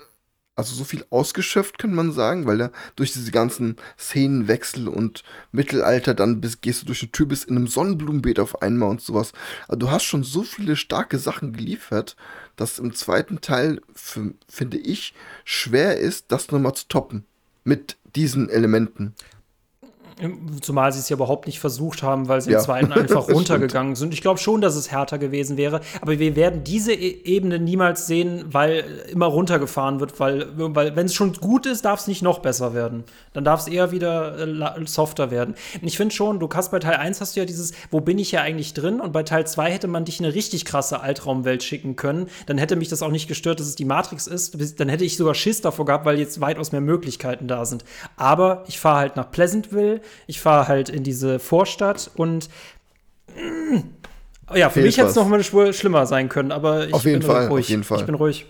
[0.63, 6.15] also so viel ausgeschöpft, kann man sagen, weil da durch diese ganzen Szenenwechsel und Mittelalter
[6.15, 9.33] dann bis, gehst du durch eine Tür bis in einem Sonnenblumenbeet auf einmal und sowas.
[9.67, 12.17] Also du hast schon so viele starke Sachen geliefert,
[12.55, 15.15] dass im zweiten Teil, für, finde ich,
[15.45, 17.25] schwer ist, das nochmal zu toppen.
[17.65, 19.15] Mit diesen Elementen.
[20.61, 22.59] Zumal sie es ja überhaupt nicht versucht haben, weil sie ja.
[22.59, 24.13] im zweiten einfach runtergegangen sind.
[24.13, 28.07] Ich glaube schon, dass es härter gewesen wäre, aber wir werden diese e Ebene niemals
[28.07, 32.23] sehen, weil immer runtergefahren wird, weil, weil wenn es schon gut ist, darf es nicht
[32.23, 33.05] noch besser werden.
[33.33, 35.55] Dann darf es eher wieder äh, softer werden.
[35.81, 38.19] Und ich finde schon, du hast bei Teil 1 hast du ja dieses, wo bin
[38.19, 39.01] ich ja eigentlich drin?
[39.01, 42.29] Und bei Teil 2 hätte man dich in eine richtig krasse Altraumwelt schicken können.
[42.47, 44.81] Dann hätte mich das auch nicht gestört, dass es die Matrix ist.
[44.81, 47.85] Dann hätte ich sogar Schiss davor gehabt, weil jetzt weitaus mehr Möglichkeiten da sind.
[48.17, 52.49] Aber ich fahre halt nach Pleasantville ich fahre halt in diese Vorstadt und
[53.37, 53.85] mh, mm,
[54.55, 55.43] ja, für Fehlt mich hätte es noch mal
[55.73, 57.65] schlimmer sein können, aber ich auf jeden bin Fall, ruhig.
[57.65, 58.01] Auf jeden Fall.
[58.01, 58.47] Ich bin ruhig.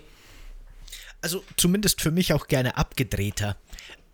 [1.21, 3.55] Also zumindest für mich auch gerne abgedrehter.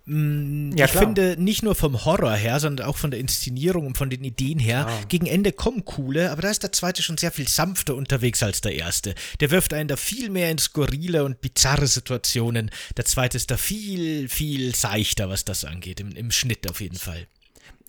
[0.10, 1.04] Mm, ja, ich klar.
[1.04, 4.58] finde, nicht nur vom Horror her, sondern auch von der Inszenierung und von den Ideen
[4.58, 5.00] her, ja.
[5.08, 8.62] gegen Ende kommen coole, aber da ist der zweite schon sehr viel sanfter unterwegs als
[8.62, 9.14] der erste.
[9.40, 12.72] Der wirft einen da viel mehr in skurrile und bizarre Situationen.
[12.98, 16.98] Der zweite ist da viel, viel seichter, was das angeht, im, im Schnitt auf jeden
[16.98, 17.28] Fall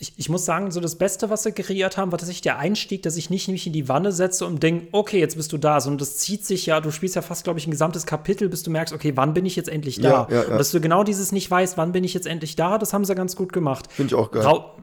[0.01, 3.03] ich, ich, muss sagen, so das Beste, was sie kreiert haben, war tatsächlich der Einstieg,
[3.03, 5.79] dass ich nicht mich in die Wanne setze und denke, okay, jetzt bist du da,
[5.81, 8.63] sondern das zieht sich ja, du spielst ja fast, glaube ich, ein gesamtes Kapitel, bis
[8.63, 10.09] du merkst, okay, wann bin ich jetzt endlich da?
[10.09, 10.49] Ja, ja, ja.
[10.49, 13.05] Und dass du genau dieses nicht weißt, wann bin ich jetzt endlich da, das haben
[13.05, 13.93] sie ganz gut gemacht.
[13.93, 14.43] Finde ich auch geil.
[14.43, 14.77] Rau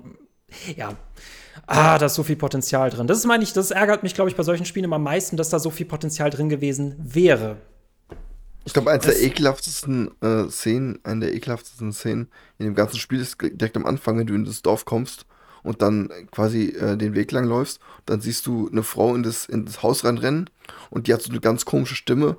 [0.75, 0.93] ja.
[1.65, 3.07] Ah, da ist so viel Potenzial drin.
[3.07, 5.35] Das ist, meine ich, das ärgert mich, glaube ich, bei solchen Spielen immer am meisten,
[5.35, 7.57] dass da so viel Potenzial drin gewesen wäre.
[8.67, 12.27] Ich glaube, eines der ekelhaftesten äh, Szenen, eine der ekelhaftesten Szenen
[12.57, 15.25] in dem ganzen Spiel ist direkt am Anfang, wenn du in das Dorf kommst
[15.63, 19.45] und dann quasi äh, den Weg lang läufst, dann siehst du eine Frau in das,
[19.45, 20.49] in das Haus reinrennen
[20.89, 22.35] und die hat so eine ganz komische Stimme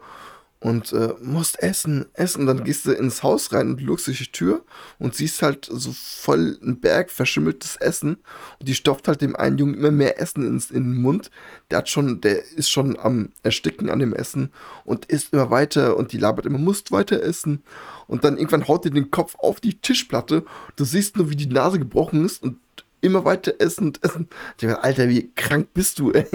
[0.61, 2.47] und äh, musst essen, essen.
[2.47, 4.65] Dann gehst du ins Haus rein und lugst durch die Tür
[4.99, 8.17] und siehst halt so voll einen Berg verschimmeltes Essen.
[8.59, 11.31] Und die stopft halt dem einen Jungen immer mehr Essen ins, in den Mund.
[11.71, 14.51] Der hat schon, der ist schon am Ersticken an dem Essen
[14.85, 17.63] und isst immer weiter und die labert immer, musst weiter essen.
[18.07, 20.45] Und dann irgendwann haut dir den Kopf auf die Tischplatte.
[20.77, 22.59] Du siehst nur, wie die Nase gebrochen ist und
[23.01, 24.29] immer weiter essen und essen.
[24.57, 26.27] Ich dachte, Alter, wie krank bist du, ey.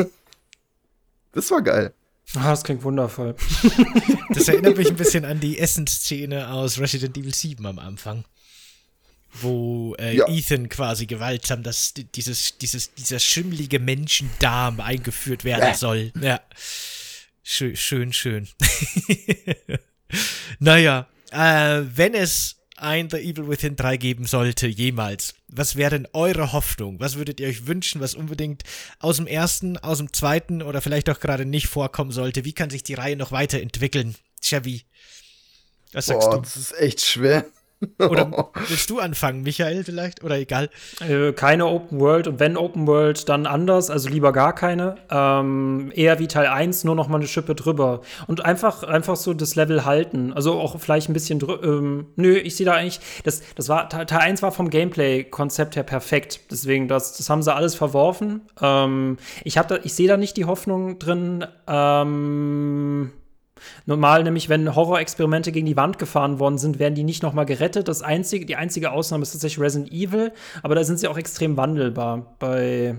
[1.34, 1.94] Das war geil.
[2.36, 3.36] Ah, das klingt wundervoll.
[4.34, 8.26] Das erinnert mich ein bisschen an die Essensszene aus Resident Evil 7 am Anfang.
[9.42, 10.28] Wo äh, ja.
[10.28, 15.74] Ethan quasi gewaltsam das, dieses, dieses, dieser schimmlige Menschendarm eingeführt werden ja.
[15.76, 16.12] soll.
[16.20, 16.42] Ja.
[17.44, 18.48] Schön, schön, schön.
[20.60, 26.08] naja, äh, wenn es ein The Evil Within 3 geben sollte, jemals, was wäre denn
[26.14, 27.00] eure Hoffnung?
[27.00, 28.64] Was würdet ihr euch wünschen, was unbedingt
[29.00, 32.46] aus dem ersten, aus dem zweiten oder vielleicht auch gerade nicht vorkommen sollte?
[32.46, 34.16] Wie kann sich die Reihe noch weiterentwickeln?
[34.42, 34.84] Chevy,
[35.94, 36.42] was sagst Boah, du?
[36.42, 37.46] Das ist echt schwer.
[37.98, 40.24] Oder willst du anfangen, Michael, vielleicht?
[40.24, 40.70] Oder egal?
[41.08, 44.96] Äh, keine Open World und wenn Open World, dann anders, also lieber gar keine.
[45.10, 48.02] Ähm, eher wie Teil 1, nur noch mal eine Schippe drüber.
[48.28, 50.34] Und einfach, einfach so das Level halten.
[50.34, 54.06] Also auch vielleicht ein bisschen ähm, Nö, ich sehe da eigentlich, das, das war, Teil
[54.10, 56.42] 1 war vom Gameplay-Konzept her perfekt.
[56.52, 58.42] Deswegen, das, das haben sie alles verworfen.
[58.62, 63.12] Ähm, ich, ich sehe da nicht die Hoffnung drin, ähm,
[63.86, 67.88] Normal nämlich, wenn Horrorexperimente gegen die Wand gefahren worden sind, werden die nicht nochmal gerettet.
[67.88, 70.32] Das einzige, die einzige Ausnahme ist tatsächlich Resident Evil,
[70.62, 72.36] aber da sind sie auch extrem wandelbar.
[72.40, 72.96] Bei,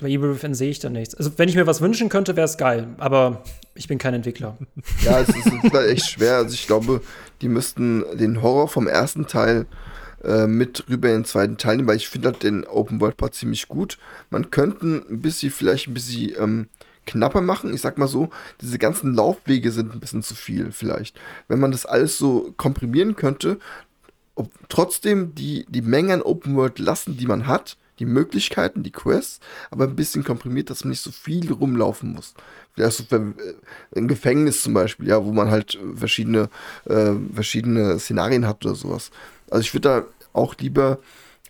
[0.00, 1.14] bei Evil Within sehe ich da nichts.
[1.14, 3.42] Also, wenn ich mir was wünschen könnte, wäre es geil, aber
[3.74, 4.56] ich bin kein Entwickler.
[5.04, 6.36] Ja, es ist, echt schwer.
[6.36, 7.02] Also, ich glaube,
[7.40, 9.66] die müssten den Horror vom ersten Teil
[10.24, 13.16] äh, mit rüber in den zweiten Teil nehmen, weil ich finde halt den Open World
[13.16, 13.98] Part ziemlich gut.
[14.30, 16.68] Man könnte ein bisschen, vielleicht ein bisschen ähm,
[17.08, 17.74] knapper machen.
[17.74, 18.30] Ich sag mal so,
[18.60, 21.18] diese ganzen Laufwege sind ein bisschen zu viel vielleicht.
[21.48, 23.58] Wenn man das alles so komprimieren könnte
[24.38, 28.92] ob, trotzdem die, die Menge an Open World lassen, die man hat, die Möglichkeiten, die
[28.92, 29.40] Quests,
[29.70, 32.34] aber ein bisschen komprimiert, dass man nicht so viel rumlaufen muss.
[32.74, 36.48] Vielleicht so für, äh, ein Gefängnis zum Beispiel, ja, wo man halt verschiedene,
[36.84, 39.10] äh, verschiedene Szenarien hat oder sowas.
[39.50, 41.00] Also ich würde da auch lieber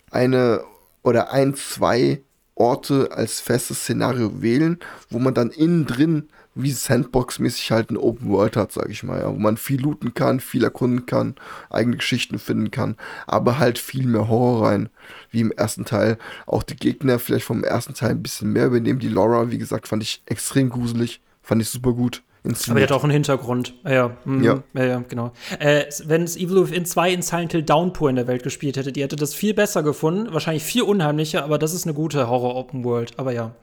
[0.09, 0.63] eine
[1.03, 2.23] oder ein, zwei
[2.59, 4.79] Orte als festes Szenario wählen,
[5.09, 9.19] wo man dann innen drin wie Sandbox-mäßig halt ein Open World hat, sag ich mal,
[9.19, 11.35] ja, wo man viel looten kann, viel erkunden kann,
[11.69, 12.95] eigene Geschichten finden kann,
[13.27, 14.89] aber halt viel mehr Horror rein,
[15.31, 16.17] wie im ersten Teil.
[16.45, 18.99] Auch die Gegner vielleicht vom ersten Teil ein bisschen mehr übernehmen.
[18.99, 22.23] Die Laura, wie gesagt, fand ich extrem gruselig, fand ich super gut.
[22.43, 22.69] Inszeniert.
[22.69, 23.73] Aber die hat auch einen Hintergrund.
[23.85, 24.43] Ja, mhm.
[24.43, 24.63] ja.
[24.73, 25.33] ja, ja genau.
[25.59, 28.91] Äh, wenn es Evil Within 2 in Silent Hill Downpour in der Welt gespielt hätte,
[28.91, 32.83] die hätte das viel besser gefunden, wahrscheinlich viel unheimlicher, aber das ist eine gute Horror-Open
[32.83, 33.17] World.
[33.17, 33.55] Aber ja.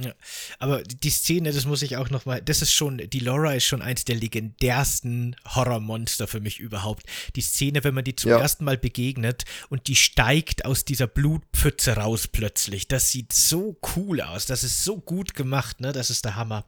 [0.00, 0.12] Ja,
[0.58, 3.66] aber die Szene, das muss ich auch noch mal, das ist schon, die Laura ist
[3.66, 7.04] schon eins der legendärsten Horrormonster für mich überhaupt.
[7.36, 8.38] Die Szene, wenn man die zum ja.
[8.38, 14.22] ersten Mal begegnet und die steigt aus dieser Blutpfütze raus plötzlich, das sieht so cool
[14.22, 16.64] aus, das ist so gut gemacht, ne, das ist der Hammer.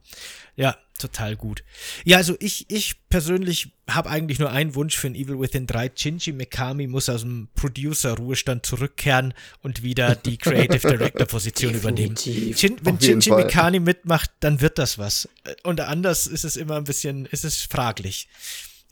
[0.55, 1.63] Ja, total gut.
[2.03, 5.91] Ja, also ich, ich persönlich habe eigentlich nur einen Wunsch für ein Evil Within 3.
[5.95, 12.15] Shinji Mikami muss aus dem Producer-Ruhestand zurückkehren und wieder die Creative Director-Position übernehmen.
[12.17, 15.29] Shin, wenn Shinji Mikami mitmacht, dann wird das was.
[15.63, 18.27] Und anders ist es immer ein bisschen, ist es fraglich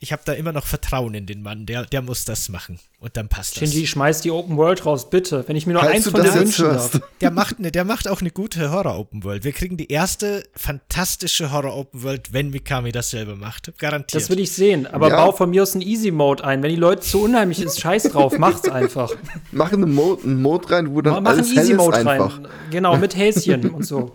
[0.00, 1.66] ich habe da immer noch Vertrauen in den Mann.
[1.66, 2.78] Der, der muss das machen.
[3.00, 3.72] Und dann passt Shinji, das.
[3.72, 5.44] Shinji, schmeiß die Open World raus, bitte.
[5.46, 7.00] Wenn ich mir nur Falls eins von dir wünschen darf.
[7.20, 9.44] Der macht, ne, der macht auch eine gute Horror-Open World.
[9.44, 13.76] Wir kriegen die erste fantastische Horror-Open World, wenn Mikami dasselbe macht.
[13.78, 14.22] Garantiert.
[14.22, 14.86] Das will ich sehen.
[14.86, 15.16] Aber ja.
[15.16, 16.62] bau von mir aus einen Easy-Mode ein.
[16.62, 18.38] Wenn die Leute zu unheimlich ist, scheiß drauf.
[18.38, 19.12] Macht's einfach.
[19.52, 22.48] Mach einen Mode, einen Mode rein, wo dann Mach alles einen Easy-Mode rein.
[22.70, 24.12] Genau, mit Häschen und so.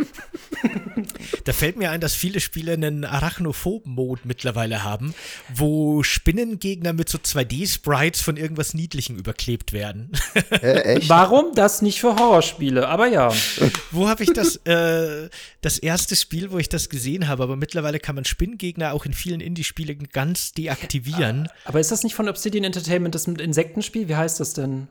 [1.43, 5.13] Da fällt mir ein, dass viele Spieler einen Arachnophoben-Mode mittlerweile haben,
[5.53, 5.68] wo
[6.03, 10.11] Spinnengegner mit so 2D-Sprites von irgendwas Niedlichem überklebt werden.
[10.51, 12.87] Äh, Warum das nicht für Horrorspiele?
[12.87, 13.31] Aber ja.
[13.91, 15.29] wo habe ich das, äh,
[15.61, 19.13] das erste Spiel, wo ich das gesehen habe, aber mittlerweile kann man Spinnengegner auch in
[19.13, 21.47] vielen Indie-Spielen ganz deaktivieren.
[21.65, 24.07] Aber ist das nicht von Obsidian Entertainment, das mit Insektenspiel?
[24.07, 24.87] Wie heißt das denn?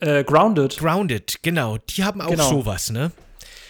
[0.00, 0.78] Äh, Grounded.
[0.78, 1.78] Grounded, genau.
[1.78, 2.48] Die haben auch genau.
[2.48, 3.12] sowas, ne?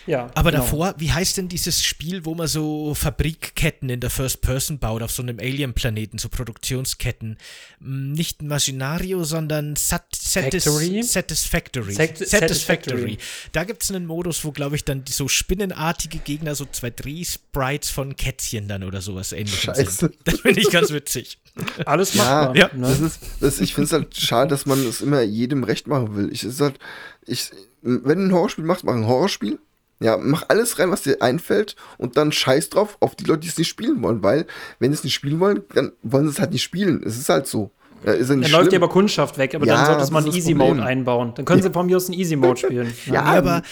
[0.06, 0.30] Ja.
[0.34, 0.62] Aber genau.
[0.62, 5.02] davor, wie heißt denn dieses Spiel, wo man so Fabrikketten in der First Person baut,
[5.02, 7.38] auf so einem Alien-Planeten, so Produktionsketten?
[7.80, 11.02] Hm, nicht Imaginario, sondern Sat Satis Factory?
[11.02, 11.92] Satisfactory.
[11.92, 13.18] Sat Satisfactory.
[13.52, 17.90] Da gibt es einen Modus, wo, glaube ich, dann so spinnenartige Gegner, so zwei Dreh-Sprites
[17.90, 19.90] von Kätzchen dann oder sowas ähnliches Scheiße.
[19.90, 20.16] sind.
[20.24, 21.38] Das finde ich ganz witzig.
[21.84, 22.56] Alles machbar.
[22.56, 22.88] Ja, ne?
[22.88, 26.16] das ist, das, ich finde es halt schade, dass man es immer jedem recht machen
[26.16, 26.32] will.
[26.32, 26.78] Ich, ist halt,
[27.24, 27.50] ich,
[27.82, 29.58] wenn du ein Horrorspiel machst, mach ein Horrorspiel
[30.00, 33.48] ja, mach alles rein, was dir einfällt und dann scheiß drauf auf die Leute, die
[33.48, 34.46] es nicht spielen wollen, weil
[34.78, 37.02] wenn sie es nicht spielen wollen, dann wollen sie es halt nicht spielen.
[37.04, 37.70] Es ist halt so.
[38.04, 38.60] Ja, ist ja dann schlimm.
[38.60, 41.32] läuft ja aber Kundschaft weg, aber ja, dann sollte man einen Easy-Mode einbauen.
[41.34, 42.92] Dann können sie von mir aus einen Easy-Mode spielen.
[43.06, 43.62] ja, aber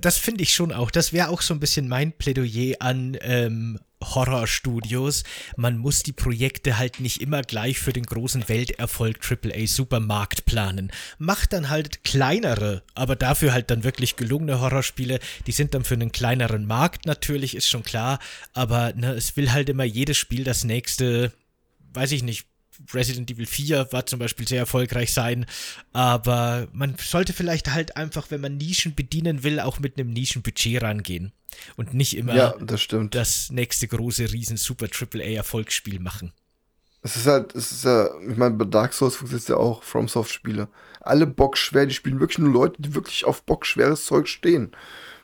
[0.00, 0.90] das finde ich schon auch.
[0.90, 5.24] Das wäre auch so ein bisschen mein Plädoyer an ähm, Horrorstudios.
[5.56, 10.92] Man muss die Projekte halt nicht immer gleich für den großen Welterfolg AAA Supermarkt planen.
[11.18, 15.20] Macht dann halt kleinere, aber dafür halt dann wirklich gelungene Horrorspiele.
[15.46, 18.18] Die sind dann für einen kleineren Markt natürlich, ist schon klar.
[18.52, 21.32] Aber ne, es will halt immer jedes Spiel das nächste,
[21.92, 22.46] weiß ich nicht,
[22.92, 25.46] Resident Evil 4 war zum Beispiel sehr erfolgreich sein,
[25.92, 30.82] aber man sollte vielleicht halt einfach, wenn man Nischen bedienen will, auch mit einem Nischenbudget
[30.82, 31.32] rangehen
[31.76, 36.32] und nicht immer ja, das, das, nächste große riesen super AAA Erfolgsspiel machen.
[37.02, 39.82] Es ist halt, es ist ja, ich meine, bei Dark Souls funktioniert es ja auch,
[39.82, 40.68] FromSoft Spiele.
[41.00, 44.72] Alle bockschwer, die spielen wirklich nur Leute, die wirklich auf bockschweres Zeug stehen.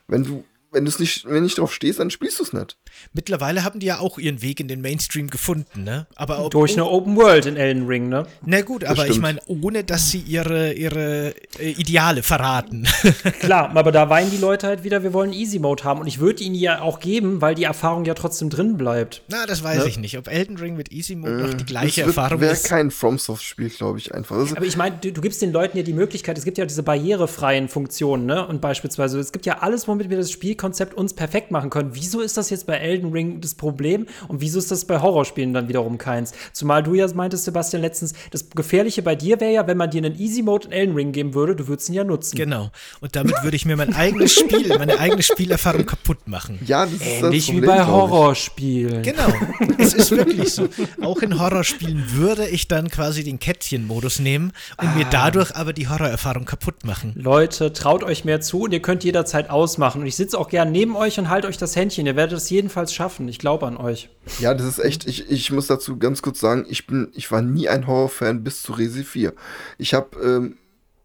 [0.07, 2.79] Wenn du wenn du es nicht, wenn nicht drauf stehst, dann spielst du es nicht.
[3.13, 6.07] Mittlerweile haben die ja auch ihren Weg in den Mainstream gefunden, ne?
[6.15, 8.27] Aber ob, durch eine Open World in Elden Ring, ne?
[8.45, 12.87] Na gut, aber ich meine, ohne dass sie ihre, ihre äh, Ideale verraten.
[13.41, 16.21] Klar, aber da weinen die Leute halt wieder, wir wollen Easy Mode haben und ich
[16.21, 19.23] würde ihnen ja auch geben, weil die Erfahrung ja trotzdem drin bleibt.
[19.29, 19.89] Na, das weiß ne?
[19.89, 22.49] ich nicht, ob Elden Ring mit Easy Mode äh, noch die gleiche wird, Erfahrung ist.
[22.49, 24.37] wäre kein FromSoft Spiel, glaube ich einfach.
[24.37, 26.67] Also aber ich meine, du, du, gibst den Leuten ja die Möglichkeit, es gibt ja
[26.67, 28.47] diese barrierefreien Funktionen, ne?
[28.47, 31.91] Und beispielsweise es gibt ja alles, womit wir das Spielkonzept uns perfekt perfekt machen können.
[31.93, 35.53] Wieso ist das jetzt bei Elden Ring das Problem und wieso ist das bei Horrorspielen
[35.53, 36.33] dann wiederum keins?
[36.53, 40.05] Zumal du ja meintest, Sebastian, letztens, das Gefährliche bei dir wäre ja, wenn man dir
[40.05, 42.37] einen Easy Mode in Elden Ring geben würde, du würdest ihn ja nutzen.
[42.37, 42.71] Genau.
[43.01, 46.59] Und damit würde ich mir mein eigenes Spiel, meine eigene Spielerfahrung kaputt machen.
[46.67, 49.03] Ja, das ist Ähnlich das Problem, wie bei Horrorspielen.
[49.03, 49.33] Genau.
[49.79, 50.69] es ist wirklich so.
[51.03, 54.95] Auch in Horrorspielen würde ich dann quasi den Kätzchen-Modus nehmen und ah.
[54.95, 57.13] mir dadurch aber die Horrorerfahrung kaputt machen.
[57.17, 60.01] Leute, traut euch mehr zu und ihr könnt jederzeit ausmachen.
[60.03, 62.07] Und ich sitze auch gern neben euch und halt euch das Händchen.
[62.07, 63.29] Ihr werdet es jeden, jedenfalls schaffen.
[63.29, 64.11] Ich glaube an euch.
[64.39, 67.43] Ja, das ist echt, ich, ich muss dazu ganz kurz sagen, ich bin, ich war
[67.43, 69.35] nie ein Horrorfan bis zu Resi 4.
[69.79, 70.57] Ich habe ähm,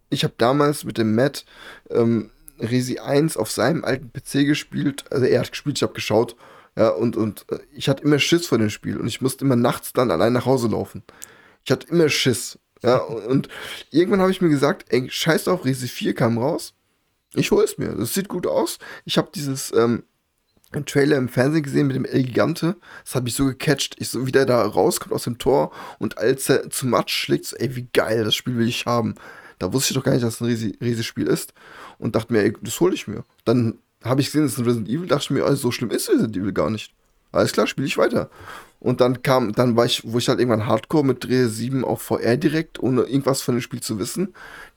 [0.09, 1.45] ich habe damals mit dem Matt
[1.89, 2.29] ähm,
[2.59, 5.05] Resi 1 auf seinem alten PC gespielt.
[5.11, 6.35] Also er hat gespielt, ich habe geschaut.
[6.77, 9.55] Ja, und, und äh, ich hatte immer Schiss vor dem Spiel und ich musste immer
[9.55, 11.03] nachts dann allein nach Hause laufen.
[11.63, 12.59] Ich hatte immer Schiss.
[12.83, 13.49] Ja, und, und
[13.89, 16.73] irgendwann habe ich mir gesagt, ey, scheiß auf, Resi 4 kam raus.
[17.33, 17.89] Ich hole es mir.
[17.89, 18.77] Das sieht gut aus.
[19.03, 20.03] Ich habe dieses ähm,
[20.85, 22.75] Trailer im Fernsehen gesehen mit dem El Gigante.
[23.03, 23.95] Das hat mich so gecatcht.
[23.99, 27.55] Ich so wieder da rauskommt aus dem Tor und als er zu Matsch schlägt, so,
[27.55, 29.15] ey, wie geil, das Spiel will ich haben.
[29.59, 31.53] Da wusste ich doch gar nicht, dass es ein Riesenspiel ist
[31.97, 33.23] und dachte mir, ey, das hole ich mir.
[33.45, 36.09] Dann habe ich gesehen, es ist ein Resident Evil, dachte mir, also, so schlimm ist
[36.09, 36.93] Resident Evil gar nicht.
[37.31, 38.29] Alles klar, spiele ich weiter.
[38.79, 42.01] Und dann kam, dann war ich, wo ich halt irgendwann Hardcore mit Dreh 7 auf
[42.01, 44.33] VR direkt, ohne irgendwas von dem Spiel zu wissen,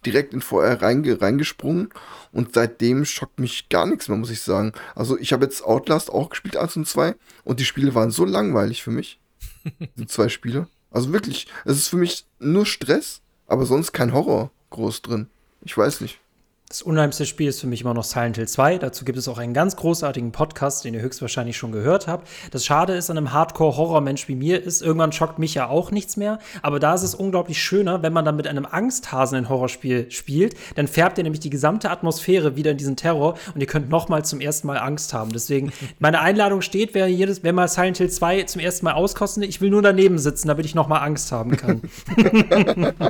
[0.06, 1.90] direkt in VR reinge, reingesprungen.
[2.32, 4.72] Und seitdem schockt mich gar nichts mehr, muss ich sagen.
[4.94, 7.14] Also ich habe jetzt Outlast auch gespielt, 1 und 2,
[7.44, 9.18] und die Spiele waren so langweilig für mich.
[9.96, 10.68] die zwei Spiele.
[10.90, 15.28] Also wirklich, es ist für mich nur Stress, aber sonst kein Horror groß drin.
[15.62, 16.20] Ich weiß nicht.
[16.68, 18.76] Das unheimlichste Spiel ist für mich immer noch Silent Hill 2.
[18.76, 22.28] Dazu gibt es auch einen ganz großartigen Podcast, den ihr höchstwahrscheinlich schon gehört habt.
[22.50, 26.18] Das Schade ist an einem Hardcore-Horror-Mensch wie mir ist, irgendwann schockt mich ja auch nichts
[26.18, 26.38] mehr.
[26.60, 30.56] Aber da ist es unglaublich schöner, wenn man dann mit einem Angsthasen ein Horrorspiel spielt.
[30.74, 34.26] Dann färbt ihr nämlich die gesamte Atmosphäre wieder in diesen Terror und ihr könnt nochmal
[34.26, 35.32] zum ersten Mal Angst haben.
[35.32, 39.42] Deswegen, meine Einladung steht, wer, jedes, wer mal Silent Hill 2 zum ersten Mal auskosten,
[39.42, 41.80] ich will nur daneben sitzen, damit ich nochmal Angst haben kann.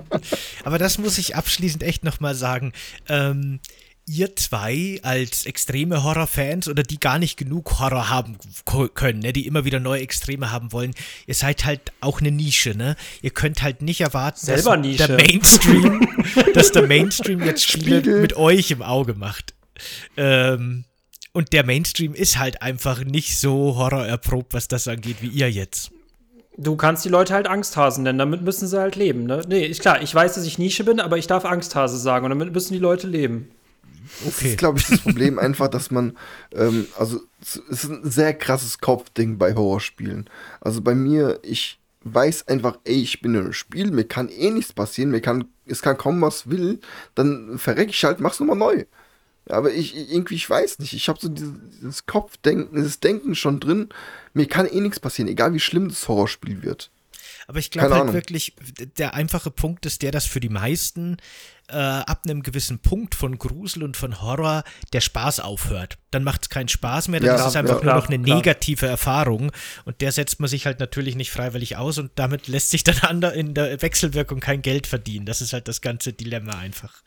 [0.64, 2.72] Aber das muss ich abschließend echt nochmal sagen.
[3.08, 3.47] Ähm
[4.08, 8.38] ihr zwei als extreme Horrorfans oder die gar nicht genug Horror haben
[8.94, 10.94] können, ne, die immer wieder neue Extreme haben wollen,
[11.26, 12.96] ihr seid halt auch eine Nische, ne?
[13.20, 15.06] Ihr könnt halt nicht erwarten, Selber dass Nische.
[15.08, 16.08] der Mainstream,
[16.54, 18.20] dass der Mainstream jetzt Spiele Spiegel.
[18.22, 19.54] mit euch im Auge macht.
[20.16, 20.84] Ähm,
[21.32, 25.90] und der Mainstream ist halt einfach nicht so horrorerprobt, was das angeht, wie ihr jetzt.
[26.60, 29.42] Du kannst die Leute halt Angsthasen nennen, damit müssen sie halt leben, ne?
[29.48, 32.30] Nee, ist klar, ich weiß, dass ich Nische bin, aber ich darf Angsthase sagen und
[32.30, 33.48] damit müssen die Leute leben.
[34.24, 36.16] Das ist, glaube ich, das Problem einfach, dass man,
[36.52, 40.28] ähm, also es ist ein sehr krasses Kopfding bei Horrorspielen.
[40.60, 44.50] Also bei mir, ich weiß einfach, ey, ich bin in einem Spiel, mir kann eh
[44.50, 46.80] nichts passieren, mir kann, es kann kommen, was will,
[47.14, 48.84] dann verreck ich halt, mach's nochmal neu.
[49.48, 53.60] Aber ich, irgendwie, ich weiß nicht, ich habe so dieses, dieses Kopfdenken, dieses Denken schon
[53.60, 53.88] drin,
[54.34, 56.90] mir kann eh nichts passieren, egal wie schlimm das Horrorspiel wird.
[57.46, 58.14] Aber ich glaube halt Ahnung.
[58.14, 58.54] wirklich,
[58.98, 61.16] der einfache Punkt ist der, dass für die meisten
[61.68, 65.98] äh, ab einem gewissen Punkt von Grusel und von Horror der Spaß aufhört.
[66.10, 68.08] Dann macht es keinen Spaß mehr, dann Ja, ist es einfach ja, nur klar, noch
[68.08, 68.36] eine klar.
[68.36, 69.50] negative Erfahrung
[69.84, 73.22] und der setzt man sich halt natürlich nicht freiwillig aus und damit lässt sich dann
[73.34, 75.24] in der Wechselwirkung kein Geld verdienen.
[75.26, 77.02] Das ist halt das ganze Dilemma einfach.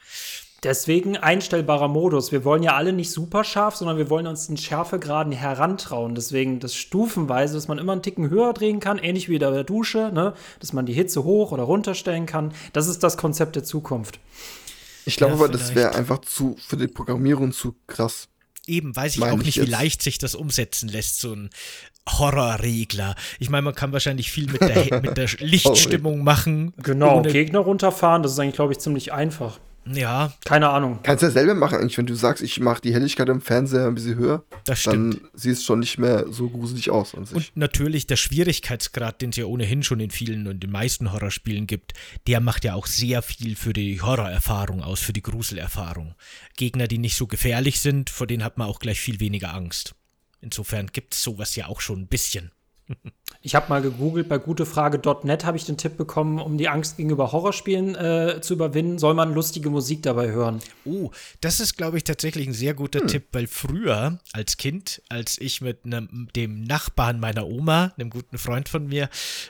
[0.64, 2.32] Deswegen einstellbarer Modus.
[2.32, 6.14] Wir wollen ja alle nicht super scharf, sondern wir wollen uns den Schärfegraden herantrauen.
[6.14, 9.64] Deswegen das stufenweise, dass man immer einen Ticken höher drehen kann, ähnlich wie bei der
[9.64, 10.36] Dusche, ne?
[10.60, 12.54] dass man die Hitze hoch oder runter stellen kann.
[12.74, 14.20] Das ist das Konzept der Zukunft.
[15.06, 18.28] Ich glaube Ja, aber, das wäre einfach zu, für die Programmierung zu krass.
[18.68, 19.72] Eben, weiß ich Meine auch ich nicht, wie jetzt.
[19.72, 21.50] leicht sich das umsetzen lässt, so ein
[22.08, 23.16] Horrorregler.
[23.40, 26.74] Ich meine, man kann wahrscheinlich viel mit der, mit der Lichtstimmung machen.
[26.78, 29.60] Genau, Gegner runterfahren, das ist eigentlich, glaube ich, ziemlich einfach.
[29.86, 31.00] Ja, Keine Ahnung.
[31.02, 33.96] Kannst ja selber machen, eigentlich, wenn du sagst, ich mache die Helligkeit im Fernseher ein
[33.96, 35.16] bisschen höher, das stimmt.
[35.16, 37.36] dann sieht es schon nicht mehr so gruselig aus an sich.
[37.36, 41.66] Und natürlich der Schwierigkeitsgrad, den es ja ohnehin schon in vielen und den meisten Horrorspielen
[41.66, 41.94] gibt,
[42.28, 46.14] der macht ja auch sehr viel für die Horrorerfahrung aus, für die Gruselerfahrung.
[46.58, 49.96] Gegner, die nicht so gefährlich sind, vor denen hat man auch gleich viel weniger Angst.
[50.42, 52.52] Insofern gibt es sowas ja auch schon ein bisschen.
[53.44, 57.32] Ich habe mal gegoogelt, bei gutefrage.net habe ich den Tipp bekommen, um die Angst gegenüber
[57.32, 60.60] Horrorspielen äh, zu überwinden, soll man lustige Musik dabei hören.
[60.86, 61.10] Oh,
[61.42, 62.78] das ist, glaube ich, tatsächlich ein sehr Hm.
[62.78, 68.12] guter Tipp, weil früher als Kind, als ich mit nem, dem Nachbarn meiner Oma, einem
[68.12, 69.10] guten Freund von mir,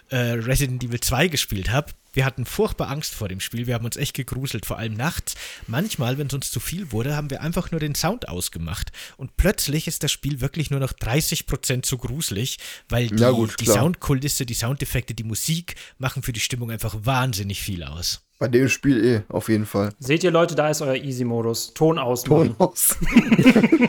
[0.09, 3.67] äh, Resident Evil 2 gespielt habe, wir hatten furchtbar Angst vor dem Spiel.
[3.67, 5.35] Wir haben uns echt gegruselt, vor allem nachts.
[5.67, 8.91] Manchmal, wenn es uns zu viel wurde, haben wir einfach nur den Sound ausgemacht.
[9.17, 12.57] Und plötzlich ist das Spiel wirklich nur noch 30% zu gruselig,
[12.89, 13.65] weil die, Ja, gut, die.
[13.65, 18.21] Soundkulisse, die Soundeffekte, die Musik machen für die Stimmung einfach wahnsinnig viel aus.
[18.41, 19.89] Bei dem Spiel eh, auf jeden Fall.
[19.99, 21.75] Seht ihr, Leute, da ist euer Easy-Modus.
[21.75, 22.55] Ton ausmachen.
[22.57, 22.97] Ton aus.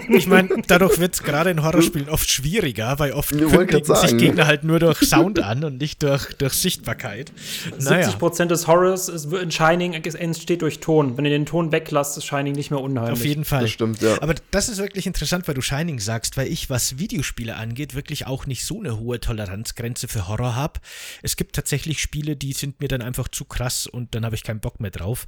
[0.08, 4.18] Ich meine, dadurch wird es gerade in Horrorspielen oft schwieriger, weil oft kündigen sich.
[4.18, 7.32] Gegner halt nur durch Sound an und nicht durch, durch Sichtbarkeit.
[7.78, 11.16] Naja, 70% des Horrors ist, in Shining entsteht durch Ton.
[11.16, 13.12] Wenn ihr den Ton weglasst, ist Shining nicht mehr unheimlich.
[13.12, 13.62] auf jeden Fall.
[13.62, 14.20] Das stimmt, ja.
[14.20, 18.26] Aber das ist wirklich interessant, weil du Shining sagst, weil ich, was Videospiele angeht, wirklich
[18.26, 20.80] auch nicht so eine hohe Toleranzgrenze für Horror habe.
[21.22, 24.41] Es gibt tatsächlich Spiele, die sind mir dann einfach zu krass und dann habe ich
[24.42, 25.26] ich keinen Bock mehr drauf.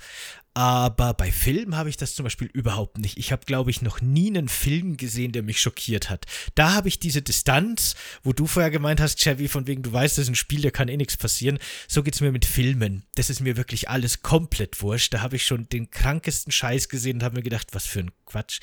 [0.56, 3.18] Aber bei Filmen habe ich das zum Beispiel überhaupt nicht.
[3.18, 6.26] Ich habe, glaube ich, noch nie einen Film gesehen, der mich schockiert hat.
[6.54, 10.16] Da habe ich diese Distanz, wo du vorher gemeint hast, Chevy, von wegen, du weißt,
[10.16, 11.58] das ist ein Spiel, da kann eh nichts passieren.
[11.88, 13.02] So geht es mir mit Filmen.
[13.16, 15.12] Das ist mir wirklich alles komplett wurscht.
[15.12, 18.12] Da habe ich schon den krankesten Scheiß gesehen und habe mir gedacht, was für ein
[18.24, 18.60] Quatsch.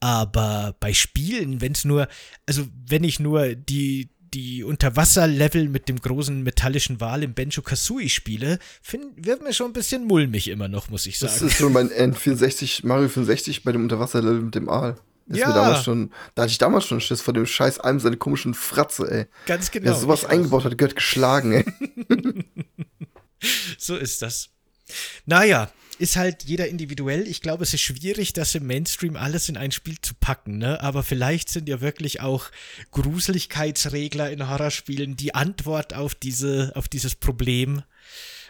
[0.00, 2.08] Aber bei Spielen, wenn es nur,
[2.46, 8.08] also wenn ich nur die, die Unterwasserlevel mit dem großen metallischen Wal im Benjo Kazooie
[8.08, 11.32] spiele, find, wird mir schon ein bisschen mulmig immer noch, muss ich sagen.
[11.32, 14.96] Das ist schon mein N64, Mario 64 bei dem Unterwasserlevel mit dem Aal.
[15.26, 15.52] Das ja.
[15.52, 19.10] damals schon, da hatte ich damals schon Schiss vor dem scheiß Alm, seine komischen Fratze,
[19.10, 19.26] ey.
[19.46, 19.86] Ganz genau.
[19.86, 22.44] Wer sowas eingebaut hat, gehört geschlagen, ey.
[23.78, 24.50] so ist das.
[25.24, 27.26] Naja, ist halt jeder individuell.
[27.26, 30.80] Ich glaube, es ist schwierig, das im Mainstream alles in ein Spiel zu packen, ne?
[30.80, 32.46] Aber vielleicht sind ja wirklich auch
[32.90, 37.82] Gruseligkeitsregler in Horrorspielen die Antwort auf diese, auf dieses Problem,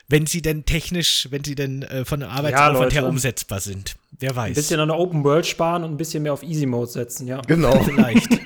[0.08, 3.96] wenn sie denn technisch, wenn sie denn äh, von der Arbeitsaufwand ja, her umsetzbar sind.
[4.18, 4.50] Wer weiß.
[4.50, 7.26] Ein bisschen an der Open World sparen und ein bisschen mehr auf Easy Mode setzen,
[7.26, 7.40] ja.
[7.42, 7.82] Genau.
[7.82, 8.28] Vielleicht.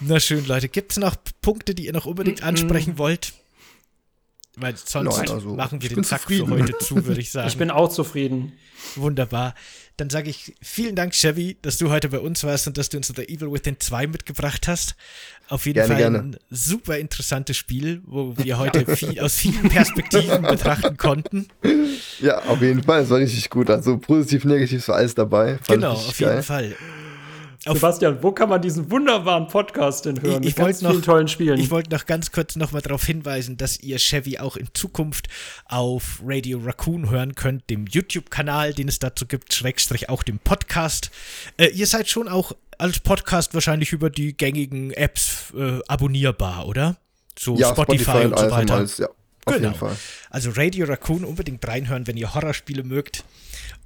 [0.00, 0.68] Na schön, Leute.
[0.68, 3.32] Gibt es noch Punkte, die ihr noch unbedingt ansprechen wollt?
[4.56, 6.48] Weil sonst Nein, also, machen wir den Zack zufrieden.
[6.48, 7.48] für heute zu, würde ich sagen.
[7.48, 8.52] Ich bin auch zufrieden.
[8.96, 9.54] Wunderbar.
[9.96, 12.96] Dann sage ich vielen Dank, Chevy, dass du heute bei uns warst und dass du
[12.96, 14.94] uns The Evil Within 2 mitgebracht hast.
[15.48, 16.18] Auf jeden gerne, Fall gerne.
[16.18, 21.48] ein super interessantes Spiel, wo wir heute viel, aus vielen Perspektiven betrachten konnten.
[22.20, 23.02] Ja, auf jeden Fall.
[23.02, 23.70] Es war richtig gut.
[23.70, 25.56] Also positiv, negativ war alles dabei.
[25.58, 26.76] Fand genau, auf jeden geil.
[27.64, 30.42] Sebastian, wo kann man diesen wunderbaren Podcast denn hören?
[30.42, 31.60] Ich, ich wollte noch, tollen Spielen.
[31.60, 35.28] Ich wollte noch ganz kurz noch mal darauf hinweisen, dass ihr Chevy auch in Zukunft
[35.66, 41.12] auf Radio Raccoon hören könnt, dem YouTube-Kanal, den es dazu gibt, Schrägstrich auch dem Podcast.
[41.56, 46.96] Äh, ihr seid schon auch als Podcast wahrscheinlich über die gängigen Apps äh, abonnierbar, oder?
[47.38, 48.74] So ja, Spotify, Spotify und, und so weiter.
[48.74, 49.68] Alles, ja, auf genau.
[49.68, 49.96] jeden Fall.
[50.30, 53.22] Also Radio Raccoon unbedingt reinhören, wenn ihr Horrorspiele mögt.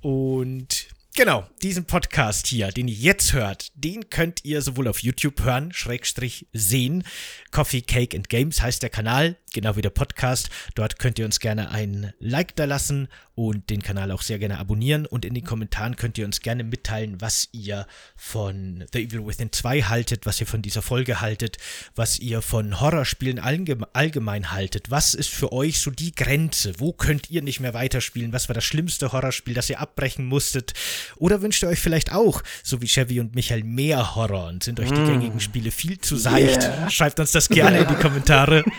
[0.01, 0.89] Und
[1.19, 5.73] Genau, diesen Podcast hier, den ihr jetzt hört, den könnt ihr sowohl auf YouTube hören,
[5.73, 7.05] Schrägstrich sehen.
[7.51, 10.51] Coffee, Cake and Games heißt der Kanal, genau wie der Podcast.
[10.75, 14.59] Dort könnt ihr uns gerne ein Like da lassen und den Kanal auch sehr gerne
[14.59, 15.07] abonnieren.
[15.07, 19.53] Und in den Kommentaren könnt ihr uns gerne mitteilen, was ihr von The Evil Within
[19.53, 21.57] 2 haltet, was ihr von dieser Folge haltet,
[21.95, 24.91] was ihr von Horrorspielen allgemein haltet.
[24.91, 26.75] Was ist für euch so die Grenze?
[26.79, 28.35] Wo könnt ihr nicht mehr weiterspielen?
[28.35, 30.75] Was war das schlimmste Horrorspiel, das ihr abbrechen musstet?
[31.17, 34.81] Oder wünscht ihr euch vielleicht auch, so wie Chevy und Michael, mehr Horror und sind
[34.81, 35.07] euch die mm.
[35.07, 36.63] gängigen Spiele viel zu seicht?
[36.63, 36.91] Yeah.
[36.91, 38.65] Schreibt uns das gerne in die Kommentare.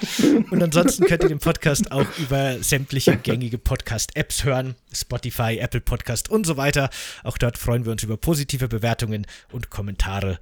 [0.49, 5.81] Und ansonsten könnt ihr den Podcast auch über sämtliche gängige Podcast-Apps hören hören, Spotify, Apple
[5.81, 6.89] Podcast und so weiter.
[7.23, 10.39] Auch dort freuen wir uns über positive Bewertungen und Kommentare.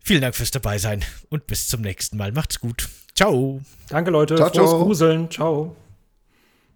[0.00, 2.32] Vielen Dank fürs Dabeisein und bis zum nächsten Mal.
[2.32, 2.88] Macht's gut.
[3.14, 3.60] Ciao.
[3.88, 4.36] Danke, Leute.
[4.36, 4.84] Ciao, Frohes ciao.
[4.84, 5.30] Gruseln.
[5.30, 5.76] Ciao.